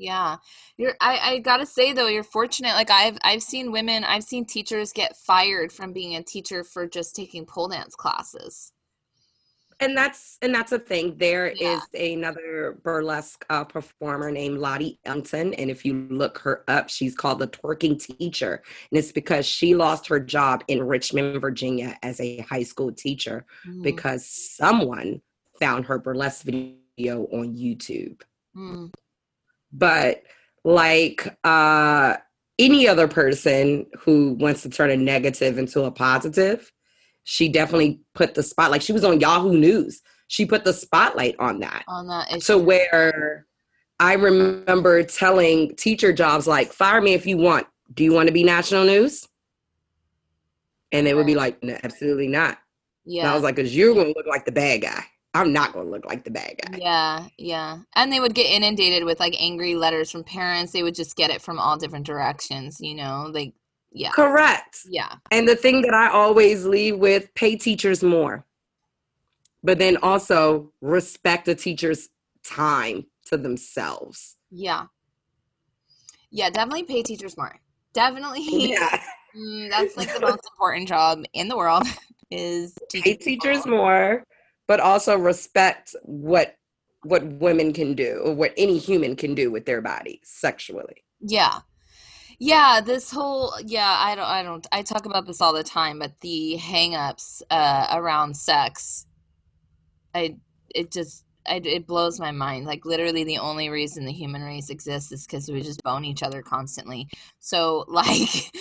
Yeah. 0.01 0.37
You're 0.79 0.95
I, 1.01 1.19
I 1.19 1.39
gotta 1.39 1.67
say 1.67 1.93
though, 1.93 2.09
you're 2.09 2.25
fortunate. 2.25 2.73
Like 2.73 2.91
I've 2.91 3.19
I've 3.23 3.43
seen 3.43 3.71
women, 3.71 4.03
I've 4.03 4.25
seen 4.25 4.47
teachers 4.47 4.93
get 4.93 5.17
fired 5.17 5.73
from 5.73 5.93
being 5.93 6.17
a 6.17 6.23
teacher 6.23 6.65
for 6.65 6.87
just 6.87 7.15
taking 7.15 7.45
pole 7.45 7.69
dance 7.69 7.95
classes 7.95 8.73
and 9.81 9.97
that's 9.97 10.39
and 10.43 10.55
that's 10.55 10.73
a 10.73 10.79
thing 10.79 11.17
There 11.17 11.53
yeah. 11.55 11.79
is 11.79 11.83
another 11.95 12.79
burlesque 12.83 13.45
uh, 13.51 13.65
performer 13.65 14.31
named 14.31 14.59
lottie 14.59 14.99
ellington 15.05 15.55
and 15.55 15.71
if 15.71 15.85
you 15.85 16.07
look 16.11 16.39
her 16.39 16.65
up 16.69 16.89
she's 16.89 17.15
called 17.15 17.41
the 17.41 17.49
twerking 17.49 17.99
teacher 17.99 18.63
and 18.91 18.99
it's 18.99 19.13
because 19.13 19.47
she 19.47 19.75
lost 19.75 20.07
her 20.07 20.21
job 20.21 20.63
in 20.69 20.83
richmond 20.83 21.41
virginia 21.41 21.99
as 22.03 22.21
a 22.21 22.39
high 22.41 22.63
school 22.63 22.93
teacher 22.93 23.45
mm. 23.67 23.83
because 23.83 24.27
someone 24.27 25.21
found 25.59 25.87
her 25.87 25.99
burlesque 25.99 26.45
video 26.45 27.25
on 27.33 27.55
youtube 27.55 28.21
mm. 28.57 28.91
But 29.73 30.23
like 30.65 31.37
uh 31.45 32.17
any 32.59 32.87
other 32.87 33.09
person 33.09 33.87
who 33.99 34.35
wants 34.35 34.63
to 34.63 34.69
turn 34.69 34.91
a 34.91 34.97
negative 34.97 35.57
into 35.59 35.85
a 35.85 35.91
positive 35.91 36.71
she 37.25 37.49
definitely 37.49 38.01
put 38.15 38.35
the 38.35 38.43
spot 38.43 38.71
like 38.71 38.83
she 38.83 38.93
was 38.93 39.05
on 39.05 39.21
Yahoo 39.21 39.57
News. 39.57 40.03
She 40.29 40.47
put 40.47 40.65
the 40.65 40.73
spotlight 40.73 41.37
on 41.39 41.61
that. 41.61 41.85
On 41.89 42.07
that 42.09 42.31
issue. 42.31 42.41
So 42.41 42.59
where 42.59 43.47
I 43.99 44.15
remember 44.15 45.03
telling 45.03 45.75
teacher 45.77 46.13
jobs 46.13 46.47
like, 46.47 46.73
fire 46.73 47.01
me 47.01 47.15
if 47.15 47.27
you 47.27 47.37
want. 47.37 47.67
Do 47.95 48.05
you 48.05 48.13
want 48.13 48.29
to 48.29 48.33
be 48.33 48.45
national 48.45 48.85
news? 48.85 49.29
And 50.93 51.07
they 51.07 51.15
would 51.15 51.27
be 51.27 51.35
like, 51.35 51.63
no, 51.63 51.77
absolutely 51.83 52.29
not. 52.29 52.59
Yeah. 53.05 53.23
And 53.23 53.31
I 53.31 53.35
was 53.35 53.43
like, 53.43 53.57
because 53.57 53.77
you're 53.77 53.95
going 53.95 54.13
to 54.13 54.15
look 54.17 54.27
like 54.27 54.45
the 54.45 54.53
bad 54.53 54.83
guy. 54.83 55.05
I'm 55.33 55.53
not 55.53 55.73
going 55.73 55.87
to 55.87 55.93
look 55.93 56.07
like 56.07 56.25
the 56.25 56.31
bad 56.31 56.57
guy. 56.61 56.79
Yeah, 56.79 57.29
yeah. 57.39 57.79
And 57.95 58.13
they 58.13 58.19
would 58.19 58.35
get 58.35 58.51
inundated 58.51 59.05
with 59.05 59.21
like 59.21 59.41
angry 59.41 59.77
letters 59.77 60.11
from 60.11 60.25
parents. 60.25 60.73
They 60.73 60.83
would 60.83 60.95
just 60.95 61.17
get 61.17 61.31
it 61.31 61.41
from 61.41 61.59
all 61.59 61.77
different 61.77 62.07
directions, 62.07 62.81
you 62.81 62.95
know, 62.95 63.31
like 63.33 63.55
yeah. 63.93 64.11
Correct. 64.11 64.81
Yeah. 64.89 65.15
And 65.31 65.47
the 65.49 65.57
thing 65.57 65.83
that 65.83 65.95
I 65.95 66.11
always 66.11 66.65
leave 66.65 66.99
with 66.99 67.33
pay 67.35 67.57
teachers 67.57 68.03
more. 68.03 68.45
But 69.63 69.79
then 69.79 69.99
also 69.99 70.73
respect 70.81 71.49
a 71.49 71.55
teacher's 71.55 72.09
time 72.45 73.07
to 73.27 73.37
themselves. 73.37 74.37
Yeah. 74.51 74.87
Yeah, 76.31 76.51
definitely 76.51 76.85
pay 76.85 77.03
teachers 77.03 77.37
more. 77.37 77.59
Definitely. 77.93 78.71
Yeah. 78.71 79.01
Mm, 79.37 79.71
that's 79.71 79.97
like 79.97 80.13
the 80.13 80.21
most 80.21 80.49
important 80.53 80.89
job 80.89 81.23
in 81.35 81.49
the 81.49 81.57
world 81.57 81.85
is 82.31 82.77
to 82.89 83.01
pay 83.01 83.15
teachers 83.15 83.67
more, 83.67 84.25
but 84.71 84.79
also 84.79 85.19
respect 85.19 85.97
what 86.05 86.57
what 87.03 87.25
women 87.25 87.73
can 87.73 87.93
do 87.93 88.23
or 88.25 88.33
what 88.33 88.53
any 88.57 88.79
human 88.79 89.17
can 89.17 89.35
do 89.35 89.51
with 89.51 89.67
their 89.67 89.83
body 89.83 90.21
sexually. 90.23 91.03
Yeah. 91.19 91.63
Yeah 92.39 92.81
this 92.81 93.11
whole 93.11 93.53
yeah 93.67 93.97
i 93.99 94.15
don't 94.15 94.29
i 94.29 94.45
don't 94.45 94.67
i 94.71 94.83
talk 94.83 95.07
about 95.07 95.27
this 95.27 95.41
all 95.41 95.53
the 95.53 95.65
time 95.65 95.99
but 95.99 96.13
the 96.21 96.57
hangups 96.59 97.43
uh 97.51 97.89
around 97.93 98.37
sex 98.37 99.07
i 100.15 100.37
it 100.73 100.93
just 100.93 101.25
I, 101.49 101.61
it 101.65 101.87
blows 101.87 102.21
my 102.21 102.31
mind. 102.33 102.67
Like 102.67 102.85
literally 102.85 103.25
the 103.25 103.39
only 103.39 103.71
reason 103.71 104.05
the 104.05 104.13
human 104.13 104.43
race 104.43 104.69
exists 104.69 105.11
is 105.11 105.27
because 105.27 105.51
we 105.51 105.63
just 105.63 105.83
bone 105.83 106.05
each 106.05 106.23
other 106.23 106.43
constantly. 106.43 107.09
So 107.41 107.87
like 107.89 108.55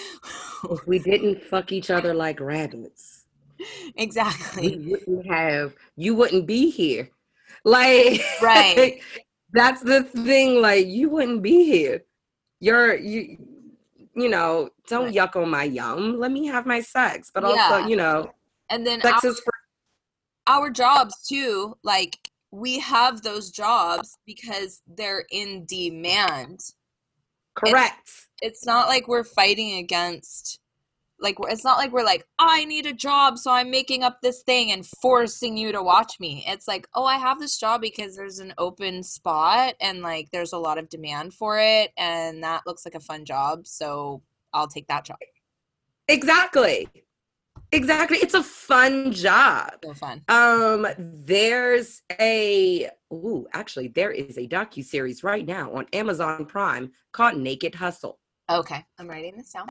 if 0.72 0.88
we 0.88 0.97
didn't 0.97 1.43
fuck 1.43 1.72
each 1.72 1.91
other 1.91 2.14
like 2.14 2.39
rabbits 2.39 3.19
exactly 3.95 4.78
we 4.78 4.91
wouldn't 4.91 5.28
have 5.28 5.74
you 5.95 6.16
wouldn't 6.16 6.45
be 6.45 6.70
here 6.70 7.10
like 7.66 8.22
right 8.41 9.01
that's 9.53 9.82
the 9.82 10.03
thing 10.03 10.62
like 10.62 10.88
you 10.88 11.10
wouldn't 11.10 11.41
be 11.41 11.66
here 11.66 12.03
you're 12.60 12.95
you 12.95 13.38
you 14.20 14.28
know, 14.28 14.70
don't 14.88 15.05
right. 15.05 15.16
yuck 15.16 15.41
on 15.41 15.49
my 15.49 15.64
yum. 15.64 16.20
Let 16.20 16.32
me 16.32 16.45
have 16.47 16.66
my 16.66 16.82
sex. 16.82 17.32
But 17.34 17.43
yeah. 17.43 17.49
also, 17.49 17.88
you 17.88 17.95
know, 17.95 18.32
and 18.70 18.86
then 18.86 19.01
sex 19.01 19.24
our, 19.24 19.32
is 19.32 19.39
for 19.39 19.53
our 20.47 20.70
jobs 20.70 21.26
too. 21.28 21.78
Like 21.84 22.18
we 22.51 22.80
have 22.80 23.22
those 23.22 23.49
jobs 23.49 24.18
because 24.26 24.82
they're 24.88 25.26
in 25.32 25.66
demand. 25.66 26.60
Correct. 27.55 28.01
It's, 28.03 28.28
it's 28.41 28.66
not 28.66 28.88
like 28.88 29.07
we're 29.07 29.24
fighting 29.24 29.78
against 29.78 30.60
like 31.22 31.36
it's 31.48 31.64
not 31.64 31.78
like 31.78 31.92
we're 31.92 32.04
like 32.04 32.26
oh, 32.40 32.48
i 32.50 32.66
need 32.66 32.86
a 32.86 32.94
job 32.94 33.38
so 33.38 33.52
i'm 33.52 33.70
making 33.70 34.04
up 34.04 34.20
this 34.22 34.42
thing 34.44 34.72
and 34.72 34.86
forcing 34.86 35.58
you 35.58 35.72
to 35.72 35.82
watch 35.82 36.14
me. 36.20 36.44
It's 36.48 36.68
like 36.68 36.88
oh 36.96 37.06
i 37.06 37.18
have 37.18 37.40
this 37.40 37.58
job 37.58 37.82
because 37.82 38.16
there's 38.16 38.40
an 38.40 38.54
open 38.58 39.04
spot 39.04 39.76
and 39.82 40.02
like 40.02 40.30
there's 40.32 40.54
a 40.54 40.58
lot 40.58 40.78
of 40.78 40.90
demand 40.90 41.34
for 41.34 41.60
it 41.60 41.92
and 41.98 42.44
that 42.44 42.64
looks 42.66 42.86
like 42.86 42.96
a 42.96 43.00
fun 43.00 43.26
job 43.26 43.68
so 43.68 44.22
i'll 44.54 44.68
take 44.68 44.88
that 44.88 45.06
job. 45.06 45.18
Exactly. 46.08 46.88
Exactly. 47.72 48.18
It's 48.18 48.34
a 48.34 48.42
fun 48.42 49.12
job. 49.12 49.74
So 49.84 49.94
fun. 49.94 50.24
Um 50.28 50.88
there's 50.98 52.02
a 52.20 52.90
ooh 53.14 53.48
actually 53.54 53.90
there 53.90 54.12
is 54.12 54.38
a 54.38 54.48
docu-series 54.48 55.24
right 55.24 55.46
now 55.46 55.74
on 55.74 55.86
amazon 55.94 56.46
prime 56.46 56.92
called 57.12 57.38
naked 57.38 57.76
hustle. 57.76 58.20
Okay. 58.50 58.84
I'm 58.98 59.08
writing 59.08 59.38
this 59.38 59.52
down 59.52 59.68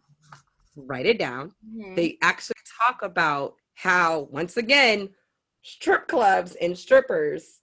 write 0.87 1.07
it 1.07 1.19
down. 1.19 1.53
Mm-hmm. 1.67 1.95
They 1.95 2.19
actually 2.23 2.57
talk 2.87 3.03
about 3.03 3.55
how, 3.75 4.29
once 4.31 4.57
again, 4.57 5.11
strip 5.63 6.09
clubs 6.09 6.57
and 6.61 6.77
strippers, 6.77 7.61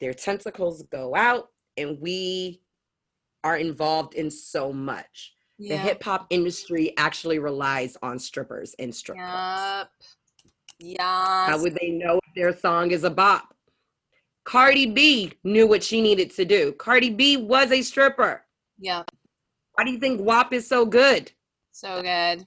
their 0.00 0.14
tentacles 0.14 0.82
go 0.90 1.14
out, 1.14 1.48
and 1.76 1.98
we 2.00 2.60
are 3.44 3.56
involved 3.56 4.14
in 4.14 4.30
so 4.30 4.72
much. 4.72 5.34
Yeah. 5.58 5.76
The 5.76 5.82
hip 5.82 6.02
hop 6.02 6.26
industry 6.30 6.92
actually 6.96 7.38
relies 7.38 7.96
on 8.02 8.18
strippers 8.18 8.74
and 8.78 8.94
strip 8.94 9.18
yep. 9.18 9.28
clubs. 9.28 10.16
Yeah. 10.78 11.46
How 11.46 11.58
would 11.60 11.76
they 11.80 11.90
know 11.90 12.18
if 12.26 12.34
their 12.34 12.56
song 12.56 12.90
is 12.90 13.04
a 13.04 13.10
bop? 13.10 13.54
Cardi 14.44 14.86
B 14.86 15.32
knew 15.44 15.68
what 15.68 15.84
she 15.84 16.00
needed 16.00 16.30
to 16.34 16.44
do. 16.44 16.72
Cardi 16.72 17.10
B 17.10 17.36
was 17.36 17.70
a 17.70 17.82
stripper. 17.82 18.42
Yeah. 18.78 19.04
Why 19.74 19.84
do 19.84 19.92
you 19.92 19.98
think 19.98 20.20
WAP 20.20 20.52
is 20.52 20.66
so 20.66 20.84
good? 20.84 21.30
So 21.72 22.02
good. 22.02 22.46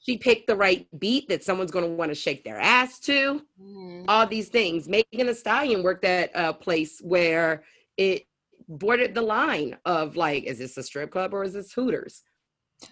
She 0.00 0.16
picked 0.16 0.46
the 0.46 0.56
right 0.56 0.86
beat 0.98 1.28
that 1.28 1.42
someone's 1.42 1.72
going 1.72 1.84
to 1.84 1.90
want 1.90 2.10
to 2.10 2.14
shake 2.14 2.44
their 2.44 2.58
ass 2.58 3.00
to. 3.00 3.42
Mm-hmm. 3.60 4.04
All 4.08 4.26
these 4.26 4.48
things. 4.48 4.88
Megan 4.88 5.26
Thee 5.26 5.34
Stallion 5.34 5.82
worked 5.82 6.04
at 6.04 6.30
a 6.34 6.52
place 6.52 7.00
where 7.02 7.64
it 7.96 8.22
bordered 8.68 9.14
the 9.14 9.22
line 9.22 9.76
of 9.84 10.16
like, 10.16 10.44
is 10.44 10.58
this 10.58 10.76
a 10.76 10.82
strip 10.82 11.10
club 11.10 11.34
or 11.34 11.42
is 11.42 11.54
this 11.54 11.72
Hooters? 11.72 12.22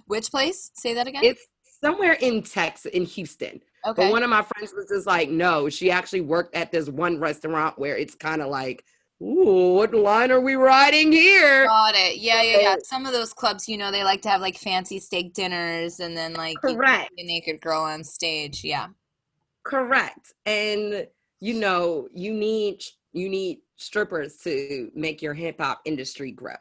Which 0.06 0.30
place? 0.30 0.72
Say 0.74 0.94
that 0.94 1.06
again. 1.06 1.22
It's 1.22 1.46
somewhere 1.80 2.14
in 2.14 2.42
Texas, 2.42 2.90
in 2.92 3.04
Houston. 3.04 3.60
Okay. 3.86 4.02
But 4.02 4.10
one 4.10 4.24
of 4.24 4.30
my 4.30 4.42
friends 4.42 4.72
was 4.74 4.88
just 4.88 5.06
like, 5.06 5.28
no, 5.28 5.68
she 5.68 5.90
actually 5.92 6.22
worked 6.22 6.56
at 6.56 6.72
this 6.72 6.88
one 6.88 7.20
restaurant 7.20 7.78
where 7.78 7.96
it's 7.96 8.16
kind 8.16 8.42
of 8.42 8.48
like 8.48 8.84
Ooh, 9.22 9.74
what 9.74 9.94
line 9.94 10.30
are 10.30 10.40
we 10.40 10.56
riding 10.56 11.10
here? 11.10 11.66
Got 11.66 11.94
it. 11.94 12.18
Yeah, 12.18 12.42
yeah, 12.42 12.60
yeah. 12.60 12.76
Some 12.82 13.06
of 13.06 13.12
those 13.12 13.32
clubs, 13.32 13.66
you 13.66 13.78
know, 13.78 13.90
they 13.90 14.04
like 14.04 14.20
to 14.22 14.28
have 14.28 14.42
like 14.42 14.58
fancy 14.58 14.98
steak 14.98 15.32
dinners 15.32 16.00
and 16.00 16.14
then 16.14 16.34
like 16.34 16.56
correct 16.58 17.12
a 17.16 17.24
naked 17.24 17.60
girl 17.62 17.80
on 17.80 18.04
stage. 18.04 18.62
Yeah. 18.62 18.88
Correct. 19.64 20.34
And 20.44 21.06
you 21.40 21.54
know, 21.54 22.08
you 22.12 22.34
need 22.34 22.82
you 23.12 23.30
need 23.30 23.60
strippers 23.76 24.36
to 24.38 24.90
make 24.94 25.22
your 25.22 25.34
hip 25.34 25.60
hop 25.60 25.80
industry 25.86 26.30
grow. 26.30 26.56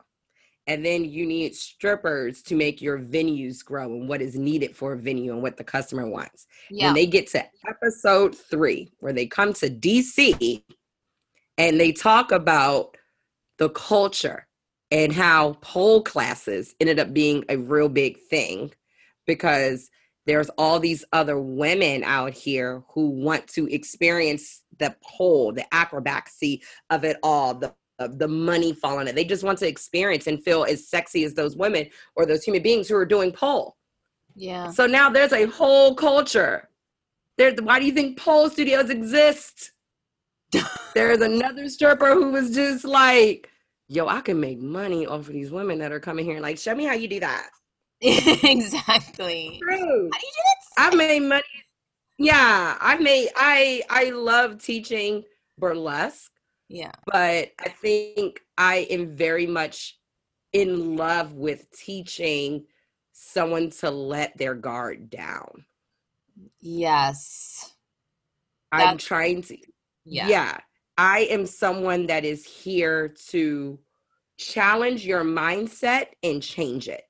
And 0.67 0.83
then 0.83 1.05
you 1.05 1.27
need 1.27 1.55
strippers 1.55 2.41
to 2.43 2.55
make 2.55 2.81
your 2.81 2.97
venues 2.97 3.63
grow 3.63 3.85
and 3.85 4.09
what 4.09 4.21
is 4.21 4.35
needed 4.35 4.75
for 4.75 4.93
a 4.93 4.97
venue 4.97 5.31
and 5.31 5.43
what 5.43 5.57
the 5.57 5.63
customer 5.63 6.09
wants. 6.09 6.47
Yeah. 6.71 6.87
When 6.87 6.95
they 6.95 7.05
get 7.05 7.27
to 7.31 7.43
episode 7.67 8.35
three, 8.35 8.91
where 8.99 9.13
they 9.13 9.27
come 9.27 9.53
to 9.53 9.69
DC, 9.69 10.63
and 11.57 11.79
they 11.79 11.91
talk 11.91 12.31
about 12.31 12.97
the 13.57 13.69
culture 13.69 14.47
and 14.91 15.13
how 15.13 15.53
pole 15.61 16.01
classes 16.01 16.75
ended 16.79 16.99
up 16.99 17.13
being 17.13 17.43
a 17.49 17.57
real 17.57 17.89
big 17.89 18.19
thing 18.19 18.71
because 19.25 19.89
there's 20.25 20.49
all 20.57 20.79
these 20.79 21.05
other 21.13 21.39
women 21.39 22.03
out 22.03 22.33
here 22.33 22.83
who 22.89 23.09
want 23.09 23.47
to 23.47 23.67
experience 23.67 24.63
the 24.79 24.95
pole, 25.03 25.51
the 25.51 25.65
acrobacy 25.73 26.61
of 26.89 27.03
it 27.03 27.17
all, 27.23 27.53
the 27.53 27.73
the 27.97 28.27
money 28.27 28.73
falling 28.73 29.07
it. 29.07 29.15
They 29.15 29.23
just 29.23 29.43
want 29.43 29.59
to 29.59 29.67
experience 29.67 30.27
and 30.27 30.43
feel 30.43 30.65
as 30.65 30.87
sexy 30.87 31.23
as 31.23 31.33
those 31.33 31.55
women 31.55 31.87
or 32.15 32.25
those 32.25 32.43
human 32.43 32.61
beings 32.61 32.89
who 32.89 32.95
are 32.95 33.05
doing 33.05 33.31
pole. 33.31 33.77
Yeah. 34.35 34.69
So 34.71 34.85
now 34.85 35.09
there's 35.09 35.31
a 35.31 35.45
whole 35.45 35.95
culture. 35.95 36.69
There, 37.37 37.53
why 37.61 37.79
do 37.79 37.85
you 37.85 37.93
think 37.93 38.19
pole 38.19 38.49
studios 38.49 38.89
exist? 38.89 39.71
There's 40.95 41.19
another 41.19 41.67
stripper 41.69 42.13
who 42.13 42.31
was 42.31 42.55
just 42.55 42.85
like, 42.85 43.51
yo, 43.89 44.07
I 44.07 44.21
can 44.21 44.39
make 44.39 44.59
money 44.59 45.05
off 45.05 45.27
of 45.27 45.33
these 45.33 45.51
women 45.51 45.77
that 45.79 45.91
are 45.91 45.99
coming 45.99 46.23
here. 46.23 46.35
and 46.35 46.41
Like, 46.41 46.57
show 46.57 46.73
me 46.73 46.85
how 46.85 46.93
you 46.93 47.09
do 47.09 47.19
that. 47.19 47.49
exactly. 48.01 49.59
True. 49.61 50.09
How 50.11 50.19
do 50.19 50.25
you 50.25 50.31
do 50.31 50.41
that? 50.45 50.57
I've 50.77 50.95
made 50.95 51.21
money. 51.21 51.43
Yeah, 52.17 52.77
I 52.79 52.97
made 52.97 53.29
I 53.35 53.83
I 53.89 54.11
love 54.11 54.63
teaching 54.63 55.23
burlesque. 55.57 56.31
Yeah. 56.69 56.93
But 57.05 57.51
I 57.59 57.69
think 57.81 58.41
I 58.57 58.87
am 58.89 59.15
very 59.15 59.47
much 59.47 59.99
in 60.53 60.95
love 60.95 61.33
with 61.33 61.69
teaching 61.71 62.65
someone 63.11 63.69
to 63.69 63.91
let 63.91 64.37
their 64.37 64.55
guard 64.55 65.09
down. 65.09 65.65
Yes. 66.61 67.73
I'm 68.71 68.97
trying 68.97 69.41
to 69.43 69.57
yeah. 70.05 70.27
yeah. 70.27 70.57
I 70.97 71.21
am 71.29 71.45
someone 71.45 72.07
that 72.07 72.23
is 72.23 72.45
here 72.45 73.13
to 73.29 73.79
challenge 74.37 75.05
your 75.05 75.23
mindset 75.23 76.07
and 76.23 76.41
change 76.41 76.87
it. 76.87 77.03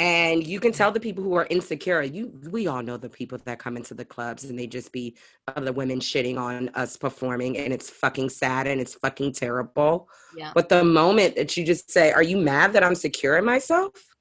And 0.00 0.44
you 0.44 0.58
can 0.58 0.72
tell 0.72 0.90
the 0.90 0.98
people 0.98 1.22
who 1.22 1.34
are 1.34 1.46
insecure 1.50 2.02
you 2.02 2.32
we 2.50 2.66
all 2.66 2.82
know 2.82 2.96
the 2.96 3.08
people 3.08 3.38
that 3.44 3.60
come 3.60 3.76
into 3.76 3.94
the 3.94 4.04
clubs 4.04 4.42
and 4.44 4.58
they 4.58 4.66
just 4.66 4.90
be 4.90 5.16
other 5.56 5.72
women 5.72 6.00
shitting 6.00 6.36
on 6.36 6.68
us 6.70 6.96
performing 6.96 7.56
and 7.58 7.72
it's 7.72 7.90
fucking 7.90 8.28
sad 8.28 8.66
and 8.66 8.80
it's 8.80 8.94
fucking 8.94 9.32
terrible. 9.32 10.08
Yeah. 10.36 10.50
But 10.52 10.68
the 10.68 10.82
moment 10.82 11.36
that 11.36 11.56
you 11.56 11.64
just 11.64 11.92
say 11.92 12.10
are 12.10 12.24
you 12.24 12.36
mad 12.36 12.72
that 12.72 12.82
i'm 12.82 12.96
secure 12.96 13.36
in 13.36 13.44
myself 13.44 14.13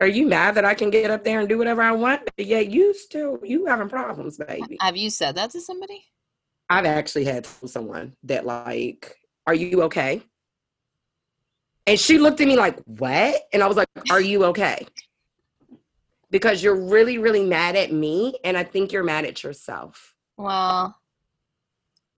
are 0.00 0.06
you 0.06 0.26
mad 0.26 0.54
that 0.54 0.64
i 0.64 0.74
can 0.74 0.90
get 0.90 1.10
up 1.10 1.24
there 1.24 1.40
and 1.40 1.48
do 1.48 1.58
whatever 1.58 1.82
i 1.82 1.92
want 1.92 2.22
but 2.36 2.46
yeah 2.46 2.60
you 2.60 2.94
still 2.94 3.38
you 3.42 3.66
having 3.66 3.88
problems 3.88 4.38
baby 4.38 4.76
have 4.80 4.96
you 4.96 5.10
said 5.10 5.34
that 5.34 5.50
to 5.50 5.60
somebody 5.60 6.04
i've 6.70 6.86
actually 6.86 7.24
had 7.24 7.46
someone 7.46 8.14
that 8.22 8.46
like 8.46 9.16
are 9.46 9.54
you 9.54 9.82
okay 9.82 10.22
and 11.88 11.98
she 11.98 12.18
looked 12.18 12.38
at 12.42 12.46
me 12.46 12.54
like, 12.54 12.78
what? 12.84 13.34
And 13.50 13.62
I 13.62 13.66
was 13.66 13.78
like, 13.78 13.88
are 14.10 14.20
you 14.20 14.44
okay? 14.44 14.86
Because 16.30 16.62
you're 16.62 16.78
really, 16.78 17.16
really 17.16 17.42
mad 17.42 17.76
at 17.76 17.90
me. 17.90 18.34
And 18.44 18.58
I 18.58 18.64
think 18.64 18.92
you're 18.92 19.02
mad 19.02 19.24
at 19.24 19.42
yourself. 19.42 20.14
Well, 20.36 20.94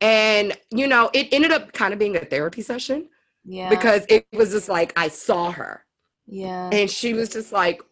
And, 0.01 0.59
you 0.73 0.89
know, 0.89 1.09
it 1.15 1.29
ended 1.31 1.53
up 1.53 1.73
kind 1.73 1.93
of 1.93 2.01
being 2.01 2.17
a 2.17 2.25
therapy 2.25 2.63
session. 2.63 3.11
Yeah. 3.45 3.69
Because 3.69 4.05
it 4.09 4.27
was 4.33 4.51
just 4.51 4.69
like, 4.69 4.93
I 4.97 5.07
saw 5.07 5.53
her. 5.53 5.85
Yeah. 6.31 6.71
And 6.73 6.89
she 6.89 7.13
was 7.13 7.29
just 7.29 7.53
like, 7.53 7.83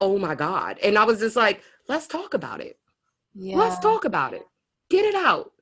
oh 0.00 0.18
my 0.18 0.34
God. 0.34 0.78
And 0.82 0.98
I 0.98 1.04
was 1.04 1.18
just 1.18 1.36
like, 1.36 1.62
let's 1.88 2.06
talk 2.06 2.34
about 2.34 2.60
it. 2.60 2.78
Yeah. 3.34 3.56
Let's 3.56 3.78
talk 3.78 4.04
about 4.04 4.34
it. 4.34 4.46
Get 4.90 5.04
it 5.04 5.14
out. 5.14 5.52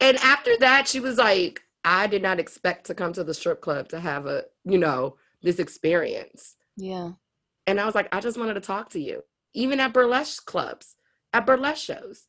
And 0.00 0.18
after 0.18 0.56
that, 0.60 0.86
she 0.86 1.00
was 1.00 1.16
like, 1.16 1.62
I 1.84 2.06
did 2.06 2.22
not 2.22 2.38
expect 2.38 2.86
to 2.86 2.94
come 2.94 3.12
to 3.14 3.24
the 3.24 3.34
strip 3.34 3.60
club 3.60 3.88
to 3.88 4.00
have 4.00 4.26
a, 4.26 4.44
you 4.64 4.78
know, 4.78 5.16
this 5.42 5.58
experience. 5.58 6.56
Yeah. 6.76 7.12
And 7.66 7.80
I 7.80 7.86
was 7.86 7.94
like, 7.94 8.08
I 8.14 8.20
just 8.20 8.38
wanted 8.38 8.54
to 8.54 8.60
talk 8.60 8.90
to 8.90 9.00
you. 9.00 9.22
Even 9.54 9.80
at 9.80 9.92
burlesque 9.92 10.44
clubs, 10.44 10.96
at 11.32 11.46
burlesque 11.46 11.84
shows. 11.84 12.26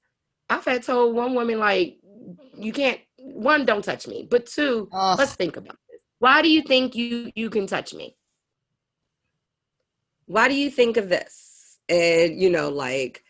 I've 0.49 0.65
had 0.65 0.83
told 0.83 1.15
one 1.15 1.33
woman, 1.33 1.59
like, 1.59 1.97
you 2.55 2.71
can't, 2.71 2.99
one, 3.17 3.65
don't 3.65 3.83
touch 3.83 4.07
me. 4.07 4.27
But 4.29 4.45
two, 4.45 4.89
Ugh. 4.91 5.17
let's 5.17 5.35
think 5.35 5.57
about 5.57 5.77
this. 5.89 6.01
Why 6.19 6.41
do 6.41 6.49
you 6.49 6.61
think 6.61 6.95
you 6.95 7.31
you 7.35 7.49
can 7.49 7.65
touch 7.67 7.93
me? 7.93 8.15
Why 10.33 10.47
do 10.47 10.55
you 10.55 10.71
think 10.71 10.97
of 10.97 11.09
this? 11.09 11.77
And 11.87 12.41
you 12.41 12.49
know, 12.49 12.69
like, 12.69 13.23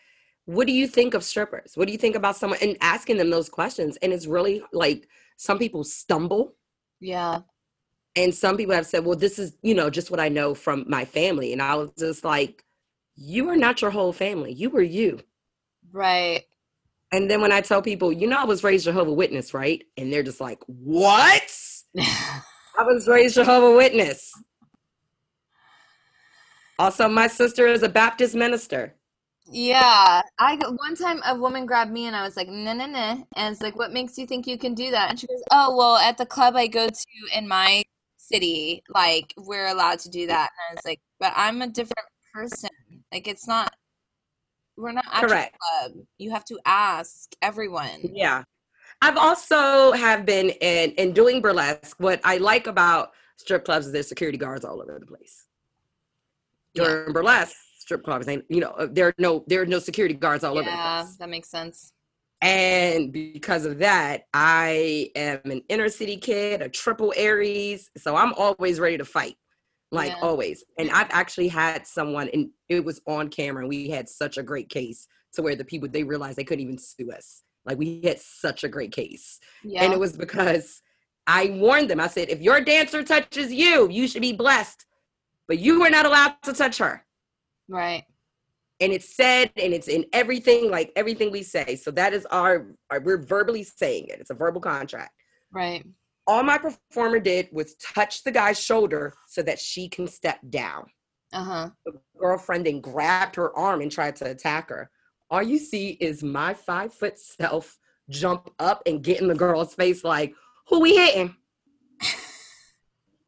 what 0.45 0.67
do 0.67 0.71
you 0.71 0.87
think 0.87 1.13
of 1.13 1.25
strippers? 1.25 1.73
What 1.75 1.87
do 1.87 1.91
you 1.91 1.97
think 1.97 2.15
about 2.15 2.37
someone 2.37 2.59
and 2.61 2.77
asking 2.79 3.17
them 3.17 3.29
those 3.29 3.49
questions? 3.49 3.97
And 3.97 4.13
it's 4.13 4.25
really 4.25 4.63
like 4.71 5.09
some 5.35 5.59
people 5.59 5.83
stumble. 5.83 6.55
Yeah. 7.01 7.41
And 8.15 8.33
some 8.33 8.55
people 8.55 8.73
have 8.73 8.85
said, 8.85 9.03
well, 9.03 9.17
this 9.17 9.37
is, 9.37 9.57
you 9.61 9.75
know, 9.75 9.89
just 9.89 10.11
what 10.11 10.21
I 10.21 10.29
know 10.29 10.55
from 10.55 10.85
my 10.87 11.03
family. 11.03 11.51
And 11.51 11.61
I 11.61 11.75
was 11.75 11.91
just 11.99 12.23
like, 12.23 12.63
you 13.17 13.49
are 13.49 13.57
not 13.57 13.81
your 13.81 13.91
whole 13.91 14.13
family. 14.13 14.53
You 14.53 14.69
were 14.69 14.81
you. 14.81 15.19
Right. 15.91 16.43
And 17.11 17.29
then 17.29 17.41
when 17.41 17.51
I 17.51 17.59
tell 17.59 17.81
people, 17.81 18.13
you 18.13 18.27
know, 18.27 18.37
I 18.37 18.45
was 18.45 18.63
raised 18.63 18.85
Jehovah 18.85 19.11
Witness, 19.11 19.53
right? 19.53 19.83
And 19.97 20.13
they're 20.13 20.23
just 20.23 20.39
like, 20.39 20.59
what? 20.67 21.53
I 21.99 22.83
was 22.83 23.09
raised 23.09 23.35
Jehovah 23.35 23.75
Witness. 23.75 24.31
Also, 26.79 27.07
my 27.07 27.27
sister 27.27 27.67
is 27.67 27.83
a 27.83 27.89
Baptist 27.89 28.35
minister. 28.35 28.95
Yeah, 29.45 30.21
I 30.39 30.55
one 30.55 30.95
time 30.95 31.21
a 31.25 31.35
woman 31.35 31.65
grabbed 31.65 31.91
me 31.91 32.05
and 32.07 32.15
I 32.15 32.23
was 32.23 32.37
like, 32.37 32.47
"No, 32.47 32.73
no, 32.73 32.85
no," 32.85 33.27
and 33.35 33.53
it's 33.53 33.61
like, 33.61 33.75
"What 33.75 33.91
makes 33.91 34.17
you 34.17 34.25
think 34.25 34.47
you 34.47 34.57
can 34.57 34.73
do 34.73 34.89
that?" 34.91 35.09
And 35.09 35.19
she 35.19 35.27
goes, 35.27 35.43
"Oh, 35.51 35.75
well, 35.75 35.97
at 35.97 36.17
the 36.17 36.25
club 36.25 36.55
I 36.55 36.67
go 36.67 36.87
to 36.87 37.37
in 37.37 37.47
my 37.47 37.83
city, 38.17 38.83
like 38.89 39.33
we're 39.37 39.67
allowed 39.67 39.99
to 39.99 40.09
do 40.09 40.27
that." 40.27 40.49
And 40.49 40.71
I 40.71 40.73
was 40.75 40.85
like, 40.85 41.01
"But 41.19 41.33
I'm 41.35 41.61
a 41.61 41.67
different 41.67 42.07
person. 42.33 42.69
Like 43.11 43.27
it's 43.27 43.47
not. 43.47 43.75
We're 44.77 44.93
not 44.93 45.11
correct. 45.11 45.57
Club. 45.59 46.05
You 46.17 46.31
have 46.31 46.45
to 46.45 46.59
ask 46.65 47.29
everyone." 47.41 47.99
Yeah, 48.01 48.43
I've 49.01 49.17
also 49.17 49.91
have 49.91 50.25
been 50.25 50.49
in 50.49 50.91
in 50.91 51.11
doing 51.11 51.41
burlesque. 51.41 51.97
What 51.99 52.21
I 52.23 52.37
like 52.37 52.67
about 52.67 53.11
strip 53.35 53.65
clubs 53.65 53.87
is 53.87 53.91
there's 53.91 54.07
security 54.07 54.37
guards 54.37 54.63
all 54.63 54.81
over 54.81 54.97
the 54.99 55.05
place. 55.05 55.42
During 56.75 57.07
yeah. 57.07 57.13
burlesque 57.13 57.55
strip 57.83 58.03
clubs 58.03 58.27
ain't 58.29 58.45
you 58.49 58.61
know 58.61 58.71
uh, 58.71 58.87
there 58.89 59.07
are 59.07 59.13
no 59.17 59.43
there 59.47 59.61
are 59.61 59.65
no 59.65 59.77
security 59.77 60.15
guards 60.15 60.43
all 60.43 60.55
yeah, 60.55 60.61
over 60.61 60.69
yeah 60.69 61.05
that 61.19 61.29
makes 61.29 61.49
sense. 61.49 61.91
And 62.41 63.13
because 63.13 63.65
of 63.65 63.77
that 63.79 64.23
i 64.33 65.09
am 65.15 65.39
an 65.45 65.61
inner 65.69 65.89
city 65.89 66.17
kid 66.17 66.61
a 66.61 66.69
triple 66.69 67.13
aries 67.15 67.89
so 67.97 68.15
i'm 68.15 68.33
always 68.33 68.79
ready 68.79 68.97
to 68.97 69.05
fight 69.05 69.35
like 69.91 70.09
yeah. 70.09 70.19
always. 70.21 70.63
And 70.77 70.89
i've 70.91 71.11
actually 71.11 71.47
had 71.47 71.85
someone 71.85 72.29
and 72.33 72.49
it 72.67 72.83
was 72.83 73.01
on 73.05 73.29
camera 73.29 73.61
and 73.61 73.69
we 73.69 73.89
had 73.89 74.09
such 74.09 74.37
a 74.37 74.43
great 74.43 74.69
case 74.69 75.07
to 75.33 75.41
where 75.41 75.55
the 75.55 75.65
people 75.65 75.87
they 75.87 76.03
realized 76.03 76.37
they 76.37 76.43
couldn't 76.43 76.63
even 76.63 76.77
sue 76.77 77.11
us. 77.11 77.43
Like 77.65 77.77
we 77.77 78.01
had 78.03 78.19
such 78.19 78.63
a 78.63 78.69
great 78.69 78.91
case. 78.91 79.39
Yeah. 79.63 79.83
and 79.83 79.93
it 79.93 79.99
was 79.99 80.17
because 80.17 80.81
i 81.27 81.49
warned 81.61 81.89
them. 81.89 81.99
I 81.99 82.07
said 82.07 82.29
if 82.29 82.41
your 82.41 82.59
dancer 82.59 83.03
touches 83.03 83.53
you 83.53 83.89
you 83.89 84.07
should 84.07 84.21
be 84.21 84.33
blessed 84.33 84.85
but 85.47 85.59
you 85.59 85.79
were 85.79 85.89
not 85.89 86.05
allowed 86.05 86.35
to 86.43 86.53
touch 86.53 86.77
her 86.77 87.03
Right. 87.69 88.03
And 88.79 88.91
it's 88.91 89.15
said 89.15 89.51
and 89.55 89.73
it's 89.73 89.87
in 89.87 90.05
everything, 90.13 90.69
like 90.69 90.91
everything 90.95 91.31
we 91.31 91.43
say. 91.43 91.75
So 91.75 91.91
that 91.91 92.13
is 92.13 92.25
our, 92.27 92.75
our 92.89 92.99
we're 92.99 93.21
verbally 93.21 93.63
saying 93.63 94.07
it. 94.07 94.19
It's 94.19 94.29
a 94.29 94.35
verbal 94.35 94.61
contract. 94.61 95.11
Right. 95.51 95.85
All 96.25 96.43
my 96.43 96.57
performer 96.57 97.19
did 97.19 97.49
was 97.51 97.75
touch 97.75 98.23
the 98.23 98.31
guy's 98.31 98.59
shoulder 98.59 99.13
so 99.27 99.41
that 99.43 99.59
she 99.59 99.89
can 99.89 100.07
step 100.07 100.39
down. 100.49 100.85
Uh-huh. 101.33 101.69
The 101.85 101.93
girlfriend 102.17 102.65
then 102.65 102.81
grabbed 102.81 103.35
her 103.35 103.55
arm 103.57 103.81
and 103.81 103.91
tried 103.91 104.15
to 104.17 104.29
attack 104.29 104.69
her. 104.69 104.89
All 105.29 105.43
you 105.43 105.57
see 105.57 105.91
is 105.99 106.23
my 106.23 106.53
five 106.53 106.93
foot 106.93 107.17
self 107.19 107.77
jump 108.09 108.49
up 108.59 108.83
and 108.85 109.03
get 109.03 109.21
in 109.21 109.27
the 109.27 109.35
girl's 109.35 109.73
face 109.73 110.03
like, 110.03 110.33
who 110.67 110.79
we 110.79 110.95
hitting? 110.95 111.35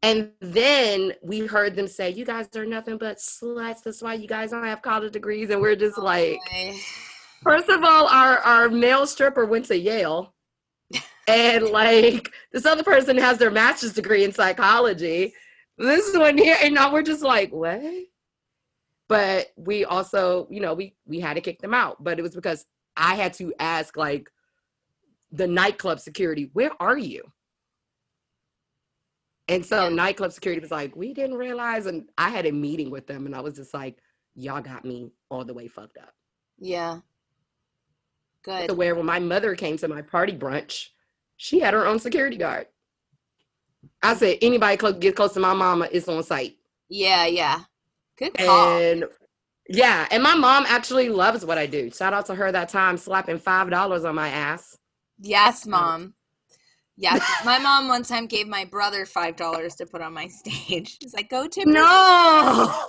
And 0.02 0.30
then 0.40 1.14
we 1.22 1.40
heard 1.46 1.74
them 1.74 1.88
say, 1.88 2.10
You 2.10 2.24
guys 2.24 2.48
are 2.56 2.66
nothing 2.66 2.98
but 2.98 3.18
sluts. 3.18 3.82
That's 3.82 4.02
why 4.02 4.14
you 4.14 4.28
guys 4.28 4.50
don't 4.50 4.64
have 4.64 4.82
college 4.82 5.12
degrees. 5.12 5.50
And 5.50 5.60
we're 5.60 5.76
just 5.76 5.98
oh, 5.98 6.04
like, 6.04 6.38
boy. 6.50 6.76
First 7.42 7.68
of 7.68 7.84
all, 7.84 8.08
our, 8.08 8.38
our 8.38 8.68
male 8.68 9.06
stripper 9.06 9.44
went 9.44 9.66
to 9.66 9.78
Yale. 9.78 10.34
and 11.28 11.64
like 11.70 12.30
this 12.52 12.66
other 12.66 12.82
person 12.82 13.16
has 13.18 13.38
their 13.38 13.50
master's 13.50 13.92
degree 13.92 14.24
in 14.24 14.32
psychology. 14.32 15.32
This 15.78 16.16
one 16.16 16.38
here, 16.38 16.56
and 16.62 16.74
now 16.74 16.92
we're 16.92 17.02
just 17.02 17.22
like, 17.22 17.52
what? 17.52 17.82
But 19.08 19.48
we 19.56 19.84
also, 19.84 20.48
you 20.50 20.60
know, 20.60 20.74
we 20.74 20.96
we 21.06 21.20
had 21.20 21.34
to 21.34 21.40
kick 21.40 21.60
them 21.60 21.74
out. 21.74 22.02
But 22.02 22.18
it 22.18 22.22
was 22.22 22.34
because 22.34 22.64
I 22.96 23.14
had 23.14 23.34
to 23.34 23.52
ask 23.58 23.96
like 23.96 24.30
the 25.32 25.46
nightclub 25.46 26.00
security, 26.00 26.50
where 26.52 26.70
are 26.80 26.98
you? 26.98 27.22
And 29.48 29.64
so 29.64 29.88
nightclub 29.88 30.32
security 30.32 30.60
was 30.60 30.70
like, 30.70 30.96
we 30.96 31.14
didn't 31.14 31.36
realize. 31.36 31.86
And 31.86 32.08
I 32.18 32.30
had 32.30 32.46
a 32.46 32.52
meeting 32.52 32.90
with 32.90 33.06
them 33.06 33.26
and 33.26 33.34
I 33.34 33.40
was 33.40 33.54
just 33.54 33.72
like, 33.72 33.98
y'all 34.34 34.60
got 34.60 34.84
me 34.84 35.12
all 35.30 35.44
the 35.44 35.54
way 35.54 35.68
fucked 35.68 35.98
up. 35.98 36.12
Yeah. 36.58 37.00
Good. 38.42 38.70
So 38.70 38.76
where 38.76 38.94
when 38.94 39.06
my 39.06 39.18
mother 39.18 39.54
came 39.54 39.76
to 39.78 39.88
my 39.88 40.02
party 40.02 40.32
brunch, 40.32 40.88
she 41.36 41.60
had 41.60 41.74
her 41.74 41.86
own 41.86 41.98
security 41.98 42.36
guard. 42.36 42.66
I 44.02 44.14
said, 44.14 44.38
anybody 44.42 44.76
close, 44.76 44.94
get 44.94 45.16
close 45.16 45.34
to 45.34 45.40
my 45.40 45.54
mama, 45.54 45.88
it's 45.92 46.08
on 46.08 46.22
site. 46.22 46.56
Yeah, 46.88 47.26
yeah. 47.26 47.60
Good 48.16 48.34
call. 48.34 48.78
And 48.78 49.04
yeah, 49.68 50.06
and 50.10 50.22
my 50.22 50.34
mom 50.34 50.64
actually 50.68 51.08
loves 51.08 51.44
what 51.44 51.58
I 51.58 51.66
do. 51.66 51.90
Shout 51.90 52.12
out 52.12 52.26
to 52.26 52.34
her 52.34 52.52
that 52.52 52.68
time 52.68 52.96
slapping 52.96 53.38
five 53.38 53.68
dollars 53.68 54.04
on 54.04 54.14
my 54.14 54.28
ass. 54.28 54.78
Yes, 55.18 55.66
um, 55.66 55.70
mom. 55.72 56.14
Yeah, 56.96 57.18
my 57.44 57.58
mom 57.58 57.88
one 57.88 58.02
time 58.02 58.26
gave 58.26 58.48
my 58.48 58.64
brother 58.64 59.04
five 59.04 59.36
dollars 59.36 59.74
to 59.76 59.86
put 59.86 60.00
on 60.00 60.14
my 60.14 60.28
stage. 60.28 60.98
She's 61.02 61.14
like, 61.14 61.28
"Go 61.28 61.46
tip." 61.46 61.66
No, 61.66 62.86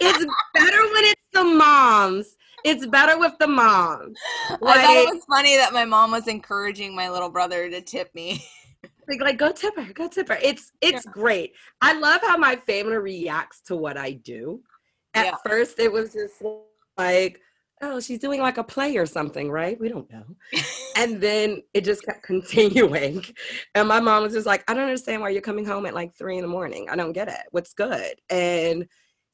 it's 0.00 0.26
better 0.54 0.82
when 0.92 1.04
it's 1.04 1.22
the 1.32 1.44
moms. 1.44 2.36
It's 2.64 2.86
better 2.86 3.18
with 3.18 3.32
the 3.38 3.46
moms. 3.46 4.18
Like, 4.60 4.78
I 4.78 4.82
thought 4.82 4.96
it 4.96 5.14
was 5.14 5.24
funny 5.28 5.56
that 5.56 5.72
my 5.72 5.84
mom 5.84 6.10
was 6.10 6.26
encouraging 6.26 6.96
my 6.96 7.10
little 7.10 7.28
brother 7.28 7.70
to 7.70 7.80
tip 7.80 8.12
me. 8.14 8.44
like, 9.08 9.20
like 9.20 9.38
go 9.38 9.52
tip 9.52 9.76
her, 9.76 9.92
go 9.92 10.08
tip 10.08 10.28
her. 10.28 10.38
It's 10.42 10.72
it's 10.80 11.04
yeah. 11.04 11.12
great. 11.12 11.52
I 11.80 11.98
love 11.98 12.20
how 12.22 12.36
my 12.36 12.56
family 12.66 12.96
reacts 12.96 13.60
to 13.62 13.76
what 13.76 13.96
I 13.96 14.12
do. 14.12 14.62
At 15.14 15.26
yeah. 15.26 15.36
first, 15.46 15.78
it 15.78 15.90
was 15.90 16.12
just 16.12 16.42
like, 16.98 17.40
oh, 17.82 18.00
she's 18.00 18.18
doing 18.18 18.40
like 18.40 18.58
a 18.58 18.64
play 18.64 18.96
or 18.96 19.06
something, 19.06 19.50
right? 19.50 19.78
We 19.78 19.88
don't 19.88 20.10
know. 20.10 20.24
and 20.96 21.20
then 21.20 21.62
it 21.74 21.84
just 21.84 22.04
kept 22.04 22.22
continuing. 22.24 23.24
And 23.74 23.88
my 23.88 24.00
mom 24.00 24.22
was 24.22 24.32
just 24.32 24.46
like, 24.46 24.64
I 24.68 24.74
don't 24.74 24.84
understand 24.84 25.22
why 25.22 25.30
you're 25.30 25.42
coming 25.42 25.66
home 25.66 25.86
at 25.86 25.94
like 25.94 26.16
three 26.16 26.36
in 26.36 26.42
the 26.42 26.48
morning. 26.48 26.88
I 26.90 26.96
don't 26.96 27.12
get 27.12 27.28
it. 27.28 27.42
What's 27.50 27.74
good? 27.74 28.14
And 28.30 28.86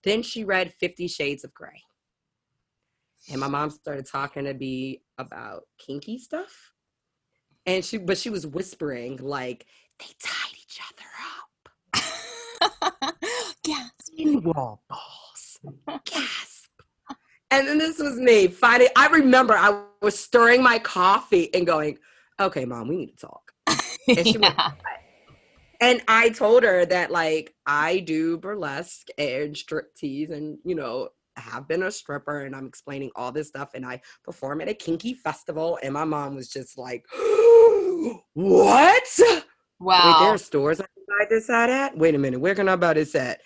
then 0.05 0.23
she 0.23 0.45
read 0.45 0.73
Fifty 0.75 1.09
Shades 1.09 1.45
of 1.45 1.55
Grey. 1.55 1.83
And 3.31 3.41
my 3.41 3.49
mom 3.49 3.71
started 3.71 4.07
talking 4.07 4.45
to 4.45 4.55
me 4.55 5.03
about 5.19 5.63
kinky 5.79 6.19
stuff. 6.19 6.73
And 7.67 7.85
she, 7.85 7.99
but 7.99 8.19
she 8.19 8.31
was 8.31 8.45
whispering, 8.45 9.19
like, 9.19 9.67
they 10.01 10.07
tied 10.21 10.55
each 10.61 10.81
other 10.91 11.07
up. 11.39 13.15
Gasp. 13.63 13.93
Ben 14.17 14.43
Wa 14.43 14.77
balls. 14.89 15.61
Gasp. 16.05 16.52
And 17.53 17.69
then 17.69 17.77
this 17.77 17.99
was 17.99 18.17
me 18.17 18.49
fighting. 18.49 18.89
I 18.97 19.09
remember 19.09 19.53
I 19.53 19.83
was 20.01 20.19
stirring 20.19 20.63
my 20.63 20.79
coffee 20.79 21.53
and 21.53 21.67
going, 21.67 21.99
okay, 22.41 22.65
mom, 22.65 22.89
we 22.89 22.97
need 22.97 23.19
to 23.19 23.27
talk. 23.27 23.53
And, 24.09 24.27
she 24.27 24.37
yeah. 24.37 24.57
went, 24.57 24.75
and 25.81 26.03
I 26.09 26.31
told 26.31 26.65
her 26.65 26.85
that 26.87 27.13
like 27.13 27.55
I 27.67 28.01
do 28.01 28.37
burlesque 28.37 29.07
and 29.17 29.55
striptease 29.55 30.33
and 30.33 30.59
you 30.65 30.75
know 30.75 31.11
have 31.37 31.69
been 31.69 31.85
a 31.85 31.91
stripper 31.93 32.41
and 32.41 32.57
I'm 32.57 32.67
explaining 32.67 33.13
all 33.15 33.31
this 33.31 33.47
stuff 33.49 33.71
and 33.75 33.87
I 33.87 34.01
perform 34.25 34.61
at 34.61 34.69
a 34.69 34.75
kinky 34.75 35.15
festival 35.15 35.79
and 35.85 35.95
my 35.95 36.05
mom 36.05 36.35
was 36.35 36.49
just 36.49 36.77
like, 36.77 37.05
what? 38.33 39.21
Wow. 39.79 40.03
Wait, 40.05 40.25
there 40.25 40.35
are 40.35 40.39
stores 40.39 40.81
I 40.81 40.85
can 40.85 41.05
buy 41.07 41.27
this 41.31 41.49
at? 41.49 41.97
Wait 41.97 42.17
a 42.17 42.19
minute, 42.19 42.41
where 42.41 42.57
can 42.57 42.69
I 42.69 42.75
buy 42.75 42.95
this 42.95 43.15
at? 43.15 43.41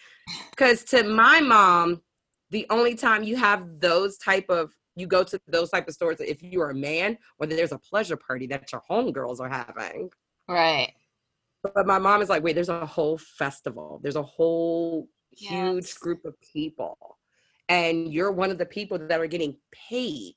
Because 0.53 0.85
to 0.85 1.03
my 1.05 1.41
mom, 1.41 2.01
the 2.51 2.67
only 2.71 2.95
time 2.95 3.23
you 3.23 3.37
have 3.37 3.81
those 3.81 4.19
type 4.19 4.47
of 4.49 4.73
you 4.97 5.07
go 5.07 5.23
to 5.23 5.39
those 5.47 5.71
type 5.71 5.87
of 5.89 5.95
stores 5.95 6.17
if 6.21 6.43
you 6.43 6.61
are 6.63 6.71
a 6.71 6.75
man 6.75 7.19
or 7.39 7.47
there's 7.47 7.73
a 7.73 7.79
pleasure 7.79 8.17
party 8.17 8.47
that 8.47 8.73
your 8.73 8.83
homegirls 8.91 9.41
are 9.41 9.49
having. 9.49 10.09
Right. 10.49 10.93
But 11.63 11.87
my 11.87 11.99
mom 11.99 12.23
is 12.23 12.29
like, 12.29 12.43
wait, 12.43 12.55
there's 12.55 12.71
a 12.71 12.87
whole 12.87 13.19
festival. 13.19 14.01
There's 14.03 14.17
a 14.17 14.23
whole 14.23 15.09
yes. 15.37 15.51
huge 15.51 15.95
group 15.97 16.25
of 16.25 16.35
people. 16.41 16.97
And 17.69 18.13
you're 18.13 18.33
one 18.33 18.51
of 18.51 18.59
the 18.59 18.67
people 18.67 18.99
that 18.99 19.21
are 19.21 19.27
getting 19.27 19.57
paid 19.89 20.35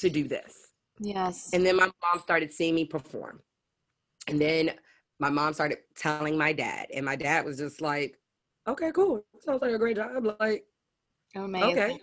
to 0.00 0.10
do 0.10 0.28
this. 0.28 0.54
Yes. 1.00 1.50
And 1.52 1.64
then 1.66 1.76
my 1.76 1.86
mom 1.86 2.22
started 2.22 2.52
seeing 2.52 2.74
me 2.74 2.84
perform. 2.84 3.40
And 4.28 4.40
then 4.40 4.72
my 5.18 5.30
mom 5.30 5.54
started 5.54 5.78
telling 5.96 6.36
my 6.36 6.52
dad. 6.52 6.88
And 6.94 7.04
my 7.04 7.16
dad 7.16 7.44
was 7.44 7.58
just 7.58 7.80
like, 7.80 8.18
okay, 8.68 8.92
cool. 8.92 9.24
Sounds 9.40 9.62
like 9.62 9.72
a 9.72 9.78
great 9.78 9.96
job. 9.96 10.36
Like, 10.38 10.66
Amazing. 11.36 11.78
Okay. 11.78 11.98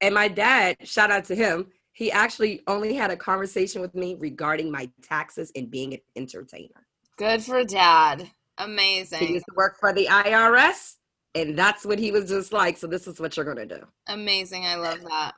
And 0.00 0.14
my 0.14 0.28
dad, 0.28 0.76
shout 0.82 1.10
out 1.10 1.24
to 1.26 1.34
him, 1.34 1.66
he 1.92 2.10
actually 2.10 2.62
only 2.66 2.94
had 2.94 3.10
a 3.10 3.16
conversation 3.16 3.80
with 3.80 3.94
me 3.94 4.16
regarding 4.18 4.70
my 4.70 4.90
taxes 5.02 5.52
and 5.54 5.70
being 5.70 5.94
an 5.94 6.00
entertainer. 6.16 6.86
Good 7.18 7.42
for 7.42 7.64
dad. 7.64 8.30
Amazing. 8.58 9.18
He 9.18 9.34
used 9.34 9.44
to 9.48 9.54
work 9.56 9.76
for 9.78 9.92
the 9.92 10.06
IRS, 10.06 10.94
and 11.34 11.56
that's 11.58 11.84
what 11.84 11.98
he 11.98 12.10
was 12.10 12.28
just 12.28 12.52
like. 12.52 12.78
So 12.78 12.86
this 12.86 13.06
is 13.06 13.20
what 13.20 13.36
you're 13.36 13.46
gonna 13.46 13.66
do. 13.66 13.80
Amazing. 14.08 14.64
I 14.66 14.76
love 14.76 15.02
that. 15.02 15.32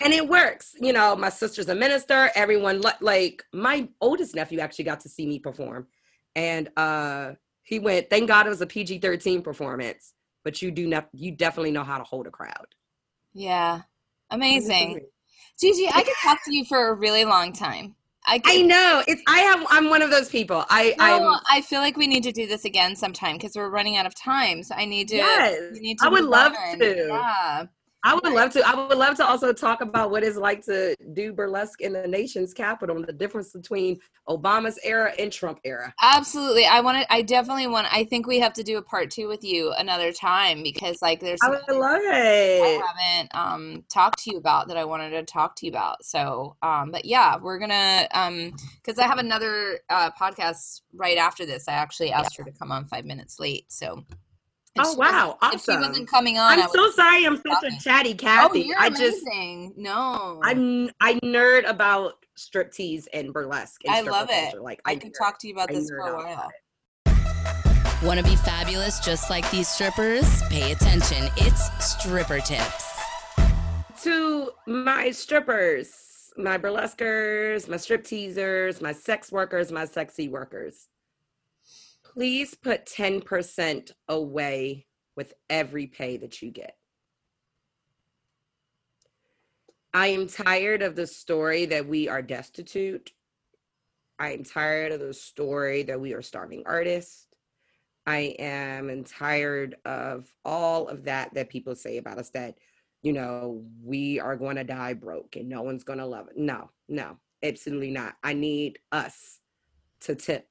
And 0.00 0.12
it 0.12 0.28
works. 0.28 0.74
You 0.80 0.92
know, 0.92 1.16
my 1.16 1.28
sister's 1.28 1.68
a 1.68 1.74
minister. 1.74 2.30
Everyone 2.36 2.82
like 3.00 3.42
my 3.52 3.88
oldest 4.00 4.34
nephew 4.34 4.60
actually 4.60 4.84
got 4.84 5.00
to 5.00 5.08
see 5.08 5.26
me 5.26 5.38
perform, 5.38 5.88
and 6.36 6.70
uh 6.76 7.32
he 7.62 7.78
went. 7.78 8.08
Thank 8.08 8.28
God 8.28 8.46
it 8.46 8.50
was 8.50 8.62
a 8.62 8.66
PG-13 8.66 9.44
performance 9.44 10.14
but 10.44 10.62
you 10.62 10.70
do 10.70 10.86
not 10.86 11.08
you 11.12 11.32
definitely 11.32 11.70
know 11.70 11.84
how 11.84 11.98
to 11.98 12.04
hold 12.04 12.26
a 12.26 12.30
crowd. 12.30 12.74
Yeah. 13.32 13.82
Amazing. 14.30 15.00
Gigi, 15.60 15.88
I 15.88 16.02
could 16.02 16.14
talk 16.22 16.38
to 16.44 16.54
you 16.54 16.64
for 16.64 16.88
a 16.88 16.94
really 16.94 17.24
long 17.24 17.52
time. 17.52 17.94
I, 18.26 18.40
I 18.44 18.62
know 18.62 19.02
it's 19.08 19.22
I 19.26 19.38
have 19.38 19.66
I'm 19.70 19.88
one 19.88 20.02
of 20.02 20.10
those 20.10 20.28
people. 20.28 20.64
I 20.68 20.94
no, 20.98 21.38
I 21.50 21.62
feel 21.62 21.80
like 21.80 21.96
we 21.96 22.06
need 22.06 22.22
to 22.24 22.32
do 22.32 22.46
this 22.46 22.66
again 22.66 22.94
sometime 22.94 23.36
because 23.36 23.56
we're 23.56 23.70
running 23.70 23.96
out 23.96 24.04
of 24.04 24.14
time. 24.14 24.62
So 24.62 24.74
I 24.74 24.84
need 24.84 25.08
to. 25.08 25.16
Yes, 25.16 25.78
need 25.80 25.98
to 25.98 26.04
I 26.04 26.08
would 26.08 26.24
love 26.24 26.52
on. 26.52 26.78
to. 26.78 27.06
Yeah. 27.08 27.66
I 28.04 28.14
would 28.14 28.32
love 28.32 28.52
to. 28.52 28.66
I 28.66 28.74
would 28.74 28.96
love 28.96 29.16
to 29.16 29.26
also 29.26 29.52
talk 29.52 29.80
about 29.80 30.10
what 30.10 30.22
it's 30.22 30.36
like 30.36 30.64
to 30.66 30.94
do 31.12 31.32
burlesque 31.32 31.80
in 31.80 31.92
the 31.92 32.06
nation's 32.06 32.54
capital 32.54 32.96
and 32.96 33.04
the 33.04 33.12
difference 33.12 33.50
between 33.52 33.98
Obama's 34.28 34.78
era 34.84 35.12
and 35.18 35.32
Trump 35.32 35.58
era. 35.64 35.92
Absolutely. 36.02 36.66
I 36.66 36.80
want 36.80 37.02
to, 37.02 37.12
I 37.12 37.22
definitely 37.22 37.66
want, 37.66 37.88
I 37.90 38.04
think 38.04 38.26
we 38.26 38.38
have 38.38 38.52
to 38.54 38.62
do 38.62 38.78
a 38.78 38.82
part 38.82 39.10
two 39.10 39.26
with 39.26 39.42
you 39.42 39.72
another 39.78 40.12
time 40.12 40.62
because 40.62 41.02
like 41.02 41.20
there's, 41.20 41.40
I 41.42 41.50
would 41.50 41.60
love 41.68 42.00
it. 42.02 42.62
I 42.62 42.82
haven't 42.86 43.34
um, 43.34 43.84
talked 43.88 44.22
to 44.24 44.30
you 44.30 44.38
about 44.38 44.68
that 44.68 44.76
I 44.76 44.84
wanted 44.84 45.10
to 45.10 45.24
talk 45.24 45.56
to 45.56 45.66
you 45.66 45.72
about. 45.72 46.04
So, 46.04 46.56
um, 46.62 46.90
but 46.90 47.04
yeah, 47.04 47.36
we're 47.36 47.58
going 47.58 47.70
to, 47.70 48.08
um, 48.12 48.52
cause 48.84 48.98
I 48.98 49.06
have 49.06 49.18
another 49.18 49.80
uh, 49.88 50.10
podcast 50.12 50.82
right 50.94 51.18
after 51.18 51.46
this. 51.46 51.66
I 51.68 51.72
actually 51.72 52.12
asked 52.12 52.38
yeah. 52.38 52.44
her 52.44 52.50
to 52.50 52.58
come 52.58 52.70
on 52.70 52.84
five 52.84 53.04
minutes 53.06 53.40
late. 53.40 53.72
So 53.72 54.04
oh 54.78 54.94
wow! 54.94 55.38
Awesome. 55.40 55.56
If 55.56 55.62
she 55.62 55.88
wasn't 55.88 56.08
coming 56.08 56.38
on, 56.38 56.58
I'm 56.58 56.68
so 56.68 56.90
sorry. 56.90 57.26
I'm 57.26 57.36
such 57.36 57.72
a 57.72 57.80
chatty 57.80 58.12
oh, 58.12 58.16
Kathy. 58.16 58.62
Oh, 58.62 58.66
you're 58.66 58.78
I 58.78 58.90
just 58.90 59.24
no. 59.76 60.40
I'm 60.42 60.90
I 61.00 61.14
nerd 61.24 61.68
about 61.68 62.24
striptease 62.36 63.06
and 63.12 63.32
burlesque. 63.32 63.82
And 63.84 63.94
I 63.94 64.00
love 64.00 64.28
it. 64.30 64.50
Culture. 64.50 64.60
Like 64.60 64.80
I, 64.84 64.92
I 64.92 64.96
could 64.96 65.14
talk 65.14 65.38
to 65.40 65.48
you 65.48 65.54
about 65.54 65.70
I 65.70 65.74
this 65.74 65.90
for 65.90 65.98
a 65.98 66.16
while. 66.16 66.50
Want 68.02 68.18
to 68.18 68.24
be 68.24 68.36
fabulous 68.36 69.00
just 69.00 69.28
like 69.28 69.48
these 69.50 69.68
strippers? 69.68 70.42
Pay 70.50 70.72
attention. 70.72 71.28
It's 71.36 71.84
stripper 71.84 72.38
tips. 72.40 73.00
To 74.02 74.52
my 74.68 75.10
strippers, 75.10 76.32
my 76.36 76.58
burlesquers, 76.58 77.68
my 77.68 77.76
strip 77.76 78.04
teasers, 78.04 78.80
my 78.80 78.92
sex 78.92 79.32
workers, 79.32 79.72
my 79.72 79.84
sexy 79.84 80.28
workers 80.28 80.86
please 82.18 82.52
put 82.56 82.84
10% 82.84 83.92
away 84.08 84.84
with 85.14 85.34
every 85.48 85.86
pay 85.86 86.16
that 86.16 86.42
you 86.42 86.50
get. 86.50 86.76
I 89.94 90.08
am 90.08 90.26
tired 90.26 90.82
of 90.82 90.96
the 90.96 91.06
story 91.06 91.66
that 91.66 91.86
we 91.86 92.08
are 92.08 92.20
destitute. 92.20 93.12
I 94.18 94.32
am 94.32 94.42
tired 94.42 94.90
of 94.90 94.98
the 94.98 95.14
story 95.14 95.84
that 95.84 96.00
we 96.00 96.12
are 96.12 96.20
starving 96.20 96.64
artists. 96.66 97.28
I 98.04 98.34
am 98.40 99.04
tired 99.04 99.76
of 99.84 100.28
all 100.44 100.88
of 100.88 101.04
that 101.04 101.34
that 101.34 101.50
people 101.50 101.76
say 101.76 101.98
about 101.98 102.18
us 102.18 102.30
that, 102.30 102.58
you 103.00 103.12
know, 103.12 103.62
we 103.80 104.18
are 104.18 104.34
going 104.34 104.56
to 104.56 104.64
die 104.64 104.94
broke 104.94 105.36
and 105.36 105.48
no 105.48 105.62
one's 105.62 105.84
going 105.84 106.00
to 106.00 106.06
love 106.06 106.26
it. 106.26 106.36
No, 106.36 106.70
no, 106.88 107.16
absolutely 107.44 107.92
not. 107.92 108.16
I 108.24 108.32
need 108.32 108.80
us 108.90 109.38
to 110.00 110.16
tip 110.16 110.48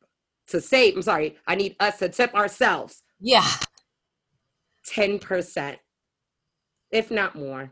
to 0.47 0.61
save, 0.61 0.95
I'm 0.95 1.01
sorry, 1.01 1.37
I 1.47 1.55
need 1.55 1.75
us 1.79 1.99
to 1.99 2.09
tip 2.09 2.33
ourselves. 2.33 3.03
Yeah. 3.19 3.47
10%, 4.89 5.77
if 6.91 7.11
not 7.11 7.35
more. 7.35 7.71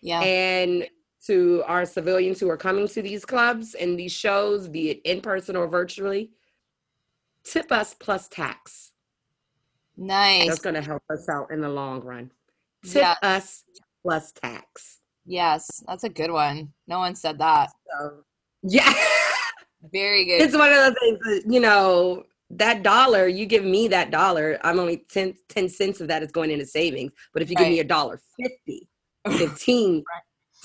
Yeah. 0.00 0.20
And 0.20 0.88
to 1.26 1.62
our 1.66 1.84
civilians 1.84 2.40
who 2.40 2.48
are 2.48 2.56
coming 2.56 2.88
to 2.88 3.02
these 3.02 3.24
clubs 3.24 3.74
and 3.74 3.98
these 3.98 4.12
shows, 4.12 4.68
be 4.68 4.90
it 4.90 5.00
in 5.04 5.20
person 5.20 5.56
or 5.56 5.68
virtually, 5.68 6.30
tip 7.44 7.70
us 7.70 7.94
plus 7.94 8.28
tax. 8.28 8.92
Nice. 9.96 10.48
That's 10.48 10.60
going 10.60 10.74
to 10.74 10.82
help 10.82 11.02
us 11.10 11.28
out 11.28 11.50
in 11.50 11.60
the 11.60 11.68
long 11.68 12.00
run. 12.00 12.30
Tip 12.84 13.02
yes. 13.02 13.18
us 13.22 13.64
plus 14.02 14.32
tax. 14.32 14.98
Yes, 15.24 15.68
that's 15.86 16.04
a 16.04 16.08
good 16.08 16.32
one. 16.32 16.72
No 16.88 16.98
one 16.98 17.14
said 17.14 17.38
that. 17.38 17.70
So, 17.90 18.24
yeah. 18.62 18.92
Very 19.90 20.24
good. 20.24 20.42
It's 20.42 20.56
one 20.56 20.70
of 20.70 20.76
those 20.76 20.94
things 21.00 21.18
that, 21.24 21.42
you 21.52 21.60
know, 21.60 22.24
that 22.50 22.82
dollar, 22.82 23.26
you 23.26 23.46
give 23.46 23.64
me 23.64 23.88
that 23.88 24.10
dollar, 24.10 24.58
I'm 24.62 24.78
only 24.78 24.98
10, 25.08 25.34
10 25.48 25.68
cents 25.68 26.00
of 26.00 26.08
that 26.08 26.22
is 26.22 26.30
going 26.30 26.50
into 26.50 26.66
savings. 26.66 27.12
But 27.32 27.42
if 27.42 27.50
you 27.50 27.56
right. 27.56 27.64
give 27.64 27.72
me 27.72 27.80
a 27.80 27.84
dollar 27.84 28.20
50, 28.40 28.88
15, 29.38 30.04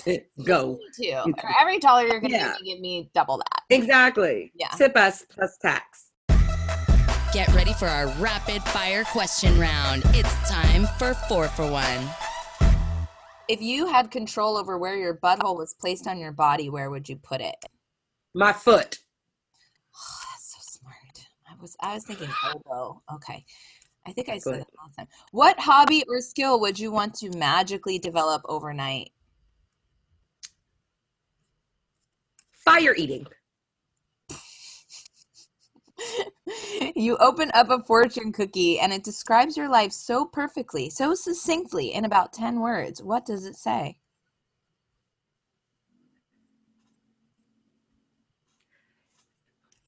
right. 0.06 0.24
go. 0.44 0.78
Too. 0.96 1.34
For 1.40 1.50
every 1.60 1.80
dollar 1.80 2.04
you're 2.04 2.20
going 2.20 2.32
to 2.32 2.38
yeah. 2.38 2.56
give 2.64 2.80
me 2.80 3.10
double 3.14 3.38
that. 3.38 3.64
Exactly. 3.70 4.52
Yeah. 4.54 4.70
Tip 4.78 4.96
us 4.96 5.26
plus 5.30 5.58
tax. 5.58 6.12
Get 7.34 7.48
ready 7.50 7.74
for 7.74 7.88
our 7.88 8.08
rapid 8.20 8.62
fire 8.64 9.04
question 9.06 9.60
round. 9.60 10.04
It's 10.08 10.50
time 10.50 10.88
for 10.98 11.14
four 11.14 11.48
for 11.50 11.70
one. 11.70 12.10
If 13.50 13.62
you 13.62 13.88
had 13.88 14.12
control 14.12 14.58
over 14.58 14.78
where 14.78 14.98
your 14.98 15.16
butthole 15.16 15.58
was 15.58 15.74
placed 15.74 16.08
on 16.08 16.20
your 16.20 16.32
body, 16.34 16.70
where 16.70 16.90
would 16.90 17.08
you 17.08 17.16
put 17.16 17.40
it? 17.40 17.56
My 18.34 18.52
foot. 18.52 19.00
I 21.58 21.62
was 21.62 21.76
I 21.80 21.94
was 21.96 22.04
thinking 22.06 22.30
elbow. 22.44 23.02
Okay. 23.14 23.46
I 24.06 24.14
think 24.14 24.30
I 24.30 24.38
said 24.38 24.62
it 24.62 24.68
last 24.82 24.96
time. 24.96 25.08
What 25.32 25.60
hobby 25.60 26.04
or 26.08 26.22
skill 26.22 26.60
would 26.62 26.80
you 26.80 26.92
want 26.92 27.16
to 27.16 27.30
magically 27.38 28.00
develop 28.00 28.42
overnight? 28.46 29.12
Fire 32.52 32.96
eating. 32.96 33.28
you 36.96 37.18
open 37.18 37.52
up 37.54 37.70
a 37.70 37.84
fortune 37.84 38.32
cookie 38.32 38.80
and 38.80 38.94
it 38.94 39.04
describes 39.04 39.58
your 39.58 39.70
life 39.70 39.92
so 39.92 40.26
perfectly, 40.26 40.90
so 40.90 41.14
succinctly 41.14 41.94
in 41.94 42.06
about 42.06 42.34
10 42.34 42.60
words. 42.60 43.02
What 43.02 43.26
does 43.26 43.46
it 43.46 43.56
say? 43.56 43.98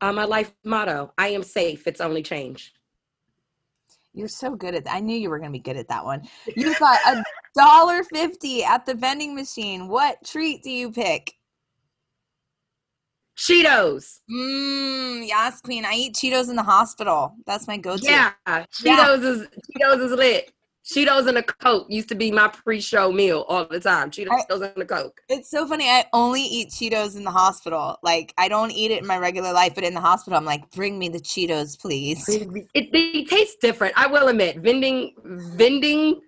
Uh, 0.01 0.13
my 0.13 0.25
life 0.25 0.53
motto: 0.63 1.13
I 1.17 1.29
am 1.29 1.43
safe. 1.43 1.87
It's 1.87 2.01
only 2.01 2.23
change. 2.23 2.73
You're 4.13 4.27
so 4.27 4.55
good 4.55 4.75
at 4.75 4.85
that. 4.85 4.95
I 4.95 4.99
knew 4.99 5.15
you 5.15 5.29
were 5.29 5.39
going 5.39 5.51
to 5.51 5.57
be 5.57 5.61
good 5.61 5.77
at 5.77 5.87
that 5.89 6.03
one. 6.03 6.27
You 6.55 6.77
got 6.79 6.99
a 7.05 7.23
dollar 7.55 8.03
fifty 8.03 8.63
at 8.63 8.85
the 8.85 8.95
vending 8.95 9.35
machine. 9.35 9.87
What 9.87 10.23
treat 10.25 10.63
do 10.63 10.71
you 10.71 10.91
pick? 10.91 11.33
Cheetos. 13.37 14.19
Mmm, 14.29 15.25
yes, 15.25 15.61
queen. 15.61 15.85
I 15.85 15.93
eat 15.93 16.15
Cheetos 16.15 16.49
in 16.49 16.57
the 16.57 16.63
hospital. 16.63 17.35
That's 17.45 17.67
my 17.67 17.77
go-to. 17.77 18.03
Yeah, 18.03 18.33
Cheetos 18.45 18.83
yeah. 18.83 19.13
is 19.15 19.47
Cheetos 19.77 20.05
is 20.05 20.11
lit. 20.11 20.51
Cheetos 20.85 21.27
and 21.27 21.37
a 21.37 21.43
Coke 21.43 21.85
used 21.89 22.09
to 22.09 22.15
be 22.15 22.31
my 22.31 22.47
pre-show 22.47 23.11
meal 23.11 23.45
all 23.47 23.65
the 23.65 23.79
time. 23.79 24.09
Cheetos 24.09 24.29
I, 24.49 24.67
and 24.67 24.81
a 24.81 24.85
Coke. 24.85 25.21
It's 25.29 25.49
so 25.49 25.67
funny. 25.67 25.85
I 25.85 26.05
only 26.13 26.41
eat 26.41 26.69
Cheetos 26.69 27.15
in 27.15 27.23
the 27.23 27.31
hospital. 27.31 27.97
Like 28.01 28.33
I 28.37 28.47
don't 28.47 28.71
eat 28.71 28.91
it 28.91 29.01
in 29.01 29.07
my 29.07 29.17
regular 29.17 29.53
life, 29.53 29.75
but 29.75 29.83
in 29.83 29.93
the 29.93 30.01
hospital, 30.01 30.37
I'm 30.37 30.45
like, 30.45 30.69
bring 30.71 30.97
me 30.97 31.09
the 31.09 31.19
Cheetos, 31.19 31.79
please. 31.79 32.27
It, 32.27 32.47
it, 32.73 32.91
they 32.91 33.23
taste 33.25 33.61
different. 33.61 33.93
I 33.97 34.07
will 34.07 34.27
admit, 34.27 34.57
vending 34.57 35.13
vending 35.23 36.21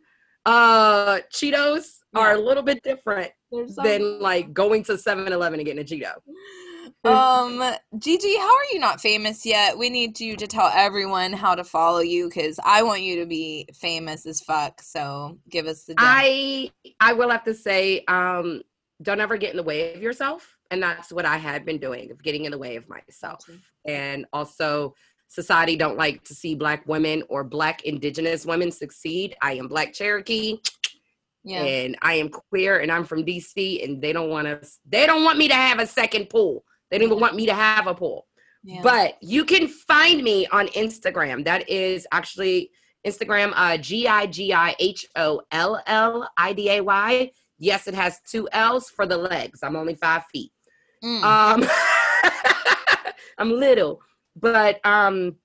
uh 0.45 1.19
Cheetos 1.31 1.99
yeah. 2.13 2.19
are 2.19 2.33
a 2.33 2.39
little 2.39 2.63
bit 2.63 2.83
different 2.83 3.31
than 3.51 4.19
like 4.19 4.53
going 4.53 4.83
to 4.85 4.93
7-Eleven 4.93 5.59
and 5.59 5.65
getting 5.65 5.81
a 5.81 5.85
Cheeto. 5.85 6.13
Um, 7.03 7.63
Gigi, 7.97 8.37
how 8.37 8.55
are 8.55 8.65
you 8.71 8.79
not 8.79 9.01
famous 9.01 9.45
yet? 9.45 9.77
We 9.77 9.89
need 9.89 10.19
you 10.19 10.35
to 10.35 10.47
tell 10.47 10.71
everyone 10.73 11.33
how 11.33 11.55
to 11.55 11.63
follow 11.63 11.99
you 11.99 12.27
because 12.27 12.59
I 12.63 12.83
want 12.83 13.01
you 13.01 13.19
to 13.19 13.25
be 13.25 13.67
famous 13.73 14.25
as 14.25 14.41
fuck. 14.41 14.81
So 14.81 15.39
give 15.49 15.65
us 15.65 15.83
the. 15.85 15.95
I 15.97 16.71
I 16.99 17.13
will 17.13 17.29
have 17.29 17.43
to 17.45 17.53
say, 17.53 18.03
um, 18.07 18.61
don't 19.01 19.19
ever 19.19 19.37
get 19.37 19.51
in 19.51 19.57
the 19.57 19.63
way 19.63 19.93
of 19.93 20.01
yourself, 20.01 20.55
and 20.69 20.81
that's 20.81 21.11
what 21.11 21.25
I 21.25 21.37
had 21.37 21.65
been 21.65 21.79
doing 21.79 22.11
of 22.11 22.21
getting 22.21 22.45
in 22.45 22.51
the 22.51 22.57
way 22.57 22.75
of 22.75 22.87
myself, 22.87 23.49
and 23.85 24.25
also 24.31 24.93
society 25.27 25.77
don't 25.77 25.97
like 25.97 26.23
to 26.25 26.35
see 26.35 26.55
black 26.55 26.85
women 26.87 27.23
or 27.29 27.43
black 27.43 27.83
indigenous 27.83 28.45
women 28.45 28.69
succeed. 28.71 29.35
I 29.41 29.53
am 29.53 29.67
black 29.67 29.93
Cherokee. 29.93 30.57
Yeah. 31.43 31.63
And 31.63 31.97
I 32.03 32.15
am 32.15 32.29
queer 32.29 32.81
and 32.81 32.91
I'm 32.91 33.03
from 33.03 33.25
DC 33.25 33.83
and 33.83 33.99
they 33.99 34.13
don't 34.13 34.29
want 34.29 34.47
us 34.47 34.77
they 34.87 35.07
don't 35.07 35.23
want 35.23 35.39
me 35.39 35.47
to 35.47 35.55
have 35.55 35.79
a 35.79 35.87
second 35.87 36.29
pool. 36.29 36.63
They 36.91 36.97
don't 36.97 37.07
even 37.07 37.19
want 37.19 37.35
me 37.35 37.45
to 37.45 37.53
have 37.53 37.87
a 37.87 37.95
pool. 37.95 38.27
Yeah. 38.63 38.81
But 38.83 39.15
you 39.21 39.43
can 39.45 39.67
find 39.67 40.23
me 40.23 40.45
on 40.47 40.67
Instagram. 40.67 41.43
That 41.45 41.67
is 41.67 42.05
actually 42.11 42.69
Instagram, 43.07 43.53
uh, 43.55 43.77
G 43.77 44.07
I 44.07 44.27
G 44.27 44.53
I 44.53 44.75
H 44.77 45.07
O 45.15 45.41
L 45.51 45.81
L 45.87 46.29
I 46.37 46.53
D 46.53 46.69
A 46.69 46.81
Y. 46.81 47.31
Yes, 47.57 47.87
it 47.87 47.93
has 47.93 48.19
two 48.29 48.47
L's 48.51 48.89
for 48.89 49.07
the 49.07 49.17
legs. 49.17 49.59
I'm 49.63 49.75
only 49.75 49.95
five 49.95 50.23
feet. 50.31 50.51
Mm. 51.03 51.23
Um, 51.23 51.69
I'm 53.37 53.51
little, 53.51 54.01
but 54.35 54.79
um, 54.85 55.37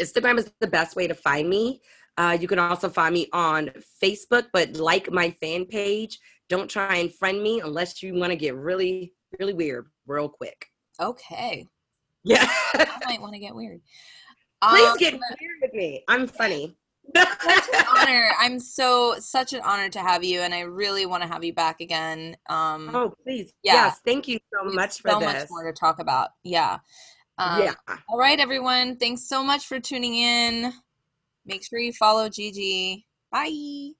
Instagram 0.00 0.38
is 0.38 0.50
the 0.60 0.66
best 0.66 0.96
way 0.96 1.06
to 1.06 1.14
find 1.14 1.48
me. 1.48 1.80
Uh, 2.16 2.36
you 2.40 2.48
can 2.48 2.58
also 2.58 2.88
find 2.88 3.14
me 3.14 3.28
on 3.32 3.70
Facebook, 4.02 4.46
but 4.52 4.76
like 4.76 5.12
my 5.12 5.30
fan 5.40 5.64
page. 5.64 6.18
Don't 6.48 6.68
try 6.68 6.96
and 6.96 7.14
friend 7.14 7.42
me 7.42 7.60
unless 7.60 8.02
you 8.02 8.14
want 8.14 8.30
to 8.30 8.36
get 8.36 8.56
really, 8.56 9.12
really 9.38 9.52
weird 9.52 9.86
real 10.06 10.28
quick. 10.28 10.66
Okay. 11.00 11.66
Yeah. 12.24 12.46
I 12.74 12.98
might 13.06 13.20
want 13.20 13.34
to 13.34 13.38
get 13.38 13.54
weird. 13.54 13.80
Please 14.62 14.88
um, 14.88 14.96
get 14.98 15.12
weird 15.14 15.58
with 15.62 15.74
me. 15.74 16.04
I'm 16.08 16.26
funny. 16.26 16.76
such 17.16 17.68
an 17.74 17.84
honor. 17.96 18.30
I'm 18.38 18.58
so 18.58 19.14
such 19.18 19.52
an 19.52 19.60
honor 19.64 19.88
to 19.90 20.00
have 20.00 20.24
you, 20.24 20.40
and 20.40 20.52
I 20.52 20.60
really 20.60 21.06
want 21.06 21.22
to 21.22 21.28
have 21.28 21.44
you 21.44 21.54
back 21.54 21.80
again. 21.80 22.36
Um, 22.48 22.94
oh, 22.94 23.14
please. 23.22 23.52
Yeah. 23.62 23.74
Yes. 23.86 24.00
Thank 24.04 24.28
you 24.28 24.38
so 24.52 24.70
much 24.72 25.00
for 25.00 25.10
so 25.10 25.20
this. 25.20 25.32
much 25.32 25.46
more 25.50 25.64
to 25.64 25.72
talk 25.72 26.00
about. 26.00 26.30
Yeah. 26.42 26.78
Um, 27.38 27.62
yeah. 27.62 27.74
All 28.08 28.18
right, 28.18 28.38
everyone. 28.40 28.96
Thanks 28.96 29.28
so 29.28 29.44
much 29.44 29.66
for 29.66 29.78
tuning 29.78 30.16
in. 30.16 30.72
Make 31.46 31.64
sure 31.64 31.78
you 31.78 31.92
follow 31.92 32.28
Gigi. 32.28 33.06
Bye. 33.30 33.92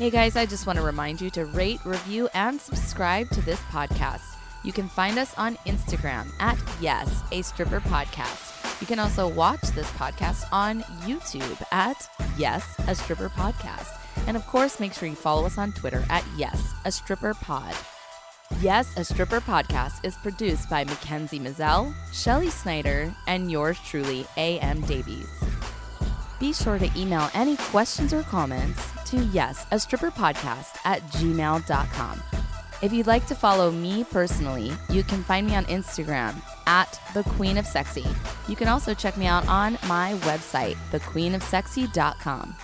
Hey 0.00 0.08
guys, 0.08 0.34
I 0.34 0.46
just 0.46 0.66
want 0.66 0.78
to 0.78 0.82
remind 0.82 1.20
you 1.20 1.28
to 1.32 1.44
rate, 1.44 1.78
review, 1.84 2.30
and 2.32 2.58
subscribe 2.58 3.28
to 3.32 3.42
this 3.42 3.60
podcast. 3.64 4.22
You 4.64 4.72
can 4.72 4.88
find 4.88 5.18
us 5.18 5.34
on 5.36 5.56
Instagram 5.66 6.32
at 6.40 6.58
Yes, 6.80 7.22
a 7.32 7.42
Stripper 7.42 7.80
Podcast. 7.80 8.80
You 8.80 8.86
can 8.86 8.98
also 8.98 9.28
watch 9.28 9.60
this 9.60 9.90
podcast 9.90 10.44
on 10.52 10.80
YouTube 11.04 11.62
at 11.70 12.08
Yes, 12.38 12.64
a 12.88 12.94
Stripper 12.94 13.28
Podcast. 13.28 13.94
And 14.26 14.38
of 14.38 14.46
course, 14.46 14.80
make 14.80 14.94
sure 14.94 15.06
you 15.06 15.14
follow 15.14 15.44
us 15.44 15.58
on 15.58 15.72
Twitter 15.72 16.02
at 16.08 16.24
Yes, 16.34 16.72
a 16.86 16.90
Stripper 16.90 17.34
Pod. 17.34 17.74
Yes, 18.62 18.96
a 18.96 19.04
Stripper 19.04 19.40
Podcast 19.40 20.02
is 20.02 20.16
produced 20.16 20.70
by 20.70 20.82
Mackenzie 20.82 21.38
Mazel, 21.38 21.92
Shelly 22.10 22.48
Snyder, 22.48 23.14
and 23.26 23.52
yours 23.52 23.78
truly, 23.84 24.26
A.M. 24.38 24.80
Davies. 24.80 25.28
Be 26.38 26.54
sure 26.54 26.78
to 26.78 26.90
email 26.98 27.28
any 27.34 27.58
questions 27.58 28.14
or 28.14 28.22
comments 28.22 28.80
to 29.10 29.24
yes, 29.26 29.66
a 29.70 29.78
stripper 29.78 30.10
podcast 30.10 30.76
at 30.84 31.02
gmail.com. 31.12 32.22
If 32.82 32.92
you'd 32.92 33.06
like 33.06 33.26
to 33.26 33.34
follow 33.34 33.70
me 33.70 34.04
personally, 34.04 34.72
you 34.88 35.04
can 35.04 35.22
find 35.22 35.46
me 35.46 35.54
on 35.54 35.66
Instagram 35.66 36.34
at 36.66 36.98
the 37.12 37.22
Queen 37.24 37.58
of 37.58 37.66
Sexy. 37.66 38.06
You 38.48 38.56
can 38.56 38.68
also 38.68 38.94
check 38.94 39.16
me 39.18 39.26
out 39.26 39.46
on 39.48 39.74
my 39.86 40.14
website, 40.22 40.76
thequeenofsexy.com. 40.90 42.56